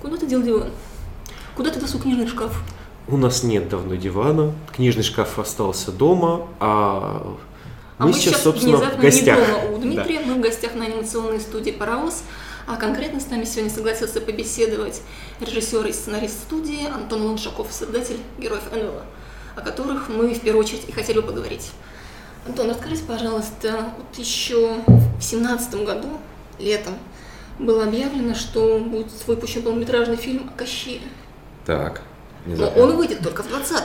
Куда 0.00 0.16
ты 0.16 0.26
дел 0.26 0.42
диван? 0.42 0.70
Куда 1.56 1.70
ты 1.70 1.80
досу 1.80 1.98
книжный 1.98 2.26
шкаф? 2.26 2.62
У 3.08 3.16
нас 3.16 3.42
нет 3.42 3.68
давно 3.68 3.96
дивана, 3.96 4.54
книжный 4.74 5.02
шкаф 5.02 5.38
остался 5.38 5.92
дома, 5.92 6.46
а 6.60 7.36
а 8.00 8.04
мы, 8.04 8.12
мы 8.12 8.14
сейчас, 8.14 8.42
собственно, 8.42 8.78
в 8.78 8.98
гостях. 8.98 9.38
не 9.38 9.46
дома 9.46 9.76
у 9.76 9.78
Дмитрия, 9.78 10.20
да. 10.20 10.26
мы 10.26 10.34
в 10.36 10.40
гостях 10.40 10.74
на 10.74 10.86
анимационной 10.86 11.38
студии 11.38 11.70
«Паровоз», 11.70 12.22
а 12.66 12.76
конкретно 12.76 13.20
с 13.20 13.28
нами 13.28 13.44
сегодня 13.44 13.70
согласился 13.70 14.22
побеседовать 14.22 15.02
режиссер 15.40 15.86
и 15.86 15.92
сценарист 15.92 16.44
студии 16.44 16.86
Антон 16.86 17.22
Луншаков, 17.26 17.66
создатель 17.70 18.16
«Героев 18.38 18.62
НЛО», 18.72 19.02
о 19.54 19.60
которых 19.60 20.08
мы 20.08 20.32
в 20.32 20.40
первую 20.40 20.64
очередь 20.64 20.88
и 20.88 20.92
хотели 20.92 21.18
бы 21.18 21.26
поговорить. 21.26 21.72
Антон, 22.46 22.70
расскажите, 22.70 23.02
пожалуйста, 23.04 23.92
вот 23.98 24.18
еще 24.18 24.76
в 24.86 25.22
семнадцатом 25.22 25.84
году, 25.84 26.08
летом, 26.58 26.94
было 27.60 27.84
объявлено, 27.84 28.34
что 28.34 28.78
будет 28.78 29.08
выпущен 29.26 29.62
полнометражный 29.62 30.16
фильм 30.16 30.50
о 30.52 30.58
Кащее. 30.58 31.00
Так. 31.66 32.02
Но 32.46 32.68
он 32.68 32.96
выйдет 32.96 33.20
только 33.22 33.42
в 33.42 33.52
20-м. 33.52 33.82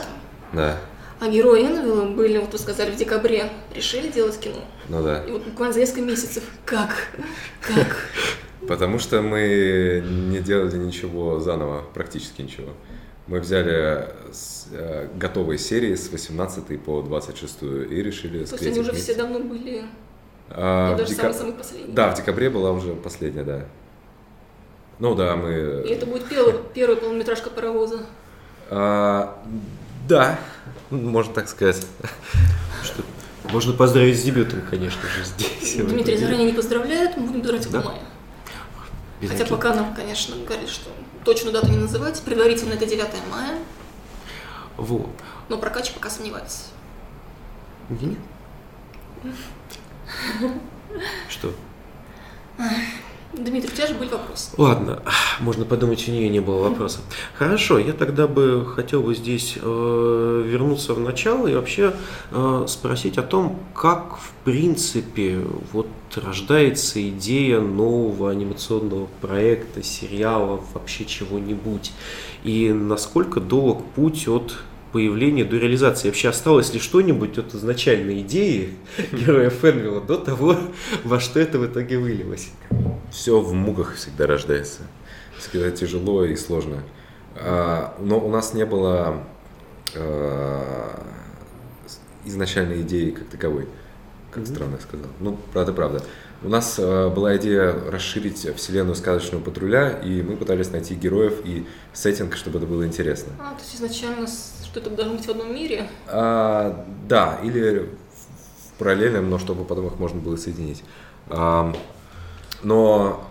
Да. 0.52 0.78
А 1.18 1.28
герои 1.28 1.62
Энвилла 1.62 2.06
были, 2.06 2.38
вот 2.38 2.52
вы 2.52 2.58
сказали, 2.58 2.90
в 2.90 2.96
декабре 2.96 3.50
решили 3.74 4.08
делать 4.08 4.38
кино. 4.38 4.60
Ну 4.88 5.02
да. 5.02 5.24
И 5.24 5.30
вот 5.30 5.44
буквально 5.44 5.72
за 5.72 5.80
несколько 5.80 6.02
месяцев. 6.02 6.42
Как? 6.64 7.08
Как? 7.60 7.96
Потому 8.68 8.98
что 8.98 9.22
мы 9.22 10.02
не 10.04 10.40
делали 10.40 10.76
ничего 10.76 11.40
заново, 11.40 11.84
практически 11.94 12.42
ничего. 12.42 12.72
Мы 13.28 13.40
взяли 13.40 14.08
э, 14.72 15.08
готовые 15.16 15.58
серии 15.58 15.94
с 15.94 16.10
18 16.10 16.80
по 16.80 17.02
26 17.02 17.62
и 17.62 17.66
решили 18.02 18.44
То 18.44 18.54
есть 18.54 18.66
они 18.66 18.80
уже 18.80 18.92
все 18.92 19.14
давно 19.14 19.40
были? 19.40 19.84
А, 20.50 20.96
даже 20.96 21.10
дека... 21.10 21.22
самые-самые 21.22 21.54
последние? 21.54 21.94
Да, 21.94 22.10
в 22.10 22.16
декабре 22.16 22.50
была 22.50 22.72
уже 22.72 22.94
последняя, 22.94 23.44
да. 23.44 23.64
Ну 24.98 25.14
да, 25.14 25.36
мы... 25.36 25.84
И 25.86 25.90
это 25.90 26.06
будет 26.06 26.26
первый, 26.28 26.54
первая 26.74 26.96
полнометражка 26.96 27.50
паровоза? 27.50 28.06
А, 28.70 29.38
да, 30.08 30.38
можно 30.90 31.34
так 31.34 31.48
сказать. 31.48 31.86
Что, 32.82 33.02
можно 33.50 33.72
поздравить 33.72 34.18
с 34.18 34.22
дебютом, 34.22 34.62
конечно 34.70 35.02
же, 35.08 35.24
здесь. 35.24 35.76
Дмитрий 35.76 36.16
заранее 36.16 36.46
не 36.46 36.52
поздравляет, 36.52 37.16
мы 37.16 37.26
будем 37.26 37.42
говорить 37.42 37.70
да? 37.70 37.80
в 37.80 37.84
мае. 37.84 38.00
Без 39.20 39.30
Хотя 39.30 39.46
пока 39.46 39.74
нам, 39.74 39.94
конечно, 39.94 40.36
говорит, 40.44 40.68
что 40.68 40.90
точную 41.24 41.52
дату 41.52 41.68
не 41.68 41.78
называть. 41.78 42.20
Предварительно 42.22 42.74
это 42.74 42.86
9 42.86 43.00
мая. 43.30 43.58
Вот. 44.76 45.08
Но 45.48 45.58
прокач 45.58 45.92
пока 45.92 46.10
сомневается. 46.10 46.64
Нет. 47.88 48.18
Что? 51.28 51.52
Дмитрий, 53.32 53.70
у 53.70 53.76
тебя 53.76 53.86
же 53.86 53.94
были 53.94 54.08
вопросы. 54.08 54.50
Ладно, 54.56 55.02
можно 55.40 55.64
подумать, 55.66 56.08
у 56.08 56.10
нее 56.10 56.28
не 56.30 56.40
было 56.40 56.68
вопросов. 56.68 57.02
Хорошо, 57.34 57.78
я 57.78 57.92
тогда 57.92 58.26
бы 58.26 58.64
хотел 58.64 59.02
бы 59.02 59.14
здесь 59.14 59.58
э, 59.60 60.42
вернуться 60.46 60.94
в 60.94 61.00
начало 61.00 61.46
и 61.46 61.54
вообще 61.54 61.92
э, 62.30 62.64
спросить 62.66 63.18
о 63.18 63.22
том, 63.22 63.58
как 63.74 64.16
в 64.16 64.30
принципе 64.44 65.40
вот 65.72 65.88
рождается 66.14 67.06
идея 67.10 67.60
нового 67.60 68.30
анимационного 68.30 69.06
проекта, 69.20 69.82
сериала, 69.82 70.60
вообще 70.72 71.04
чего-нибудь, 71.04 71.92
и 72.42 72.72
насколько 72.72 73.40
долг 73.40 73.84
путь 73.94 74.28
от 74.28 74.56
появления 74.92 75.44
до 75.44 75.56
реализации? 75.56 76.08
Вообще 76.08 76.28
осталось 76.28 76.72
ли 76.72 76.80
что-нибудь 76.80 77.38
от 77.38 77.54
изначальной 77.54 78.20
идеи 78.22 78.70
героя 79.12 79.50
Фенвилла 79.50 80.00
до 80.00 80.16
того, 80.16 80.56
во 81.04 81.20
что 81.20 81.40
это 81.40 81.58
в 81.58 81.66
итоге 81.66 81.98
вылилось? 81.98 82.50
Все 83.10 83.40
в 83.40 83.52
муках 83.52 83.94
всегда 83.94 84.26
рождается. 84.26 84.82
Всегда 85.38 85.70
тяжело 85.70 86.24
и 86.24 86.34
сложно. 86.36 86.82
А, 87.34 87.96
но 88.00 88.18
у 88.18 88.30
нас 88.30 88.54
не 88.54 88.64
было 88.64 89.22
а, 89.94 91.02
изначальной 92.24 92.82
идеи 92.82 93.10
как 93.10 93.28
таковой. 93.28 93.68
Как 94.30 94.46
странно 94.46 94.78
сказал. 94.80 95.06
Ну, 95.20 95.38
правда, 95.52 95.72
правда. 95.72 96.02
У 96.42 96.48
нас 96.48 96.78
э, 96.78 97.08
была 97.08 97.36
идея 97.38 97.72
расширить 97.90 98.46
вселенную 98.56 98.94
сказочного 98.94 99.42
патруля, 99.42 99.90
и 99.90 100.22
мы 100.22 100.36
пытались 100.36 100.70
найти 100.70 100.94
героев 100.94 101.40
и 101.44 101.66
сеттинг, 101.94 102.36
чтобы 102.36 102.58
это 102.58 102.66
было 102.66 102.86
интересно. 102.86 103.32
А, 103.38 103.54
то 103.54 103.60
есть 103.62 103.76
изначально 103.76 104.26
что 104.76 104.80
это 104.80 104.90
должно 104.90 105.16
быть 105.16 105.24
в 105.24 105.30
одном 105.30 105.54
мире? 105.54 105.88
А, 106.06 106.84
да, 107.08 107.40
или 107.42 107.88
в 108.68 108.78
параллельном, 108.78 109.30
но 109.30 109.38
чтобы 109.38 109.64
потом 109.64 109.86
их 109.86 109.98
можно 109.98 110.20
было 110.20 110.36
соединить. 110.36 110.84
А, 111.28 111.74
но 112.62 113.26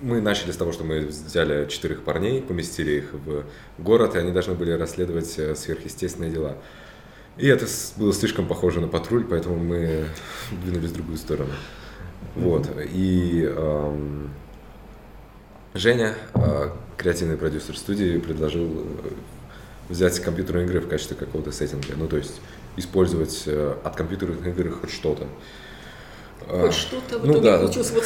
мы 0.00 0.20
начали 0.22 0.50
с 0.50 0.56
того, 0.56 0.72
что 0.72 0.84
мы 0.84 1.00
взяли 1.00 1.68
четырех 1.68 2.02
парней, 2.02 2.40
поместили 2.40 2.92
их 2.92 3.12
в 3.12 3.44
город, 3.78 4.14
и 4.14 4.18
они 4.18 4.32
должны 4.32 4.54
были 4.54 4.72
расследовать 4.72 5.38
э, 5.38 5.54
сверхъестественные 5.54 6.30
дела. 6.30 6.56
И 7.38 7.46
это 7.46 7.66
было 7.96 8.12
слишком 8.12 8.46
похоже 8.46 8.80
на 8.80 8.88
патруль, 8.88 9.24
поэтому 9.24 9.56
мы 9.56 10.06
двинулись 10.50 10.90
в 10.90 10.94
другую 10.94 11.16
сторону. 11.16 11.52
Вот. 12.34 12.68
И 12.92 13.42
эм, 13.44 14.30
Женя, 15.74 16.14
э, 16.34 16.68
креативный 16.96 17.36
продюсер 17.36 17.76
студии, 17.76 18.18
предложил 18.18 18.68
э, 18.68 19.12
взять 19.88 20.20
компьютерные 20.20 20.66
игры 20.66 20.80
в 20.80 20.88
качестве 20.88 21.16
какого-то 21.16 21.52
сеттинга. 21.52 21.94
Ну, 21.96 22.08
то 22.08 22.18
есть 22.18 22.40
использовать 22.76 23.44
э, 23.46 23.76
от 23.82 23.96
компьютерных 23.96 24.46
игр 24.46 24.70
хоть 24.70 24.90
что-то. 24.90 25.26
Хоть 26.46 26.70
а, 26.70 26.72
что-то, 26.72 27.18
в 27.18 27.26
ну, 27.26 27.40
да. 27.40 27.58
получилось 27.58 27.92
вот 27.92 28.04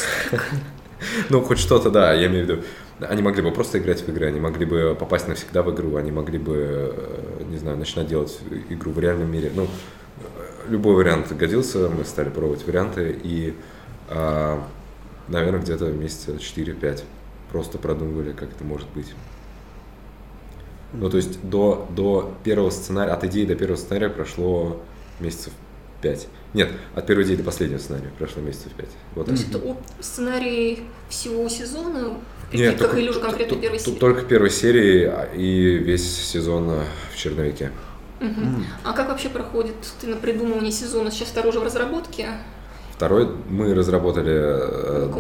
Ну, 1.31 1.43
хоть 1.43 1.59
что-то, 1.59 1.91
да, 1.91 2.13
я 2.13 2.27
имею 2.27 2.47
в 2.47 2.49
виду. 2.49 2.63
Они 3.01 3.23
могли 3.23 3.43
бы 3.43 3.51
просто 3.51 3.79
играть 3.79 4.01
в 4.01 4.09
игры, 4.09 4.27
они 4.27 4.41
могли 4.41 4.65
бы 4.65 4.97
попасть 4.99 5.29
навсегда 5.29 5.63
в 5.63 5.75
игру, 5.75 5.97
они 5.97 6.11
могли 6.11 6.39
бы, 6.39 6.95
э, 6.97 7.43
не 7.51 7.59
знаю, 7.59 7.77
начинать 7.77 8.09
делать 8.09 8.39
игру 8.71 8.91
в 8.91 8.99
реальном 8.99 9.31
мире. 9.31 9.53
Ну, 9.55 9.69
любой 10.69 10.95
вариант 10.95 11.33
годился, 11.37 11.89
мы 11.89 12.05
стали 12.05 12.29
пробовать 12.29 12.67
варианты, 12.67 13.19
и, 13.23 13.55
а, 14.09 14.63
наверное, 15.29 15.61
где-то 15.61 15.87
месяца 15.87 16.39
4-5 16.39 17.05
просто 17.51 17.79
продумывали, 17.79 18.33
как 18.33 18.51
это 18.51 18.65
может 18.65 18.89
быть. 18.95 19.13
Ну, 20.93 21.11
то 21.11 21.17
есть 21.17 21.43
до, 21.49 21.87
до 21.91 22.33
первого 22.45 22.71
сценария, 22.71 23.13
от 23.13 23.25
идеи 23.25 23.45
до 23.45 23.55
первого 23.55 23.77
сценария 23.77 24.09
прошло 24.09 24.81
месяцев 25.21 25.53
пять. 26.01 26.29
Нет, 26.55 26.71
от 26.95 27.07
первой 27.07 27.25
идеи 27.25 27.37
до 27.37 27.45
последнего 27.45 27.79
сценария 27.79 28.11
прошло 28.19 28.43
месяцев 28.43 28.73
пять. 28.73 28.89
Вот 29.15 29.27
то 29.27 29.33
есть 29.33 29.47
сценарий 30.01 30.85
всего 31.09 31.49
сезона 31.49 32.15
в 32.51 32.55
Нет, 32.55 32.79
только, 32.79 32.97
или 32.99 33.09
уже 33.09 33.21
конкретно 33.21 33.57
первой 33.57 33.79
серии? 33.79 33.99
Только 33.99 34.23
первой 34.23 34.51
серии 34.51 35.05
а, 35.05 35.29
и 35.35 35.79
весь 35.79 36.05
сезон 36.05 36.83
в 37.13 37.17
Черновике. 37.17 37.73
Угу. 38.21 38.65
А 38.85 38.93
как 38.93 39.09
вообще 39.09 39.29
проходит 39.29 39.75
ты 40.01 40.07
на 40.07 40.17
придумывание 40.17 40.73
сезона? 40.73 41.11
Сейчас 41.11 41.29
второй 41.29 41.51
уже 41.51 41.61
в 41.61 41.65
разработке? 41.65 42.31
Второй 42.97 43.29
мы 43.51 43.75
разработали 43.75 44.33
э, 44.35 45.13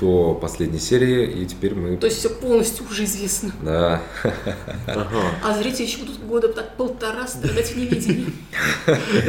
до 0.00 0.34
последней 0.34 0.78
серии, 0.78 1.42
и 1.42 1.44
теперь 1.44 1.74
мы... 1.74 1.98
То 1.98 2.06
есть 2.06 2.18
все 2.18 2.30
полностью 2.30 2.86
уже 2.90 3.04
известно. 3.04 3.52
Да. 3.60 4.00
А 5.44 5.58
зрители 5.58 5.82
еще 5.82 5.98
будут 5.98 6.24
года 6.24 6.48
так 6.48 6.78
полтора 6.78 7.26
страдать 7.26 7.72
в 7.72 7.76
невидении. 7.76 8.32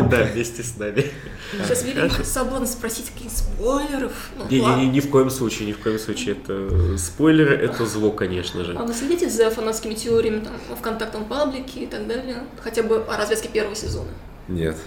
Да, 0.10 0.24
вместе 0.24 0.64
с 0.64 0.78
нами. 0.78 1.12
Сейчас 1.52 1.84
великий 1.84 2.24
соблазн 2.24 2.66
спросить 2.66 3.12
каких 3.12 3.30
спойлеров. 3.30 4.14
Ну, 4.38 4.46
не, 4.50 4.88
ни 4.88 5.02
в 5.02 5.10
коем 5.10 5.30
случае, 5.30 5.68
ни 5.68 5.74
в 5.74 5.80
коем 5.80 6.00
случае. 6.00 6.38
Это 6.38 6.98
спойлеры, 6.98 7.58
это 7.58 7.86
зло, 7.86 8.12
конечно 8.12 8.64
же. 8.64 8.74
А 8.78 8.84
вы 8.84 8.94
следите 8.94 9.30
за 9.30 9.50
фанатскими 9.50 9.96
теориями 9.96 10.40
там, 10.40 10.54
в 10.78 10.82
контактном 10.82 11.26
паблике 11.26 11.82
и 11.82 11.88
так 11.88 12.08
далее? 12.08 12.38
Хотя 12.64 12.84
бы 12.84 13.04
о 13.04 13.18
развязке 13.18 13.50
первого 13.50 13.76
сезона? 13.76 14.08
Нет. 14.48 14.78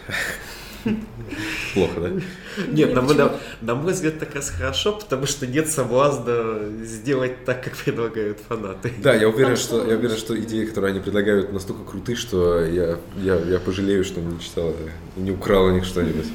Плохо, 1.75 2.01
да? 2.01 2.11
Нет, 2.69 2.95
на, 2.95 3.03
на, 3.03 3.33
на 3.61 3.75
мой 3.75 3.93
взгляд, 3.93 4.19
так 4.19 4.35
раз 4.35 4.51
хорошо, 4.51 4.93
потому 4.93 5.27
что 5.27 5.47
нет 5.47 5.69
соблазна 5.69 6.59
сделать 6.83 7.45
так, 7.45 7.63
как 7.63 7.77
предлагают 7.77 8.39
фанаты. 8.49 8.93
Да, 8.99 9.15
я 9.15 9.29
уверен, 9.29 9.57
что, 9.57 9.87
я 9.87 9.97
уверен, 9.97 10.17
что 10.17 10.39
идеи, 10.39 10.65
которые 10.65 10.93
они 10.93 11.01
предлагают, 11.01 11.53
настолько 11.53 11.85
круты, 11.85 12.17
что 12.17 12.65
я, 12.65 12.99
я, 13.17 13.37
я 13.37 13.59
пожалею, 13.59 14.05
что 14.05 14.21
не 14.21 14.41
читал, 14.41 14.75
не 15.17 15.31
украл 15.31 15.67
у 15.67 15.71
них 15.71 15.85
что-нибудь. 15.85 16.27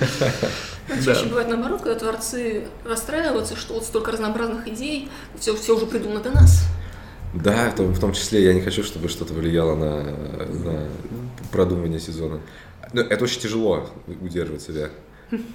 Чаще 1.04 1.26
бывает 1.26 1.48
наоборот, 1.48 1.82
когда 1.82 1.98
творцы 1.98 2.64
расстраиваются, 2.84 3.56
что 3.56 3.74
вот 3.74 3.84
столько 3.84 4.12
разнообразных 4.12 4.68
идей, 4.68 5.08
все, 5.38 5.54
все 5.56 5.76
уже 5.76 5.86
придумано 5.86 6.20
до 6.20 6.30
нас. 6.30 6.64
Да, 7.34 7.70
в 7.70 7.74
том, 7.74 7.92
в 7.92 7.98
том 7.98 8.12
числе 8.12 8.44
я 8.44 8.54
не 8.54 8.60
хочу, 8.60 8.84
чтобы 8.84 9.08
что-то 9.08 9.34
влияло 9.34 9.74
на, 9.74 10.02
на 10.02 10.88
продумывание 11.50 11.98
сезона. 11.98 12.40
Ну, 12.92 13.00
это 13.00 13.24
очень 13.24 13.40
тяжело 13.40 13.88
удерживать 14.20 14.62
себя. 14.62 14.90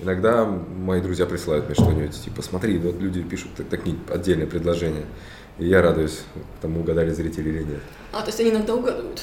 Иногда 0.01 0.45
мои 0.45 0.99
друзья 0.99 1.25
присылают 1.25 1.65
мне 1.65 1.75
что-нибудь, 1.75 2.21
типа, 2.21 2.41
смотри, 2.41 2.77
вот 2.79 2.99
люди 2.99 3.21
пишут 3.21 3.51
такие 3.69 3.95
отдельные 4.09 4.47
предложения. 4.47 5.05
И 5.57 5.67
я 5.67 5.81
радуюсь, 5.81 6.21
тому 6.61 6.81
угадали 6.81 7.11
зрители 7.11 7.49
или 7.49 7.63
нет. 7.63 7.81
А, 8.11 8.21
то 8.21 8.27
есть 8.27 8.39
они 8.39 8.49
иногда 8.49 8.75
угадывают? 8.75 9.21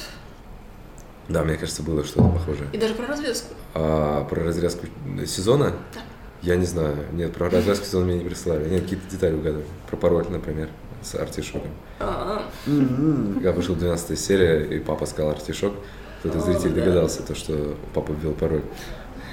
Да, 1.29 1.43
мне 1.43 1.57
кажется, 1.57 1.83
было 1.83 2.05
что-то 2.05 2.29
похожее. 2.29 2.69
И 2.73 2.79
даже 2.79 2.95
про 2.95 3.07
развязку? 3.07 3.55
А, 3.75 4.25
про 4.25 4.45
развязку 4.45 4.87
сезона? 5.27 5.73
Да. 5.95 6.01
Я 6.43 6.57
не 6.57 6.67
знаю. 6.67 6.97
Нет, 7.13 7.33
про 7.33 7.51
развязку 7.51 7.85
сезона 7.85 8.07
мне 8.07 8.19
не 8.19 8.25
присылали. 8.25 8.69
Нет, 8.69 8.83
какие-то 8.83 9.11
детали 9.11 9.35
угадывали. 9.35 9.67
Про 9.89 9.97
пароль, 9.97 10.27
например, 10.29 10.69
с 11.07 11.15
артишоком. 11.15 11.71
Когда 11.99 13.53
вышла 13.53 13.77
12 13.77 14.19
серия, 14.19 14.65
и 14.65 14.79
папа 14.81 15.07
сказал 15.07 15.31
артишок, 15.31 15.73
кто-то 16.21 16.41
зритель 16.41 16.71
догадался, 16.71 17.23
то, 17.23 17.35
что 17.35 17.77
папа 17.95 18.13
ввел 18.13 18.33
пароль. 18.33 18.63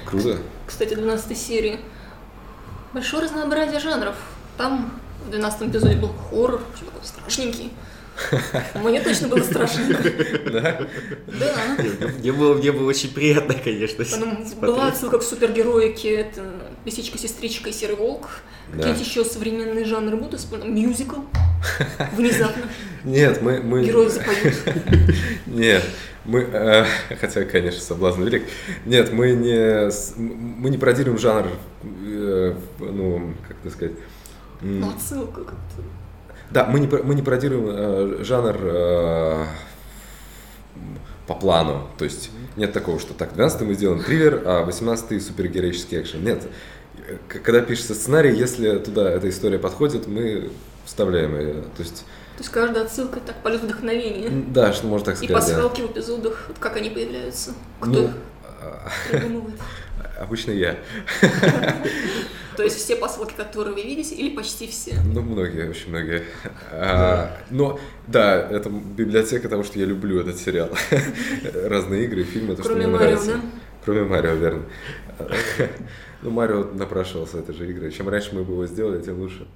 Круто. 0.06 0.38
Кстати, 0.66 0.94
12 0.94 1.36
серии. 1.36 1.80
Большое 2.92 3.24
разнообразие 3.24 3.80
жанров. 3.80 4.14
Там 4.56 5.00
в 5.26 5.30
12 5.30 5.70
эпизоде 5.70 5.96
был 5.96 6.10
хоррор, 6.30 6.60
такой 6.78 7.02
страшненький. 7.02 7.72
Мне 8.76 9.00
точно 9.00 9.26
было 9.28 9.42
страшно. 9.42 9.82
Да? 10.52 10.86
Да. 11.26 11.54
Мне 12.18 12.32
было, 12.32 12.54
мне 12.54 12.70
было 12.70 12.88
очень 12.88 13.12
приятно, 13.12 13.54
конечно. 13.54 14.04
Потом 14.04 14.44
была 14.60 14.88
отсылка 14.88 15.18
к 15.18 15.22
супергероике, 15.22 16.14
это 16.16 16.42
Лисичка, 16.84 17.18
Сестричка 17.18 17.70
и 17.70 17.72
Серый 17.72 17.96
Волк. 17.96 18.28
Да. 18.72 18.78
Какие-то 18.78 19.00
еще 19.00 19.24
современные 19.24 19.84
жанры 19.84 20.16
будут 20.16 20.40
использованы? 20.40 20.78
Мюзикл. 20.78 21.20
Внезапно. 22.16 22.64
Нет, 23.04 23.40
мы... 23.42 23.60
мы... 23.60 23.84
Герои 23.84 24.08
запоют. 24.08 24.54
Нет, 25.46 25.82
мы, 26.24 26.40
э, 26.40 26.84
хотя, 27.20 27.44
конечно, 27.44 27.80
соблазн 27.80 28.22
велик. 28.22 28.44
Нет, 28.86 29.12
мы 29.12 29.32
не, 29.32 29.90
мы 30.18 30.70
не 30.70 30.78
пародируем 30.78 31.18
жанр, 31.18 31.48
э, 31.82 32.54
ну, 32.78 33.34
как 33.46 33.56
это 33.62 33.70
сказать, 33.70 33.94
Ну, 34.62 34.90
отсылка 34.90 35.44
как-то. 35.44 35.82
да, 36.50 36.64
мы 36.66 36.80
не, 36.80 36.86
мы 36.86 37.14
не 37.14 37.22
пародируем 37.22 37.66
э, 37.68 38.24
жанр 38.24 38.56
э, 38.62 39.44
по 41.26 41.34
плану, 41.34 41.88
то 41.98 42.04
есть 42.04 42.30
нет 42.56 42.72
такого, 42.72 42.98
что 43.00 43.14
так, 43.14 43.34
12 43.34 43.62
мы 43.62 43.74
сделаем 43.74 44.02
триллер, 44.02 44.42
а 44.46 44.64
18 44.64 45.22
супергероический 45.22 46.00
экшен. 46.00 46.24
Нет, 46.24 46.46
когда 47.28 47.60
пишется 47.60 47.94
сценарий, 47.94 48.34
если 48.34 48.78
туда 48.78 49.10
эта 49.10 49.28
история 49.28 49.58
подходит, 49.58 50.06
мы 50.06 50.50
вставляем 50.84 51.38
ее, 51.38 51.54
то 51.76 51.82
есть, 51.82 52.04
То 52.36 52.40
есть 52.40 52.50
каждая 52.50 52.84
отсылка 52.84 53.20
так 53.20 53.36
полет 53.42 53.62
вдохновения. 53.62 54.30
да, 54.48 54.72
что 54.72 54.86
можно 54.86 55.06
так 55.06 55.22
И 55.22 55.26
сказать. 55.26 55.30
да. 55.30 55.54
пасхалки 55.54 55.80
в 55.82 55.92
эпизодах, 55.92 56.50
как 56.60 56.76
они 56.76 56.90
появляются. 56.90 57.52
Кто 57.80 57.90
Ну, 57.90 58.04
их 58.04 58.10
а, 58.60 58.88
придумывает. 59.10 59.54
обычно 60.20 60.50
я. 60.52 60.78
То 62.56 62.62
есть 62.62 62.76
все 62.76 62.94
посылки, 62.94 63.32
которые 63.36 63.74
вы 63.74 63.82
видите, 63.82 64.14
или 64.14 64.34
почти 64.34 64.68
все. 64.68 64.94
Ну, 65.12 65.22
многие, 65.22 65.68
очень 65.68 65.88
многие. 65.90 66.22
А, 66.70 67.36
но, 67.50 67.80
да, 68.06 68.48
это 68.48 68.70
библиотека 68.70 69.48
того, 69.48 69.64
что 69.64 69.78
я 69.80 69.86
люблю 69.86 70.20
этот 70.20 70.38
сериал. 70.38 70.70
Разные 71.64 72.04
игры, 72.04 72.22
фильмы, 72.22 72.54
то, 72.54 72.62
что 72.62 72.70
Кроме 72.72 72.86
мне 72.86 72.96
Марио, 72.96 73.10
нравится. 73.16 73.32
да? 73.34 73.40
Кроме 73.84 74.02
Марио, 74.04 74.34
верно. 74.34 74.62
Ну, 76.24 76.30
Марио 76.30 76.64
напрашивался, 76.72 77.38
это 77.38 77.52
же 77.52 77.68
игры. 77.68 77.92
Чем 77.92 78.08
раньше 78.08 78.34
мы 78.34 78.44
бы 78.44 78.54
его 78.54 78.66
сделали, 78.66 79.02
тем 79.02 79.20
лучше. 79.20 79.46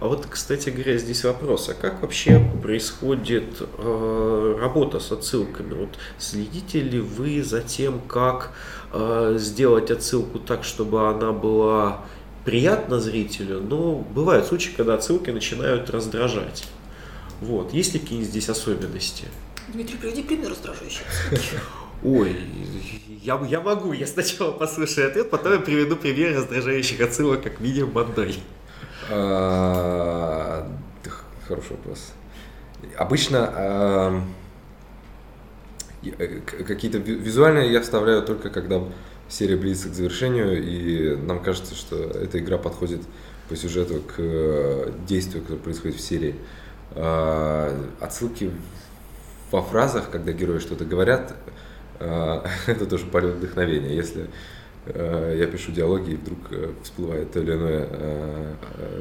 А 0.00 0.06
вот, 0.06 0.26
кстати 0.28 0.68
говоря, 0.68 0.98
здесь 0.98 1.24
вопрос, 1.24 1.70
а 1.70 1.74
как 1.74 2.02
вообще 2.02 2.46
происходит 2.62 3.62
э, 3.78 4.56
работа 4.60 5.00
с 5.00 5.10
отсылками? 5.12 5.72
Вот 5.72 5.88
следите 6.18 6.80
ли 6.80 7.00
вы 7.00 7.42
за 7.42 7.62
тем, 7.62 8.02
как 8.06 8.52
э, 8.92 9.36
сделать 9.38 9.90
отсылку 9.90 10.38
так, 10.38 10.62
чтобы 10.62 11.08
она 11.08 11.32
была 11.32 12.04
приятна 12.44 13.00
зрителю, 13.00 13.62
но 13.62 13.94
бывают 13.94 14.44
случаи, 14.44 14.72
когда 14.76 14.94
отсылки 14.94 15.30
начинают 15.30 15.88
раздражать. 15.88 16.66
Вот. 17.40 17.72
Есть 17.72 17.94
ли 17.94 18.00
какие-нибудь 18.00 18.30
здесь 18.30 18.50
особенности? 18.50 19.24
Дмитрий, 19.68 19.96
приведи 19.96 20.22
пример 20.22 20.50
раздражающий. 20.50 21.04
Ой, 22.02 22.34
я, 23.22 23.38
я 23.48 23.60
могу, 23.60 23.92
я 23.92 24.06
сначала 24.06 24.52
послушаю 24.52 25.08
ответ, 25.10 25.30
потом 25.30 25.52
я 25.54 25.58
приведу 25.58 25.96
пример 25.96 26.34
раздражающих 26.36 27.00
отсылок, 27.00 27.42
как. 27.42 27.60
А, 29.10 30.66
х- 31.04 31.24
Хороший 31.46 31.72
вопрос. 31.72 32.12
Обычно 32.96 33.50
а, 33.54 34.22
э, 36.02 36.40
какие-то 36.66 36.98
ви- 36.98 37.14
визуальные 37.16 37.70
я 37.72 37.80
вставляю 37.82 38.22
только 38.22 38.48
когда 38.50 38.82
серия 39.28 39.56
близится 39.56 39.90
к 39.90 39.94
завершению, 39.94 40.62
и 40.62 41.16
нам 41.16 41.42
кажется, 41.42 41.74
что 41.74 41.96
эта 41.96 42.38
игра 42.38 42.56
подходит 42.56 43.00
по 43.48 43.56
сюжету 43.56 44.00
к 44.00 44.14
э, 44.18 44.92
действию, 45.06 45.42
которое 45.42 45.60
происходит 45.60 45.96
в 45.96 46.00
серии. 46.00 46.34
А, 46.92 47.76
Отсылки 48.00 48.50
во 49.50 49.62
фразах, 49.62 50.10
когда 50.10 50.32
герои 50.32 50.60
что-то 50.60 50.84
говорят, 50.84 51.34
это 52.66 52.86
тоже 52.86 53.06
полет 53.06 53.34
вдохновения. 53.34 53.94
Если 53.94 54.26
э, 54.86 55.36
я 55.38 55.46
пишу 55.46 55.72
диалоги, 55.72 56.12
и 56.12 56.16
вдруг 56.16 56.38
э, 56.50 56.72
всплывает 56.82 57.32
то 57.32 57.40
или 57.40 57.52
иное 57.52 57.86
э, 57.90 58.54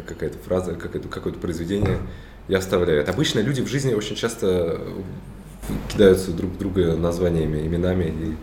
какая-то 0.08 0.38
фраза, 0.40 0.76
какое-то, 0.76 1.40
произведение, 1.40 2.00
я 2.48 2.60
вставляю. 2.60 3.02
Это 3.02 3.12
обычно 3.12 3.40
люди 3.40 3.62
в 3.62 3.68
жизни 3.68 3.94
очень 3.94 4.16
часто 4.16 4.82
кидаются 5.88 6.32
друг 6.32 6.58
друга 6.58 6.96
названиями, 6.96 7.66
именами 7.66 8.06
и 8.06 8.36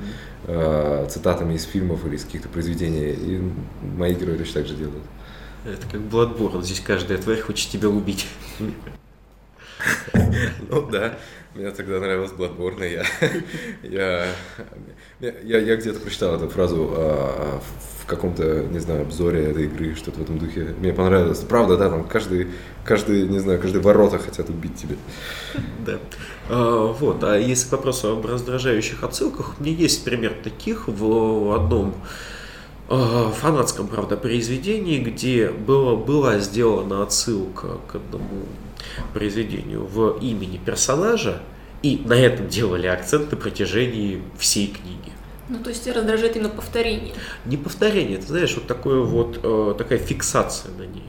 э, 0.46 1.06
цитатами 1.10 1.54
из 1.54 1.64
фильмов 1.64 2.06
или 2.06 2.16
из 2.16 2.24
каких-то 2.24 2.48
произведений. 2.48 3.12
И 3.12 3.42
мои 3.96 4.14
герои 4.14 4.38
точно 4.38 4.60
так 4.60 4.66
же 4.66 4.74
делают. 4.74 5.04
Это 5.64 5.86
как 5.90 6.00
Bloodborne, 6.00 6.62
здесь 6.62 6.80
каждая 6.80 7.18
тварь 7.18 7.40
хочет 7.40 7.70
тебя 7.70 7.88
убить. 7.88 8.26
Ну 10.68 10.88
да, 10.90 11.18
мне 11.54 11.70
тогда 11.70 11.98
нравилось 12.00 12.32
Bloodborne, 12.32 12.86
я, 12.92 13.04
я, 13.82 14.26
я, 15.20 15.58
я 15.58 15.76
где-то 15.76 16.00
прочитал 16.00 16.34
эту 16.34 16.48
фразу 16.48 16.92
а, 16.94 17.60
в 18.02 18.06
каком-то, 18.06 18.64
не 18.64 18.78
знаю, 18.78 19.02
обзоре 19.02 19.44
этой 19.44 19.64
игры, 19.64 19.94
что-то 19.94 20.20
в 20.20 20.22
этом 20.22 20.38
духе. 20.38 20.74
Мне 20.78 20.92
понравилось. 20.92 21.38
Правда, 21.38 21.76
да, 21.76 21.88
там 21.88 22.04
каждый, 22.04 22.48
каждый, 22.84 23.26
не 23.26 23.38
знаю, 23.38 23.60
каждый 23.60 23.80
ворота 23.80 24.18
хотят 24.18 24.50
убить 24.50 24.76
тебя. 24.76 24.96
Да. 25.86 25.98
А, 26.50 26.92
вот, 26.92 27.24
а 27.24 27.38
если 27.38 27.68
к 27.68 27.72
вопросу 27.72 28.12
об 28.12 28.26
раздражающих 28.26 29.02
отсылках, 29.02 29.54
у 29.58 29.62
меня 29.62 29.74
есть 29.74 30.04
пример 30.04 30.34
таких 30.44 30.88
в 30.88 31.54
одном 31.54 31.94
а, 32.88 33.30
фанатском, 33.30 33.88
правда, 33.88 34.16
произведении, 34.16 34.98
где 34.98 35.50
было, 35.50 35.96
была 35.96 36.38
сделана 36.38 37.02
отсылка 37.02 37.78
к 37.88 37.94
одному 37.94 38.44
произведению 39.12 39.86
в 39.86 40.18
имени 40.20 40.58
персонажа, 40.58 41.42
и 41.82 42.00
на 42.04 42.14
этом 42.14 42.48
делали 42.48 42.86
акцент 42.86 43.30
на 43.30 43.36
протяжении 43.36 44.22
всей 44.38 44.68
книги. 44.68 45.12
Ну, 45.48 45.58
то 45.60 45.70
есть 45.70 45.84
тебя 45.84 45.94
раздражает 45.94 46.36
именно 46.36 46.48
повторение. 46.48 47.14
Не 47.44 47.56
повторение, 47.56 48.18
ты 48.18 48.26
знаешь, 48.26 48.54
вот 48.54 48.66
такое 48.66 49.00
вот, 49.00 49.38
э, 49.42 49.74
такая 49.78 49.98
фиксация 49.98 50.72
на 50.72 50.82
ней. 50.82 51.05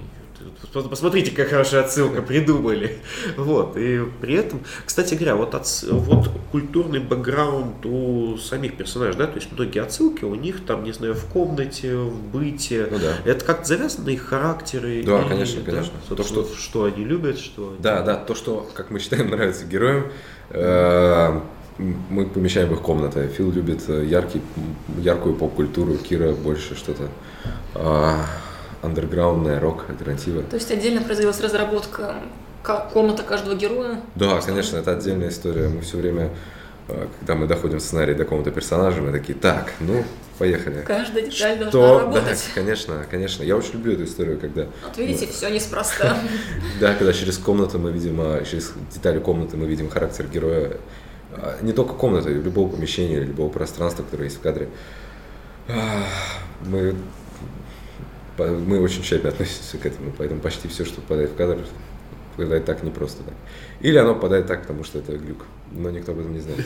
Посмотрите, 0.74 1.32
какая 1.32 1.48
хорошая 1.48 1.82
отсылка 1.84 2.22
придумали. 2.22 2.98
Вот, 3.38 3.78
и 3.78 4.02
при 4.22 4.36
этом, 4.36 4.62
кстати 4.86 5.14
говоря, 5.16 5.36
вот, 5.36 5.54
отс- 5.54 5.86
вот 5.90 6.30
культурный 6.52 7.00
бэкграунд 7.00 7.86
у 7.86 8.38
самих 8.38 8.76
персонажей, 8.76 9.16
да, 9.18 9.28
то 9.28 9.36
есть 9.36 9.52
многие 9.52 9.82
отсылки 9.82 10.24
у 10.24 10.36
них 10.36 10.66
там, 10.66 10.84
не 10.84 10.92
знаю, 10.94 11.14
в 11.16 11.26
комнате, 11.26 11.96
в 11.96 12.20
быте. 12.32 12.88
Ну 12.92 12.98
да. 13.00 13.18
Это 13.32 13.46
как 13.46 13.66
завязано 13.66 14.06
на 14.06 14.10
их 14.10 14.24
характеры. 14.24 15.04
Да, 15.06 15.22
и, 15.22 15.28
конечно, 15.30 15.62
конечно. 15.62 15.94
То, 16.10 16.16
То, 16.16 16.24
что, 16.24 16.48
что- 16.56 16.84
они 16.86 17.04
любят, 17.06 17.38
что 17.40 17.76
Да, 17.80 18.02
да, 18.02 18.16
то, 18.16 18.36
что, 18.36 18.70
как 18.74 18.90
мы 18.92 19.00
считаем, 19.00 19.30
нравится 19.32 19.66
героям, 19.66 20.08
э, 20.50 21.40
мы 22.10 22.26
помещаем 22.26 22.70
в 22.70 22.74
их 22.74 22.82
комнаты. 22.82 23.28
Фил 23.38 23.52
любит 23.52 23.84
э, 23.88 24.06
яркий, 24.06 24.42
яркую 25.00 25.36
поп-культуру, 25.36 25.96
Кира 25.98 26.32
больше 26.34 26.76
что-то 26.76 27.10
а, 28.82 28.86
андерграундное, 28.88 29.60
рок, 29.60 29.86
альтернатива. 29.90 30.44
То 30.44 30.56
есть 30.56 30.72
отдельно 30.72 31.02
произвелась 31.02 31.40
разработка 31.42 32.16
ка- 32.64 32.90
комната 32.94 33.24
каждого 33.24 33.56
героя. 33.56 34.02
Да, 34.16 34.40
конечно, 34.42 34.78
это 34.78 34.92
отдельная 34.92 35.30
история. 35.30 35.68
Мы 35.70 35.82
все 35.82 35.98
время, 35.98 36.32
э, 36.88 37.08
когда 37.20 37.36
мы 37.36 37.48
доходим 37.48 37.78
в 37.80 37.82
сценарий 37.82 38.14
до 38.14 38.24
какого-то 38.24 38.52
персонажа, 38.52 39.02
мы 39.02 39.12
такие, 39.12 39.38
так, 39.38 39.72
ну, 39.80 40.04
поехали. 40.38 40.84
Каждая 40.86 41.24
деталь 41.26 41.58
должна 41.60 41.70
Что? 41.72 41.98
Да, 42.00 42.00
работать. 42.06 42.50
конечно, 42.54 43.06
конечно. 43.10 43.44
Я 43.44 43.56
очень 43.58 43.74
люблю 43.74 43.94
эту 43.94 44.04
историю, 44.04 44.40
когда, 44.40 44.68
Вот 44.86 44.98
видите, 44.98 45.28
все 45.28 45.50
неспроста. 45.50 46.18
да, 46.80 46.94
когда 46.94 47.14
через 47.14 47.38
комнату 47.38 47.80
мы 47.80 47.92
видим, 47.92 48.20
а, 48.22 48.44
через 48.44 48.72
детали 48.94 49.20
комнаты 49.20 49.58
мы 49.58 49.66
видим 49.66 49.90
характер 49.90 50.28
героя. 50.32 50.78
А, 51.34 51.58
Не 51.62 51.74
только 51.74 51.94
комнаты, 51.94 52.30
любого 52.30 52.70
помещения, 52.70 53.20
любого 53.20 53.50
пространства, 53.50 54.04
которое 54.04 54.26
есть 54.26 54.38
в 54.38 54.42
кадре. 54.42 54.70
А, 55.68 56.04
Мы, 56.66 56.96
мы 58.38 58.80
очень 58.80 59.04
тщательно 59.04 59.30
относимся 59.30 59.78
к 59.78 59.86
этому, 59.86 60.12
поэтому 60.18 60.42
почти 60.42 60.68
все, 60.68 60.86
что 60.86 61.02
попадает 61.02 61.32
в 61.32 61.36
кадр, 61.36 61.60
попадает 62.36 62.66
так 62.66 62.84
не 62.84 62.92
просто 62.92 63.24
так. 63.24 63.34
Или 63.80 63.98
оно 63.98 64.16
попадает 64.16 64.48
так, 64.48 64.62
потому 64.62 64.84
что 64.84 65.00
это 65.00 65.18
глюк, 65.18 65.46
но 65.72 65.90
никто 65.90 66.12
об 66.12 66.20
этом 66.20 66.34
не 66.34 66.40
знает. 66.40 66.60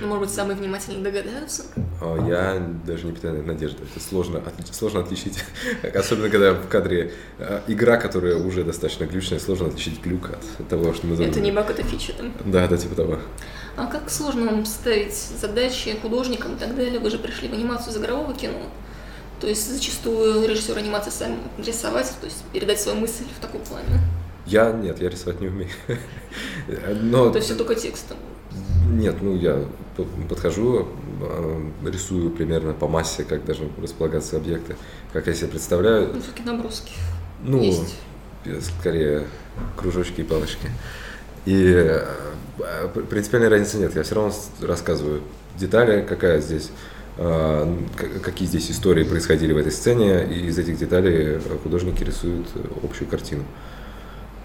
Ну, 0.00 0.06
может 0.08 0.22
быть, 0.22 0.30
самые 0.30 0.56
внимательные 0.56 1.02
догадаются. 1.02 1.64
А, 2.00 2.26
Я 2.28 2.62
даже 2.86 3.06
не 3.06 3.12
питаю 3.12 3.44
надежды. 3.44 3.84
Это 3.90 4.00
сложно, 4.02 4.42
сложно 4.72 5.00
отличить. 5.00 5.44
Особенно, 5.94 6.30
когда 6.30 6.54
в 6.54 6.68
кадре 6.68 7.12
э, 7.38 7.60
игра, 7.66 7.96
которая 7.96 8.36
уже 8.36 8.64
достаточно 8.64 9.04
глючная, 9.04 9.38
сложно 9.38 9.68
отличить 9.68 10.02
глюк 10.02 10.30
от 10.58 10.68
того, 10.68 10.92
что 10.94 11.06
мы 11.06 11.22
Это 11.22 11.40
не 11.40 11.52
баг, 11.52 11.70
это 11.70 11.82
фича 11.82 12.12
там. 12.12 12.32
Да, 12.46 12.66
да, 12.66 12.76
типа 12.76 12.94
того. 12.94 13.18
А 13.76 13.86
как 13.86 14.10
сложно 14.10 14.46
вам 14.46 14.64
ставить 14.66 15.14
задачи 15.14 15.96
художникам 16.00 16.56
и 16.56 16.58
так 16.58 16.74
далее? 16.74 16.98
Вы 16.98 17.10
же 17.10 17.18
пришли 17.18 17.48
в 17.48 17.52
анимацию 17.52 17.92
из 17.92 17.98
игрового 17.98 18.34
кино. 18.34 18.58
То 19.40 19.46
есть 19.46 19.72
зачастую 19.72 20.48
режиссер 20.48 20.76
анимации 20.76 21.10
сам 21.10 21.38
рисовать, 21.58 22.12
то 22.20 22.26
есть 22.26 22.42
передать 22.52 22.80
свою 22.80 22.98
мысль 22.98 23.24
в 23.36 23.40
таком 23.40 23.60
плане. 23.62 24.00
Я 24.46 24.72
нет, 24.72 25.00
я 25.00 25.08
рисовать 25.08 25.40
не 25.40 25.48
умею. 25.48 25.70
Но... 27.02 27.30
То 27.30 27.36
есть 27.36 27.48
все 27.48 27.56
только 27.56 27.74
текстом? 27.74 28.16
Нет, 28.90 29.16
ну 29.20 29.36
я 29.36 29.64
подхожу, 30.28 30.88
а, 31.20 31.70
рисую 31.86 32.30
примерно 32.30 32.72
по 32.72 32.88
массе, 32.88 33.24
как 33.24 33.44
должны 33.44 33.68
располагаться 33.80 34.36
объекты, 34.36 34.76
как 35.12 35.26
я 35.26 35.34
себе 35.34 35.48
представляю. 35.48 36.14
Ну, 36.14 36.20
все-таки 36.20 36.42
наброски. 36.42 36.92
Ну, 37.42 37.62
есть. 37.62 37.96
скорее 38.78 39.26
кружочки 39.76 40.22
и 40.22 40.24
палочки. 40.24 40.68
И 41.44 41.74
а, 42.60 42.88
принципиальной 42.88 43.48
разницы 43.48 43.76
нет. 43.78 43.94
Я 43.94 44.02
все 44.02 44.14
равно 44.14 44.32
рассказываю 44.60 45.22
детали, 45.56 46.04
какая 46.08 46.40
здесь 46.40 46.70
какие 47.18 48.46
здесь 48.46 48.70
истории 48.70 49.02
происходили 49.02 49.52
в 49.52 49.56
этой 49.56 49.72
сцене, 49.72 50.24
и 50.24 50.46
из 50.46 50.58
этих 50.58 50.78
деталей 50.78 51.40
художники 51.62 52.04
рисуют 52.04 52.46
общую 52.82 53.08
картину. 53.08 53.44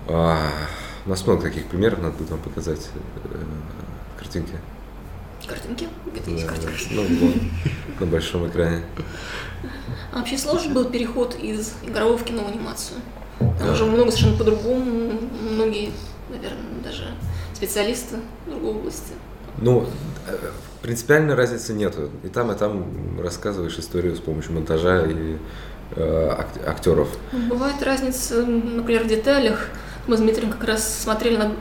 У 0.08 0.12
нас 1.10 1.25
много 1.27 1.44
таких 1.44 1.65
примеров, 1.68 2.00
надо 2.00 2.15
будет 2.18 2.32
вам 2.32 2.39
показать 2.39 2.89
э, 3.25 3.38
картинки. 4.18 4.53
Картинки? 5.46 5.89
Где-то 6.06 6.32
есть 6.32 6.48
картинки. 6.48 6.88
Ну, 6.92 7.03
вот, 7.03 8.00
на 8.00 8.06
большом 8.06 8.48
экране. 8.48 8.84
А 10.13 10.20
вообще 10.20 10.38
сложный 10.38 10.74
был 10.74 10.86
переход 10.86 11.36
из 11.36 11.74
игрового 11.84 12.18
в 12.18 12.24
кино 12.24 12.44
в 12.44 12.48
анимацию? 12.48 13.00
Там 13.39 13.58
да. 13.60 13.74
уже 13.74 13.86
много 13.86 14.12
совершенно 14.12 14.38
по-другому, 14.38 15.20
многие, 15.42 15.92
наверное, 16.30 16.82
даже 16.84 17.10
специалисты 17.53 18.18
в 18.46 18.51
другой 18.51 18.72
области. 18.72 19.13
Ну, 19.63 19.86
э, 20.27 20.38
принципиальной 20.82 21.36
разницы 21.36 21.74
нету. 21.74 22.10
И 22.24 22.27
там, 22.27 22.51
и 22.51 22.55
там 22.55 23.20
рассказываешь 23.22 23.77
историю 23.79 24.15
с 24.15 24.20
помощью 24.20 24.53
монтажа 24.53 25.05
и 25.05 25.38
э, 25.96 26.38
актеров. 26.67 27.08
Бывает 27.32 27.82
разница, 27.82 28.46
например, 28.46 29.03
в 29.03 29.08
деталях. 29.08 29.70
Мы 30.08 30.17
с 30.17 30.20
Дмитрием 30.20 30.51
как 30.51 30.65
раз 30.65 31.01
смотрели 31.01 31.38
на 31.38 31.53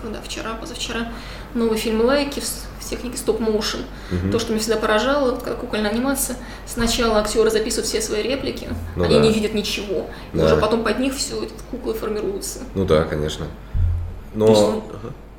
когда 0.00 0.20
вчера, 0.22 0.54
позавчера, 0.54 1.08
новый 1.54 1.78
фильм 1.78 2.02
Лайки 2.04 2.40
в 2.40 2.88
технике 2.88 3.16
стоп-моушен. 3.16 3.80
Угу. 4.12 4.30
То, 4.30 4.38
что 4.38 4.52
меня 4.52 4.60
всегда 4.60 4.78
поражало, 4.78 5.36
как 5.36 5.58
кукольная 5.58 5.90
анимация, 5.90 6.36
сначала 6.66 7.18
актеры 7.18 7.50
записывают 7.50 7.86
все 7.86 8.00
свои 8.00 8.22
реплики, 8.22 8.68
ну, 8.94 9.04
они 9.04 9.16
да. 9.16 9.20
не 9.20 9.32
видят 9.32 9.54
ничего, 9.54 10.06
да. 10.32 10.42
и 10.42 10.44
уже 10.44 10.56
потом 10.58 10.84
под 10.84 11.00
них 11.00 11.14
все 11.14 11.42
эти 11.42 11.52
куклы 11.70 11.94
формируются. 11.94 12.60
Ну 12.74 12.84
да, 12.84 13.02
конечно. 13.04 13.46
Но... 14.34 14.84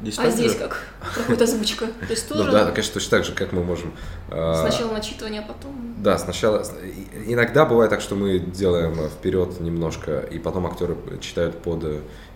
Здесь 0.01 0.20
а 0.20 0.30
здесь 0.30 0.51
же? 0.51 0.60
как? 0.60 0.84
Проходит 1.16 1.42
озвучка. 1.42 1.88
То 1.88 2.12
есть 2.12 2.30
тоже... 2.30 2.44
Ну 2.44 2.51
да, 2.51 2.66
конечно, 2.72 2.94
точно 2.94 3.10
так 3.10 3.25
же, 3.25 3.34
как 3.34 3.51
мы 3.51 3.63
можем... 3.63 3.94
А, 4.30 4.68
сначала 4.68 4.94
начитывание, 4.94 5.42
а 5.42 5.44
потом... 5.44 5.96
Да, 5.98 6.18
сначала... 6.18 6.63
Иногда 7.25 7.66
бывает 7.66 7.89
так, 7.89 8.01
что 8.01 8.16
мы 8.16 8.39
делаем 8.39 8.96
вперед 9.10 9.60
немножко, 9.60 10.20
и 10.20 10.38
потом 10.38 10.68
актеры 10.68 10.96
читают 11.20 11.58
под 11.62 11.84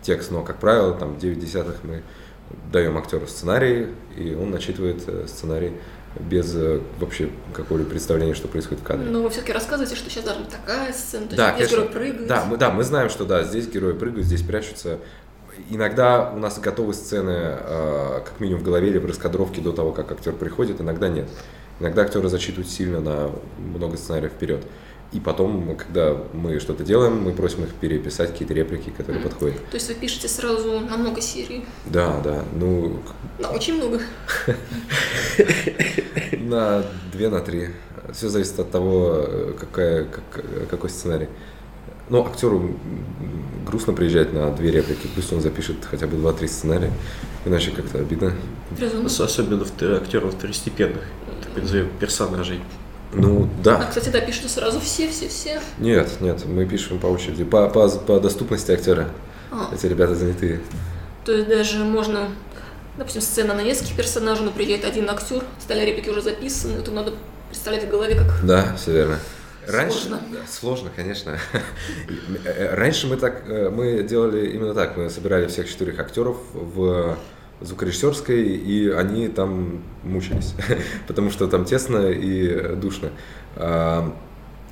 текст, 0.02 0.32
но, 0.32 0.42
как 0.44 0.60
правило, 0.60 0.94
там 0.94 1.20
9 1.20 1.40
десятых 1.40 1.84
мы 1.84 2.02
даем 2.72 2.98
актеру 2.98 3.28
сценарий, 3.28 3.88
и 4.16 4.34
он 4.34 4.52
начитывает 4.52 5.04
э, 5.08 5.26
сценарий 5.28 5.74
без 6.20 6.54
э, 6.56 6.82
вообще 7.00 7.30
какого-либо 7.54 7.90
представления, 7.90 8.34
что 8.34 8.48
происходит 8.48 8.84
в 8.84 8.84
кадре. 8.84 9.10
Но 9.10 9.22
вы 9.22 9.30
все-таки 9.30 9.54
рассказываете, 9.54 9.96
что 9.96 10.10
сейчас 10.10 10.26
должна 10.26 10.44
быть 10.44 10.52
такая 10.52 10.92
сцена, 10.92 11.28
то 11.28 11.36
да, 11.36 11.56
здесь 11.56 11.70
конечно, 11.70 11.76
герой 11.76 11.90
прыгает. 11.90 12.28
Да 12.28 12.46
мы, 12.46 12.58
да, 12.58 12.72
мы 12.72 12.84
знаем, 12.84 13.10
что 13.10 13.26
да, 13.26 13.44
здесь 13.44 13.68
герои 13.68 13.94
прыгают, 13.94 14.26
здесь 14.26 14.42
прячутся. 14.42 15.00
Иногда 15.70 16.32
у 16.34 16.40
нас 16.40 16.60
готовы 16.60 16.94
сцены, 16.94 17.32
э, 17.32 18.22
как 18.26 18.40
минимум 18.40 18.62
в 18.62 18.66
голове 18.66 18.90
или 18.90 18.98
в 18.98 19.06
раскадровке 19.06 19.62
до 19.62 19.72
того, 19.72 19.92
как 19.92 20.12
актер 20.12 20.34
приходит, 20.34 20.82
иногда 20.82 21.10
нет. 21.10 21.30
Иногда 21.80 22.04
актеры 22.04 22.30
зачитывают 22.30 22.70
сильно 22.70 23.00
на 23.00 23.32
много 23.58 23.98
сценариев 23.98 24.32
вперед. 24.32 24.64
И 25.12 25.20
потом, 25.20 25.76
когда 25.76 26.16
мы 26.32 26.60
что-то 26.60 26.86
делаем, 26.86 27.22
мы 27.22 27.34
просим 27.34 27.66
их 27.66 27.74
переписать 27.74 28.32
какие-то 28.32 28.54
реплики, 28.54 28.92
которые 28.92 29.22
mm. 29.22 29.28
подходят. 29.28 29.70
То 29.70 29.76
есть 29.76 29.90
вы 29.90 29.96
пишете 29.96 30.30
сразу 30.30 30.80
на 30.80 30.96
много 30.96 31.20
серий? 31.20 31.66
Да, 31.86 32.22
да. 32.24 32.46
Ну... 32.54 33.02
На 33.38 33.50
очень 33.52 33.76
много. 33.76 34.00
На 36.38 36.84
две, 37.12 37.30
на 37.30 37.42
три. 37.42 37.70
Все 38.14 38.30
зависит 38.30 38.60
от 38.60 38.72
того, 38.72 39.54
какая, 39.60 40.06
как, 40.06 40.70
какой 40.70 40.90
сценарий. 40.90 41.28
Ну, 42.12 42.26
актеру 42.28 42.76
грустно 43.66 43.94
приезжать 43.94 44.34
на 44.34 44.52
две 44.52 44.70
реплики, 44.70 45.08
пусть 45.16 45.32
он 45.32 45.40
запишет 45.40 45.78
хотя 45.90 46.08
бы 46.08 46.18
два-три 46.18 46.50
сценария, 46.50 46.92
иначе 47.46 47.72
как-то 47.72 48.00
обидно. 48.00 48.34
Особенно 49.06 49.64
актеров 49.96 50.36
второстепенных, 50.36 51.04
персонажей. 52.02 52.60
Ну, 53.14 53.50
да. 53.64 53.78
А, 53.78 53.86
кстати, 53.86 54.10
да, 54.10 54.20
пишете 54.20 54.50
сразу 54.50 54.82
все-все-все? 54.82 55.62
Нет, 55.80 56.10
нет, 56.20 56.46
мы 56.46 56.66
пишем 56.66 57.00
по 57.00 57.08
очереди, 57.08 57.46
по, 57.46 57.70
по, 57.70 57.88
по 57.88 58.20
доступности 58.20 58.72
актера. 58.72 59.08
А. 59.50 59.70
Эти 59.74 59.86
ребята 59.86 60.14
занятые. 60.14 60.60
То 61.24 61.32
есть 61.32 61.48
даже 61.48 61.78
можно, 61.86 62.28
допустим, 62.98 63.22
сцена 63.22 63.54
на 63.54 63.62
нескольких 63.62 63.96
персонажей, 63.96 64.44
но 64.44 64.52
приезжает 64.52 64.84
один 64.84 65.10
актер, 65.10 65.44
стали 65.62 65.86
реплики 65.86 66.10
уже 66.10 66.22
записаны, 66.22 66.80
это 66.80 66.92
надо 66.92 67.14
представлять 67.50 67.86
в 67.86 67.90
голове 67.90 68.16
как... 68.16 68.46
Да, 68.46 68.76
все 68.76 68.92
верно. 68.92 69.18
Раньше, 69.68 70.00
сложно. 70.00 70.22
Да, 70.32 70.40
сложно, 70.50 70.90
конечно. 70.96 71.38
Раньше 72.74 73.08
мы 73.08 73.18
так, 73.18 73.44
э, 73.48 73.70
мы 73.70 74.04
делали 74.04 74.50
именно 74.50 74.74
так, 74.74 74.98
мы 74.98 75.10
собирали 75.10 75.48
всех 75.48 75.70
четырех 75.70 76.00
актеров 76.00 76.38
в 76.54 77.18
звукорежиссерской, 77.62 78.42
и 78.44 78.90
они 78.90 79.28
там 79.28 79.84
мучились, 80.04 80.54
потому 81.08 81.30
что 81.30 81.48
там 81.48 81.66
тесно 81.66 82.08
и 82.10 82.76
душно, 82.76 83.10
а, 83.56 84.14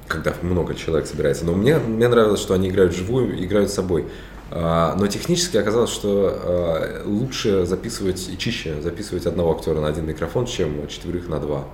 когда 0.07 0.33
много 0.41 0.73
человек 0.75 1.07
собирается. 1.07 1.45
Но 1.45 1.53
мне, 1.53 1.77
мне 1.77 2.07
нравилось, 2.07 2.41
что 2.41 2.55
они 2.55 2.69
играют 2.69 2.95
живую, 2.95 3.43
играют 3.43 3.69
с 3.69 3.73
собой. 3.73 4.05
А, 4.51 4.95
но 4.95 5.05
технически 5.07 5.57
оказалось, 5.57 5.91
что 5.91 6.33
а, 6.33 7.03
лучше 7.05 7.65
записывать 7.65 8.27
и 8.27 8.37
чище 8.37 8.81
записывать 8.81 9.27
одного 9.27 9.55
актера 9.55 9.79
на 9.79 9.87
один 9.87 10.07
микрофон, 10.07 10.47
чем 10.47 10.87
четверых 10.87 11.27
на 11.27 11.39
два. 11.39 11.65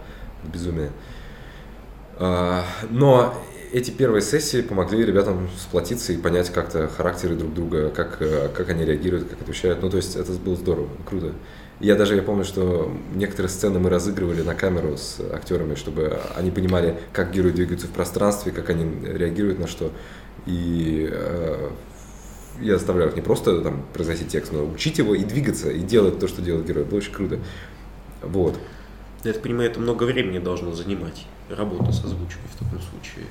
Безумие. 0.43 0.91
Но 2.19 3.33
эти 3.75 3.91
первые 3.91 4.21
сессии 4.21 4.61
помогли 4.61 5.03
ребятам 5.05 5.49
сплотиться 5.57 6.13
и 6.13 6.17
понять 6.17 6.49
как-то 6.49 6.87
характеры 6.87 7.35
друг 7.35 7.53
друга, 7.53 7.89
как, 7.89 8.21
э, 8.21 8.47
как 8.55 8.69
они 8.69 8.85
реагируют, 8.85 9.27
как 9.27 9.41
отвечают. 9.41 9.81
Ну, 9.81 9.89
то 9.89 9.97
есть 9.97 10.15
это 10.15 10.31
было 10.31 10.55
здорово, 10.55 10.87
круто. 11.05 11.33
Я 11.81 11.95
даже 11.95 12.15
я 12.15 12.21
помню, 12.21 12.45
что 12.45 12.89
некоторые 13.13 13.49
сцены 13.49 13.79
мы 13.79 13.89
разыгрывали 13.89 14.43
на 14.43 14.55
камеру 14.55 14.95
с 14.95 15.19
актерами, 15.19 15.75
чтобы 15.75 16.19
они 16.37 16.51
понимали, 16.51 16.97
как 17.11 17.31
герои 17.31 17.51
двигаются 17.51 17.87
в 17.87 17.91
пространстве, 17.91 18.53
как 18.53 18.69
они 18.69 19.05
реагируют 19.05 19.59
на 19.59 19.67
что. 19.67 19.91
И 20.45 21.09
э, 21.11 21.69
я 22.61 22.77
заставляю 22.77 23.09
их 23.09 23.17
не 23.17 23.21
просто 23.21 23.59
там 23.59 23.85
произносить 23.93 24.29
текст, 24.29 24.53
но 24.53 24.65
учить 24.65 24.99
его 24.99 25.15
и 25.15 25.25
двигаться, 25.25 25.69
и 25.69 25.81
делать 25.81 26.17
то, 26.19 26.29
что 26.29 26.41
делает 26.41 26.65
герой. 26.65 26.85
Было 26.85 26.99
очень 26.99 27.11
круто. 27.11 27.39
Вот. 28.21 28.57
Я 29.25 29.33
так 29.33 29.41
понимаю, 29.41 29.71
это 29.71 29.79
много 29.79 30.03
времени 30.03 30.37
должно 30.37 30.71
занимать, 30.73 31.25
работа 31.49 31.91
с 31.91 32.05
озвучкой 32.05 32.43
в 32.53 32.63
таком 32.63 32.79
случае. 32.79 33.25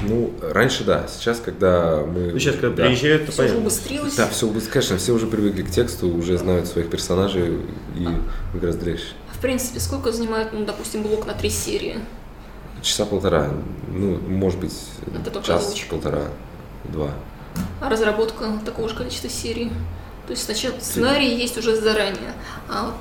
Ну, 0.00 0.32
раньше 0.40 0.84
да. 0.84 1.08
Сейчас, 1.08 1.40
когда 1.40 2.04
мы... 2.06 2.30
Ну, 2.32 2.38
сейчас, 2.38 2.54
когда 2.54 2.70
да, 2.70 2.84
приезжают, 2.86 3.26
то 3.26 3.32
все 3.32 3.42
понятно. 3.42 3.60
убыстрилось. 3.60 4.14
Да, 4.14 4.28
все 4.28 4.46
убыстрилось. 4.46 4.72
Конечно, 4.72 4.96
все 4.98 5.12
уже 5.12 5.26
привыкли 5.26 5.62
к 5.62 5.70
тексту, 5.70 6.08
уже 6.08 6.38
знают 6.38 6.68
своих 6.68 6.88
персонажей 6.88 7.62
и 7.96 8.06
а. 8.06 8.56
гораздо 8.56 8.86
легче. 8.86 9.06
В 9.32 9.40
принципе, 9.40 9.80
сколько 9.80 10.12
занимает, 10.12 10.52
ну, 10.52 10.64
допустим, 10.64 11.02
блок 11.02 11.26
на 11.26 11.34
три 11.34 11.50
серии? 11.50 11.98
Часа 12.80 13.04
полтора. 13.04 13.50
Ну, 13.88 14.18
может 14.28 14.60
быть, 14.60 14.72
Это 15.26 15.42
час, 15.42 15.74
полтора, 15.90 16.28
два. 16.84 17.10
А 17.80 17.88
разработка 17.88 18.52
такого 18.64 18.88
же 18.88 18.94
количества 18.94 19.30
серий? 19.30 19.70
То 20.26 20.30
есть 20.30 20.44
сначала 20.44 20.78
сценарий 20.78 21.34
есть 21.34 21.58
уже 21.58 21.76
заранее, 21.76 22.34
а 22.68 22.86
вот 22.86 22.94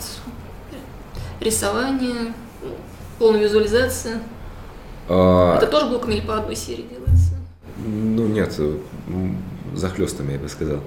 рисование, 1.44 2.34
полная 3.20 3.42
визуализация– 3.42 4.22
а... 5.10 5.58
Это 5.58 5.68
тоже 5.68 5.88
блоками 5.88 6.16
или 6.16 6.22
по 6.22 6.38
одной 6.38 6.56
серии 6.56 6.86
делается? 6.90 7.34
Ну 7.78 8.28
нет, 8.28 8.58
захлестами, 9.74 10.34
я 10.34 10.40
бы 10.40 10.48
сказал. 10.48 10.80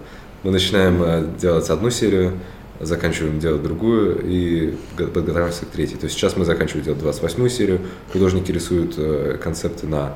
Мы 0.42 0.52
начинаем 0.52 1.02
э, 1.02 1.28
делать 1.38 1.68
одну 1.70 1.90
серию, 1.90 2.38
заканчиваем 2.80 3.40
делать 3.40 3.62
другую 3.62 4.22
и 4.24 4.76
подготавливаемся 4.96 5.66
к 5.66 5.70
третьей. 5.70 5.96
То 5.96 6.04
есть 6.04 6.16
сейчас 6.16 6.36
мы 6.36 6.44
заканчиваем 6.44 6.84
делать 6.84 7.00
28 7.00 7.48
серию, 7.48 7.80
художники 8.12 8.52
рисуют 8.52 8.94
э, 8.96 9.38
концепты 9.42 9.86
на 9.86 10.14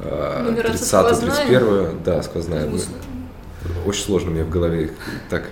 30-31. 0.00 1.60
Ну, 1.60 1.98
да, 2.04 2.22
сквозная. 2.22 2.68
Очень 3.86 4.04
сложно 4.04 4.30
мне 4.30 4.44
в 4.44 4.50
голове 4.50 4.90
так 5.30 5.44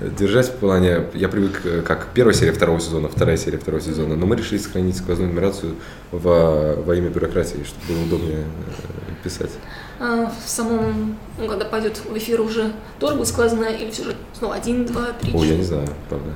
держать 0.00 0.48
в 0.48 0.54
плане, 0.54 1.04
я 1.14 1.28
привык 1.28 1.60
э, 1.64 1.82
как 1.82 2.08
первая 2.14 2.34
серия 2.34 2.52
второго 2.52 2.80
сезона, 2.80 3.08
вторая 3.08 3.36
серия 3.36 3.58
второго 3.58 3.82
сезона, 3.82 4.16
но 4.16 4.26
мы 4.26 4.36
решили 4.36 4.58
сохранить 4.58 4.96
сквозную 4.96 5.30
нумерацию 5.30 5.74
во, 6.10 6.74
во 6.74 6.96
имя 6.96 7.08
бюрократии, 7.10 7.64
чтобы 7.64 7.94
было 7.94 8.04
удобнее 8.06 8.38
э, 8.44 9.22
писать. 9.24 9.50
А 9.98 10.32
в 10.44 10.48
самом, 10.48 11.16
ну, 11.38 11.46
когда 11.46 11.64
пойдет 11.66 12.00
в 12.08 12.16
эфир 12.16 12.40
уже 12.40 12.72
тоже 12.98 13.14
будет 13.16 13.28
сквозная 13.28 13.76
или 13.76 13.90
все 13.90 14.04
же 14.04 14.14
снова 14.38 14.54
один, 14.54 14.86
два, 14.86 15.08
три, 15.20 15.32
Ой, 15.34 15.46
я 15.48 15.56
не 15.56 15.64
знаю, 15.64 15.88
правда. 16.08 16.30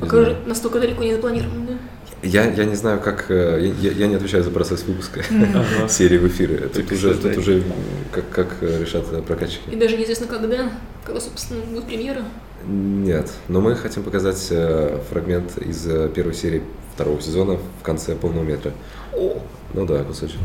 Пока 0.00 0.16
уже 0.18 0.36
настолько 0.46 0.80
далеко 0.80 1.02
не 1.04 1.12
запланировано, 1.14 1.66
да? 1.66 1.74
Я, 2.22 2.50
я 2.50 2.64
не 2.64 2.74
знаю, 2.74 3.00
как... 3.00 3.30
э, 3.30 3.72
Я, 3.80 3.92
я 3.92 4.06
не 4.06 4.14
отвечаю 4.14 4.42
за 4.42 4.50
процесс 4.50 4.84
выпуска 4.84 5.22
серии 5.88 6.18
в 6.18 6.26
эфире. 6.28 6.68
Тут 6.74 6.90
уже, 6.90 7.14
тут 7.14 7.36
уже 7.36 7.62
как, 8.10 8.28
как 8.30 8.56
решат 8.62 9.04
прокатчики. 9.26 9.68
И 9.70 9.76
даже 9.76 9.96
неизвестно 9.98 10.26
когда, 10.26 10.70
когда, 11.04 11.20
собственно, 11.20 11.60
будет 11.60 11.84
премьера. 11.84 12.22
Нет, 12.64 13.30
но 13.48 13.60
мы 13.60 13.74
хотим 13.76 14.02
показать 14.02 14.44
э, 14.50 15.00
фрагмент 15.10 15.56
из 15.58 15.86
э, 15.86 16.08
первой 16.08 16.34
серии 16.34 16.62
второго 16.94 17.20
сезона 17.20 17.58
в 17.80 17.82
конце 17.84 18.14
полного 18.16 18.42
метра. 18.44 18.72
О, 19.12 19.40
Ну 19.74 19.86
да, 19.86 20.02
кусочек. 20.02 20.38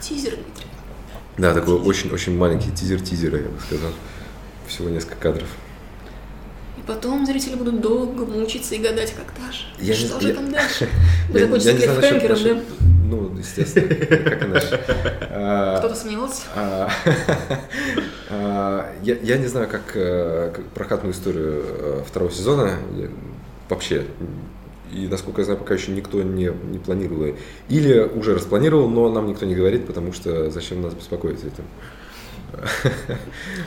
тизер, 0.00 0.32
Дмитрий. 0.32 0.66
Да, 1.38 1.54
такой 1.54 1.74
очень-очень 1.74 2.36
маленький 2.36 2.70
тизер 2.72 3.00
тизера, 3.00 3.38
я 3.38 3.48
бы 3.48 3.58
сказал. 3.60 3.90
Всего 4.66 4.88
несколько 4.90 5.16
кадров. 5.16 5.48
И 6.76 6.82
потом 6.86 7.24
зрители 7.24 7.54
будут 7.54 7.80
долго 7.80 8.26
мучиться 8.26 8.74
и 8.74 8.78
гадать, 8.78 9.14
когда 9.14 9.50
же. 9.50 9.60
Я 9.78 9.94
не- 9.94 10.06
что 10.06 10.20
же 10.20 10.28
я- 10.28 10.34
там 10.34 10.52
дальше? 10.52 10.88
Вы 11.30 11.40
закончите 11.40 11.72
не 11.72 11.86
насчет- 11.86 11.98
клиффхенгером, 12.20 12.58
да? 12.58 12.62
Ну, 13.06 13.38
естественно, 13.38 13.88
как 13.94 14.42
иначе. 14.44 14.80
А, 15.36 15.78
Кто-то 15.78 15.94
сомневался? 15.94 16.42
а, 18.54 18.92
Я 19.02 19.16
я 19.16 19.36
не 19.38 19.46
знаю, 19.46 19.68
как 19.68 19.92
э, 19.94 20.52
как 20.54 20.64
прокатную 20.66 21.12
историю 21.12 21.64
э, 21.64 22.02
второго 22.06 22.30
сезона 22.30 22.76
вообще. 23.68 24.04
И, 24.92 25.08
насколько 25.08 25.40
я 25.40 25.44
знаю, 25.46 25.58
пока 25.58 25.74
еще 25.74 25.90
никто 25.90 26.22
не, 26.22 26.52
не 26.70 26.78
планировал. 26.78 27.34
Или 27.68 27.98
уже 27.98 28.34
распланировал, 28.34 28.88
но 28.88 29.10
нам 29.10 29.26
никто 29.26 29.44
не 29.44 29.54
говорит, 29.56 29.86
потому 29.86 30.12
что 30.12 30.50
зачем 30.50 30.82
нас 30.82 30.94
беспокоить 30.94 31.40
этим. 31.40 31.64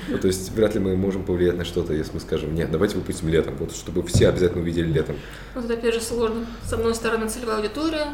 Ну, 0.08 0.17
То 0.17 0.27
есть 0.27 0.51
вряд 0.51 0.75
ли 0.75 0.79
мы 0.79 0.96
можем 0.96 1.24
повлиять 1.24 1.58
на 1.58 1.65
что-то, 1.65 1.94
если 1.94 2.13
мы 2.13 2.20
скажем, 2.22 2.56
нет, 2.56 2.72
давайте 2.72 2.96
выпустим 2.96 3.27
летом, 3.27 3.56
вот 3.60 3.75
чтобы 3.75 4.01
все 4.03 4.29
обязательно 4.29 4.62
увидели 4.62 4.88
летом. 4.88 5.17
Вот 5.53 5.65
это 5.65 5.74
опять 5.74 5.94
же 5.94 6.00
сложно. 6.00 6.46
С 6.63 6.72
одной 6.72 6.96
стороны 6.96 7.27
целевая 7.27 7.58
аудитория, 7.58 8.08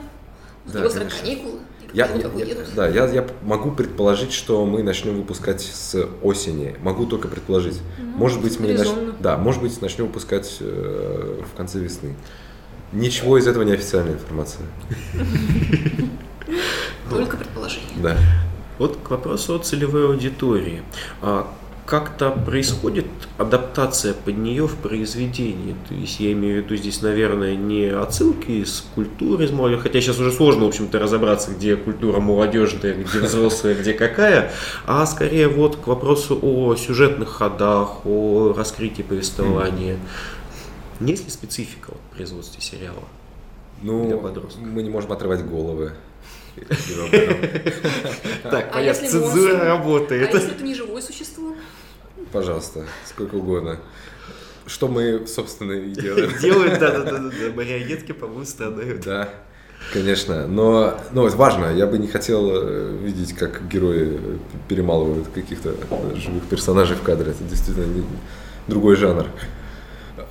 с 0.65 0.71
другой 0.71 0.89
стороны 0.89 1.11
каникулы. 1.11 1.59
Я, 1.93 2.07
я- 2.07 2.29
да, 2.75 2.87
я, 2.87 3.05
я 3.07 3.27
могу 3.43 3.71
предположить, 3.71 4.33
что 4.33 4.65
мы 4.65 4.81
начнем 4.83 5.15
выпускать 5.15 5.61
с 5.61 5.95
осени. 6.23 6.75
Могу 6.81 7.05
только 7.05 7.27
предположить. 7.27 7.79
Ну, 7.99 8.17
может 8.17 8.41
быть, 8.41 8.59
мы 8.59 8.67
нач- 8.67 9.15
да, 9.19 9.37
может 9.37 9.61
быть, 9.61 9.79
начнем 9.81 10.07
выпускать 10.07 10.57
э, 10.59 11.41
в 11.53 11.55
конце 11.55 11.79
весны. 11.79 12.15
Ничего 12.91 13.37
из 13.37 13.47
этого 13.47 13.63
не 13.63 13.73
официальная 13.73 14.13
информация. 14.13 14.65
Только 17.09 17.37
предположение. 17.37 17.89
Да. 17.97 18.17
Вот 18.79 18.97
к 19.03 19.09
вопросу 19.11 19.55
о 19.55 19.59
целевой 19.59 20.07
аудитории. 20.07 20.81
А 21.85 21.89
как-то 21.89 22.31
происходит 22.31 23.05
адаптация 23.37 24.13
под 24.13 24.37
нее 24.37 24.67
в 24.67 24.75
произведении? 24.75 25.75
То 25.87 25.93
есть 25.93 26.19
я 26.19 26.31
имею 26.31 26.61
в 26.61 26.65
виду 26.65 26.75
здесь, 26.75 27.01
наверное, 27.01 27.55
не 27.55 27.85
отсылки 27.87 28.51
из 28.51 28.85
культуры, 28.95 29.45
из 29.45 29.51
молодежи, 29.51 29.81
хотя 29.81 30.01
сейчас 30.01 30.19
уже 30.19 30.31
сложно, 30.31 30.65
в 30.65 30.67
общем-то, 30.69 30.99
разобраться, 30.99 31.51
где 31.51 31.75
культура 31.75 32.19
молодежная, 32.19 32.93
где 32.93 33.19
взрослая, 33.19 33.75
где 33.75 33.93
какая, 33.93 34.51
а 34.85 35.05
скорее 35.05 35.47
вот 35.47 35.75
к 35.75 35.87
вопросу 35.87 36.39
о 36.41 36.75
сюжетных 36.75 37.29
ходах, 37.29 38.05
о 38.05 38.53
раскрытии 38.55 39.03
повествования. 39.03 39.97
Есть 40.99 41.25
ли 41.25 41.31
специфика 41.31 41.91
вот 41.91 42.01
в 42.11 42.15
производстве 42.15 42.61
сериала? 42.61 43.03
Ну, 43.81 44.19
подростков. 44.19 44.63
мы 44.63 44.83
не 44.83 44.89
можем 44.89 45.11
отрывать 45.11 45.45
головы. 45.45 45.93
Так, 48.43 48.69
А 48.73 48.81
если 48.81 49.07
цензура 49.07 49.53
монстр? 49.53 49.61
А 49.61 49.65
работает. 49.65 50.33
если 50.33 50.51
это 50.51 50.63
не 50.63 50.75
живое 50.75 51.01
существо? 51.01 51.42
Пожалуйста, 52.33 52.85
сколько 53.05 53.35
угодно. 53.35 53.79
Что 54.65 54.87
мы, 54.87 55.27
собственно, 55.27 55.73
и 55.73 55.91
делаем. 55.91 56.31
Делают, 56.41 56.79
да-да-да, 56.79 57.19
марионетки, 57.55 58.11
по-моему, 58.11 58.43
страдают. 58.45 59.01
Да, 59.01 59.29
конечно. 59.93 60.47
Но, 60.47 60.97
но 61.11 61.27
это 61.27 61.37
важно. 61.37 61.65
Я 61.75 61.85
бы 61.85 61.97
не 61.99 62.07
хотел 62.07 62.49
э, 62.51 62.97
видеть, 63.03 63.33
как 63.33 63.67
герои 63.67 64.17
э, 64.19 64.37
перемалывают 64.67 65.27
каких-то 65.27 65.75
э, 65.89 66.15
живых 66.15 66.43
персонажей 66.45 66.95
в 66.95 67.01
кадре. 67.03 67.31
Это 67.31 67.43
действительно 67.43 67.85
не- 67.85 68.03
другой 68.67 68.95
жанр. 68.95 69.27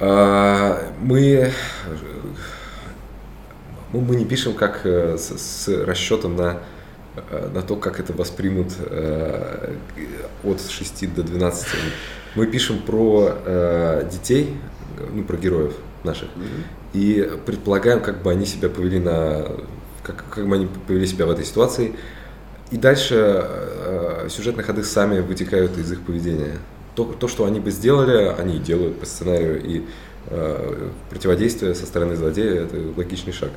А, 0.00 0.92
Мы, 1.00 1.52
ну, 3.92 4.00
мы 4.00 4.16
не 4.16 4.24
пишем 4.24 4.54
как 4.54 4.84
с, 4.84 5.38
с 5.38 5.68
расчетом 5.84 6.34
на, 6.36 6.60
на 7.52 7.62
то, 7.62 7.76
как 7.76 8.00
это 8.00 8.12
воспримут 8.12 8.72
э, 8.78 9.74
от 10.44 10.60
6 10.60 11.14
до 11.14 11.22
12. 11.22 11.66
Мы 12.34 12.46
пишем 12.46 12.78
про 12.80 13.34
э, 13.44 14.08
детей, 14.10 14.56
ну, 15.12 15.22
про 15.22 15.36
героев 15.36 15.74
наших, 16.04 16.28
и 16.94 17.30
предполагаем, 17.44 18.00
как 18.00 18.22
бы 18.22 18.30
они 18.30 18.46
себя 18.46 18.68
повели 18.68 18.98
на, 18.98 19.46
как, 20.02 20.24
как 20.30 20.48
бы 20.48 20.54
они 20.54 20.68
повели 20.86 21.06
себя 21.06 21.26
в 21.26 21.30
этой 21.30 21.44
ситуации. 21.44 21.94
И 22.70 22.78
дальше 22.78 23.44
э, 23.44 24.28
сюжетные 24.30 24.64
ходы 24.64 24.82
сами 24.82 25.20
вытекают 25.20 25.76
из 25.76 25.92
их 25.92 26.00
поведения. 26.00 26.56
То, 26.94 27.04
то, 27.04 27.28
что 27.28 27.44
они 27.44 27.60
бы 27.60 27.70
сделали, 27.70 28.34
они 28.38 28.58
делают 28.58 28.98
по 28.98 29.04
сценарию, 29.04 29.62
и 29.62 29.84
э, 30.28 30.88
противодействие 31.10 31.74
со 31.74 31.84
стороны 31.84 32.16
злодея– 32.16 32.62
это 32.62 32.76
логичный 32.96 33.34
шаг. 33.34 33.50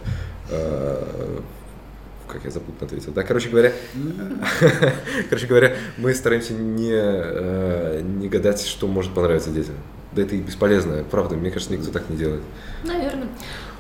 Как 2.28 2.44
я 2.44 2.52
запутанно 2.52 2.88
ответил. 2.88 3.12
Да, 3.14 3.24
короче 3.24 3.50
говоря, 3.50 3.72
короче 5.30 5.48
говоря, 5.48 5.76
мы 5.98 6.14
стараемся 6.14 6.54
не, 6.54 6.92
э, 6.92 8.02
не 8.02 8.28
гадать, 8.30 8.66
что 8.66 8.88
может 8.88 9.14
понравиться 9.14 9.52
детям. 9.52 9.76
Да 10.12 10.22
это 10.22 10.36
и 10.36 10.40
бесполезно, 10.40 11.04
правда, 11.04 11.36
мне 11.36 11.52
кажется, 11.52 11.74
никто 11.74 11.92
так 11.92 12.10
не 12.10 12.16
делает. 12.16 12.42
Наверное. 12.84 13.28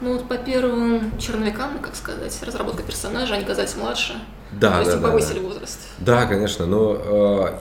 Ну 0.02 0.14
вот 0.14 0.28
по 0.28 0.38
первым 0.38 1.18
черновикам, 1.18 1.80
как 1.80 1.96
сказать, 1.96 2.38
разработка 2.44 2.84
персонажа, 2.84 3.36
они 3.36 3.46
казались 3.46 3.76
младше. 3.76 4.16
Да, 4.52 4.74
То 4.74 4.80
есть 4.80 4.92
да, 4.92 4.98
им 4.98 5.04
да, 5.04 5.10
повысили 5.10 5.40
да. 5.40 5.46
возраст. 5.46 5.80
Да, 6.00 6.26
конечно, 6.26 6.66
но 6.66 7.58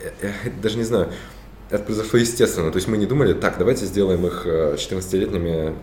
э, 0.00 0.04
э, 0.22 0.32
э, 0.44 0.50
даже 0.62 0.78
не 0.78 0.84
знаю, 0.84 1.12
это 1.68 1.84
произошло 1.84 2.18
естественно. 2.18 2.70
То 2.70 2.76
есть 2.76 2.88
мы 2.88 2.96
не 2.96 3.06
думали, 3.06 3.34
так, 3.34 3.58
давайте 3.58 3.84
сделаем 3.84 4.26
их 4.26 4.42
э, 4.46 4.76
14-летними, 4.76 5.74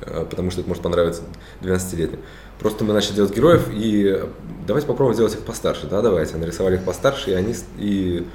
э, 0.00 0.26
потому 0.28 0.50
что 0.50 0.60
это 0.60 0.68
может 0.68 0.82
понравиться 0.82 1.22
12-летним. 1.60 2.20
Просто 2.58 2.84
мы 2.84 2.92
начали 2.92 3.14
делать 3.14 3.34
героев, 3.34 3.68
и 3.70 4.24
давайте 4.66 4.86
попробуем 4.86 5.14
сделать 5.14 5.34
их 5.34 5.40
постарше. 5.40 5.86
Да, 5.86 6.02
давайте. 6.02 6.36
Нарисовали 6.36 6.76
их 6.76 6.84
постарше, 6.84 7.30
и 7.30 7.34
они 7.34 7.54
и, 7.78 8.26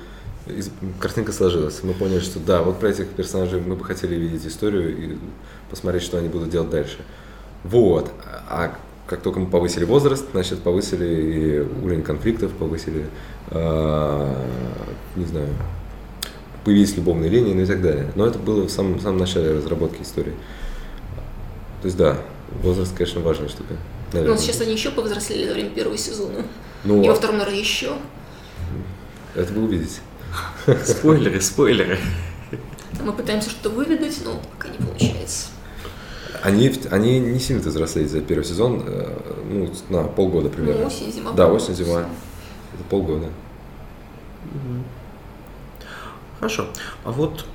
и 0.47 0.63
картинка 0.99 1.33
сложилась. 1.33 1.81
Мы 1.83 1.93
поняли, 1.93 2.19
что 2.19 2.39
да, 2.39 2.61
вот 2.61 2.79
про 2.79 2.89
этих 2.89 3.09
персонажей 3.09 3.59
мы 3.59 3.75
бы 3.75 3.83
хотели 3.83 4.15
видеть 4.15 4.45
историю 4.45 4.97
и 4.97 5.17
посмотреть, 5.69 6.03
что 6.03 6.17
они 6.17 6.29
будут 6.29 6.49
делать 6.49 6.69
дальше. 6.69 6.99
Вот. 7.63 8.11
А 8.49 8.77
как 9.07 9.21
только 9.21 9.39
мы 9.39 9.47
повысили 9.47 9.83
возраст, 9.83 10.25
значит, 10.31 10.59
повысили 10.59 11.05
и 11.05 11.59
уровень 11.83 12.03
конфликтов, 12.03 12.51
повысили, 12.53 13.05
э, 13.51 14.35
не 15.17 15.25
знаю, 15.25 15.49
появились 16.63 16.95
любовные 16.95 17.29
линии, 17.29 17.53
ну 17.53 17.61
и 17.61 17.65
так 17.65 17.81
далее. 17.81 18.11
Но 18.15 18.25
это 18.25 18.39
было 18.39 18.63
в 18.67 18.71
самом, 18.71 18.95
в 18.95 19.01
самом 19.01 19.17
начале 19.17 19.51
разработки 19.51 20.01
истории. 20.01 20.33
То 21.81 21.87
есть 21.87 21.97
да, 21.97 22.17
возраст, 22.61 22.95
конечно, 22.95 23.19
важная 23.19 23.49
штука. 23.49 23.75
Ну 24.13 24.19
наверное. 24.19 24.37
вот 24.37 24.45
сейчас 24.45 24.61
они 24.61 24.73
еще 24.73 24.91
повзрослели 24.91 25.47
за 25.47 25.53
время 25.53 25.69
первого 25.71 25.97
сезона. 25.97 26.45
Ну, 26.83 27.03
И 27.03 27.07
во 27.07 27.15
втором, 27.15 27.37
наверное, 27.37 27.59
еще. 27.59 27.93
это 29.35 29.51
вы 29.53 29.63
увидите. 29.63 30.01
Спойлеры, 30.85 31.41
спойлеры. 31.41 31.97
Мы 33.01 33.11
пытаемся 33.11 33.49
что-то 33.49 33.69
выведать, 33.69 34.17
но 34.23 34.39
пока 34.51 34.69
не 34.69 34.77
получается. 34.77 35.47
Они, 36.43 36.71
они 36.91 37.19
не 37.19 37.39
сильно 37.39 37.61
взрослеют 37.61 38.11
за 38.11 38.21
первый 38.21 38.43
сезон, 38.43 38.83
э, 38.85 39.17
ну, 39.49 39.73
на 39.89 40.03
полгода 40.03 40.49
примерно. 40.49 40.81
Ну, 40.81 40.87
осень, 40.87 41.11
зима. 41.11 41.31
Да, 41.31 41.47
осень, 41.47 41.73
зима. 41.73 42.01
Это 42.73 42.83
полгода. 42.89 43.29
Хорошо. 46.39 46.67
А 47.03 47.11
вот 47.11 47.45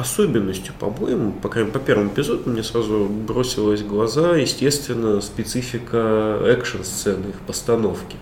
особенностью, 0.00 0.72
по-моему, 0.78 1.32
по 1.32 1.48
крайней 1.48 1.68
мере, 1.70 1.78
по 1.80 1.84
первому 1.86 2.08
эпизоду 2.10 2.50
мне 2.50 2.62
сразу 2.62 3.06
бросилась 3.08 3.80
в 3.82 3.86
глаза, 3.88 4.36
естественно, 4.36 5.20
специфика 5.20 6.40
экшн-сцены, 6.46 7.28
их 7.28 7.40
постановки. 7.46 8.16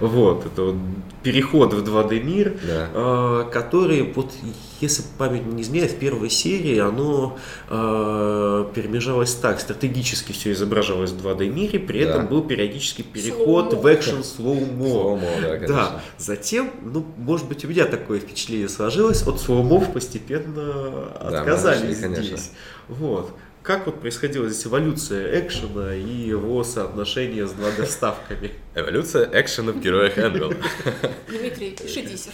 Вот, 0.00 0.46
это 0.46 0.62
вот 0.62 0.76
переход 1.22 1.72
в 1.74 1.82
2D 1.82 2.22
мир, 2.22 2.58
Да. 2.66 2.88
а, 2.94 3.44
который, 3.50 4.12
вот, 4.14 4.32
если 4.80 5.02
память 5.18 5.46
не 5.46 5.62
изменяет, 5.62 5.92
в 5.92 5.96
первой 5.98 6.28
серии 6.30 6.78
оно 6.78 7.38
а, 7.68 8.70
перемежалось 8.74 9.34
так, 9.34 9.60
стратегически 9.60 10.32
все 10.32 10.52
изображалось 10.52 11.10
в 11.10 11.26
2D 11.26 11.48
мире, 11.48 11.78
при 11.78 12.04
Да. 12.04 12.10
этом 12.10 12.26
был 12.26 12.42
периодический 12.42 13.04
переход 13.04 13.70
Slow-mo. 13.70 13.82
в 13.82 13.94
экшен 13.94 14.24
slow-mo. 14.24 14.88
Slow-mo, 14.88 15.26
да, 15.42 15.48
конечно. 15.54 15.66
Да, 15.76 16.00
затем, 16.18 16.70
ну, 16.82 17.04
может 17.16 17.48
быть, 17.48 17.64
у 17.64 17.68
меня 17.68 17.84
такое 17.84 18.18
впечатление 18.20 18.68
сложилось, 18.68 19.22
от 19.26 19.40
slow-mo 19.40 19.86
в 19.86 19.92
постепенно 19.92 21.12
Да, 21.30 21.40
отказались 21.40 21.82
отошли, 21.82 22.02
конечно. 22.02 22.22
здесь. 22.24 22.50
Вот. 22.88 23.32
как 23.62 23.86
вот 23.86 24.00
происходила 24.00 24.48
здесь 24.48 24.66
эволюция 24.66 25.40
экшена 25.40 25.94
и 25.94 26.28
его 26.28 26.64
соотношение 26.64 27.46
с 27.46 27.52
2D-вставками? 27.52 28.50
Эволюция 28.74 29.28
экшена 29.32 29.72
в 29.72 29.80
героях 29.80 30.18
Энвилл. 30.18 30.52
Дмитрий, 31.28 31.70
пиши 31.70 32.02
диссер. 32.06 32.32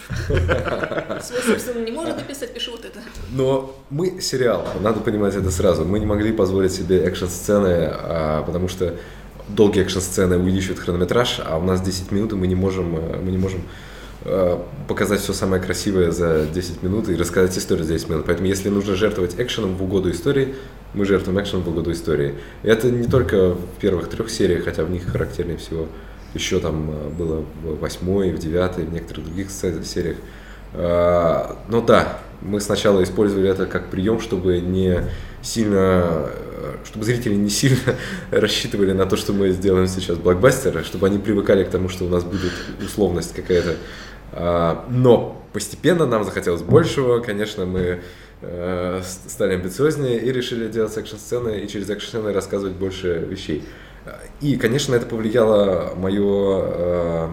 Свой 1.21 1.41
собственно 1.41 1.83
не 1.83 1.91
может 1.91 2.15
написать, 2.15 2.53
пиши 2.53 2.71
вот 2.71 2.83
это. 2.85 2.99
Но 3.31 3.75
мы 3.89 4.21
сериал, 4.21 4.67
надо 4.81 4.99
понимать 5.01 5.35
это 5.35 5.51
сразу. 5.51 5.85
Мы 5.85 5.99
не 5.99 6.05
могли 6.05 6.31
позволить 6.31 6.71
себе 6.71 7.03
экшн-сцены, 7.03 7.89
а, 7.91 8.43
потому 8.43 8.67
что 8.67 8.95
долгие 9.49 9.83
экшн-сцены 9.83 10.37
увеличивают 10.37 10.79
хронометраж, 10.79 11.41
а 11.45 11.57
у 11.57 11.63
нас 11.63 11.81
10 11.81 12.11
минут, 12.11 12.33
и 12.33 12.35
мы 12.35 12.47
не 12.47 12.55
можем, 12.55 12.95
э, 12.95 13.17
мы 13.17 13.31
не 13.31 13.37
можем 13.37 13.61
показать 14.87 15.21
все 15.21 15.31
самое 15.33 15.61
красивое 15.61 16.11
за 16.11 16.45
10 16.45 16.83
минут 16.83 17.07
и 17.07 17.15
рассказать 17.15 17.57
историю 17.57 17.85
за 17.85 17.93
10 17.93 18.09
минут. 18.09 18.25
Поэтому 18.25 18.47
если 18.47 18.69
нужно 18.69 18.95
жертвовать 18.95 19.35
экшеном 19.39 19.75
в 19.75 19.83
угоду 19.83 20.11
истории, 20.11 20.55
мы 20.93 21.05
жертвуем 21.05 21.39
экшеном 21.39 21.63
в 21.63 21.69
угоду 21.69 21.91
истории. 21.91 22.35
И 22.63 22.67
это 22.67 22.91
не 22.91 23.07
только 23.07 23.51
в 23.51 23.79
первых 23.79 24.09
трех 24.09 24.29
сериях, 24.29 24.65
хотя 24.65 24.83
в 24.83 24.89
них 24.89 25.05
характернее 25.05 25.57
всего 25.57 25.87
еще 26.33 26.59
там 26.59 26.91
э, 26.91 27.09
было 27.09 27.45
в 27.63 27.79
восьмой, 27.79 28.31
в 28.31 28.39
девятой, 28.39 28.83
в 28.83 28.93
некоторых 28.93 29.25
других 29.25 29.49
сериях. 29.51 30.17
Но 30.71 31.81
да, 31.81 32.19
мы 32.41 32.61
сначала 32.61 33.01
использовали 33.01 33.49
это 33.49 33.65
как 33.65 33.89
прием, 33.89 34.19
чтобы 34.19 34.59
не 34.59 35.03
сильно 35.41 36.29
чтобы 36.85 37.05
зрители 37.05 37.35
не 37.35 37.49
сильно 37.49 37.95
рассчитывали 38.31 38.91
на 38.93 39.05
то, 39.05 39.15
что 39.15 39.33
мы 39.33 39.49
сделаем 39.51 39.87
сейчас 39.87 40.17
блокбастер, 40.17 40.83
чтобы 40.83 41.07
они 41.07 41.17
привыкали 41.17 41.63
к 41.63 41.69
тому, 41.69 41.89
что 41.89 42.05
у 42.05 42.09
нас 42.09 42.23
будет 42.23 42.51
условность 42.83 43.33
какая-то. 43.33 43.75
А, 44.31 44.85
но 44.89 45.41
постепенно 45.53 46.05
нам 46.05 46.23
захотелось 46.23 46.61
большего, 46.61 47.19
конечно, 47.19 47.65
мы 47.65 48.01
э, 48.41 49.01
стали 49.27 49.53
амбициознее 49.53 50.19
и 50.19 50.31
решили 50.31 50.67
делать 50.67 50.95
экшн-сцены 50.97 51.59
и 51.59 51.67
через 51.67 51.89
экшн-сцены 51.89 52.33
рассказывать 52.33 52.75
больше 52.75 53.25
вещей. 53.29 53.63
И, 54.41 54.55
конечно, 54.55 54.95
это 54.95 55.05
повлияло 55.05 55.93
мое 55.95 56.61
э, 56.63 57.29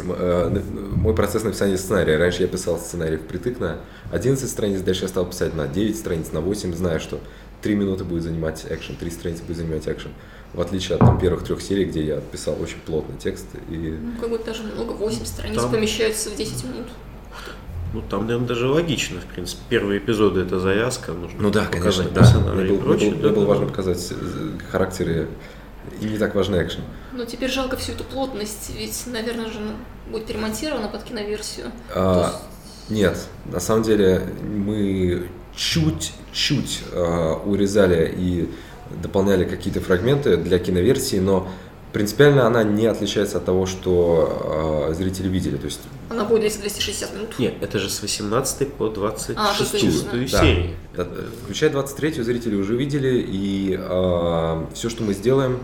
э, 0.00 0.60
мой 0.96 1.14
процесс 1.14 1.44
написания 1.44 1.76
сценария. 1.76 2.16
Раньше 2.16 2.42
я 2.42 2.48
писал 2.48 2.78
сценарий 2.78 3.16
впритык 3.16 3.60
на 3.60 3.78
11 4.12 4.50
страниц, 4.50 4.80
дальше 4.80 5.02
я 5.02 5.08
стал 5.08 5.26
писать 5.26 5.54
на 5.54 5.66
9 5.66 5.96
страниц, 5.96 6.32
на 6.32 6.40
8, 6.40 6.74
зная, 6.74 6.98
что 6.98 7.20
три 7.62 7.74
минуты 7.74 8.04
будет 8.04 8.22
занимать 8.22 8.66
экшен, 8.68 8.96
три 8.96 9.10
страницы 9.10 9.42
будет 9.44 9.58
занимать 9.58 9.86
экшен. 9.86 10.10
В 10.54 10.60
отличие 10.60 10.94
от 10.94 11.00
там, 11.00 11.20
первых 11.20 11.44
трех 11.44 11.60
серий, 11.60 11.84
где 11.84 12.04
я 12.04 12.16
писал 12.20 12.56
очень 12.60 12.78
плотный 12.78 13.16
текст. 13.18 13.46
И... 13.68 13.74
Ну, 13.74 14.20
как 14.20 14.30
будто 14.30 14.46
даже 14.46 14.62
много, 14.62 14.92
8 14.92 15.24
страниц 15.24 15.60
там... 15.60 15.70
помещаются 15.70 16.30
в 16.30 16.36
10 16.36 16.64
минут. 16.64 16.86
Ну, 17.92 18.02
там, 18.02 18.26
наверное, 18.26 18.48
даже 18.48 18.68
логично, 18.68 19.20
в 19.20 19.24
принципе. 19.26 19.62
Первые 19.68 19.98
эпизоды 19.98 20.40
это 20.40 20.58
завязка, 20.60 21.12
нужно 21.12 21.40
Ну 21.40 21.50
да, 21.50 21.66
конечно, 21.66 22.04
да. 22.10 22.22
Мне, 22.54 22.70
был, 22.70 22.78
прочее, 22.78 23.10
мне, 23.10 23.20
был, 23.20 23.28
да, 23.28 23.34
было 23.34 23.44
да, 23.44 23.48
важно 23.48 23.66
показать 23.66 24.08
э, 24.10 24.58
характеры 24.70 25.28
и 26.00 26.04
не 26.04 26.18
так 26.18 26.34
важный 26.34 26.62
экшен. 26.62 26.82
Но 27.12 27.24
теперь 27.24 27.50
жалко 27.50 27.76
всю 27.76 27.92
эту 27.92 28.04
плотность, 28.04 28.72
ведь, 28.76 29.04
наверное 29.06 29.46
же, 29.46 29.58
будет 30.10 30.30
ремонтировано 30.30 30.88
под 30.88 31.04
киноверсию. 31.04 31.72
А, 31.94 32.26
есть... 32.26 32.90
Нет, 32.90 33.18
на 33.46 33.60
самом 33.60 33.82
деле 33.82 34.22
мы 34.42 35.28
чуть-чуть 35.56 36.82
э, 36.92 37.34
урезали 37.44 38.14
и 38.16 38.50
дополняли 39.02 39.44
какие-то 39.44 39.80
фрагменты 39.80 40.36
для 40.36 40.58
киноверсии, 40.58 41.16
но 41.16 41.48
принципиально 41.92 42.46
она 42.46 42.62
не 42.62 42.86
отличается 42.86 43.38
от 43.38 43.44
того, 43.44 43.66
что 43.66 44.88
э, 44.90 44.94
зрители 44.94 45.28
видели. 45.28 45.56
То 45.56 45.66
есть... 45.66 45.80
Она 46.10 46.24
будет 46.24 46.40
длиться 46.40 46.60
260 46.60 47.14
минут? 47.14 47.38
Нет, 47.38 47.54
это 47.60 47.78
же 47.78 47.88
с 47.88 48.02
18 48.02 48.72
по 48.74 48.88
26 48.88 49.38
а, 49.38 49.54
да. 50.12 50.26
серии. 50.26 50.76
Да, 50.96 51.06
включая 51.44 51.70
23 51.70 52.22
зрители 52.22 52.54
уже 52.54 52.76
видели, 52.76 53.24
и 53.26 53.78
э, 53.78 54.64
все, 54.74 54.88
что 54.88 55.02
мы 55.02 55.14
сделаем, 55.14 55.58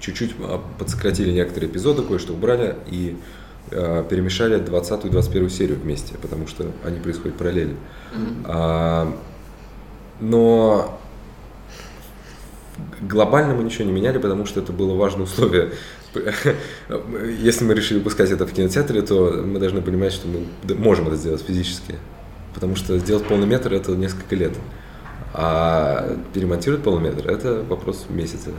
чуть-чуть 0.00 0.34
подсократили 0.78 1.30
некоторые 1.30 1.70
эпизоды, 1.70 2.02
кое-что 2.02 2.32
убрали, 2.32 2.76
и 2.88 3.16
Э, 3.74 4.04
перемешали 4.08 4.58
20 4.58 5.06
и 5.06 5.08
21 5.08 5.48
серию 5.48 5.78
вместе, 5.78 6.14
потому 6.20 6.46
что 6.46 6.66
они 6.84 6.98
происходят 7.00 7.38
параллельно. 7.38 7.76
Mm-hmm. 8.12 8.44
А, 8.44 9.16
но 10.20 11.00
глобально 13.00 13.54
мы 13.54 13.64
ничего 13.64 13.84
не 13.84 13.92
меняли, 13.92 14.18
потому 14.18 14.46
что 14.46 14.60
это 14.60 14.72
было 14.72 14.94
важное 14.94 15.24
условие. 15.24 15.72
Если 17.40 17.64
мы 17.64 17.74
решили 17.74 17.98
выпускать 17.98 18.30
это 18.30 18.46
в 18.46 18.52
кинотеатре, 18.52 19.02
то 19.02 19.42
мы 19.44 19.58
должны 19.58 19.82
понимать, 19.82 20.12
что 20.12 20.28
мы 20.28 20.46
можем 20.74 21.08
это 21.08 21.16
сделать 21.16 21.42
физически. 21.42 21.96
Потому 22.54 22.76
что 22.76 22.98
сделать 22.98 23.26
полный 23.26 23.46
метр 23.46 23.72
это 23.72 23.92
несколько 23.92 24.36
лет. 24.36 24.52
А 25.34 26.16
перемонтировать 26.34 26.82
полный 26.82 27.10
метр 27.10 27.30
это 27.30 27.62
вопрос 27.62 28.06
месяца. 28.10 28.50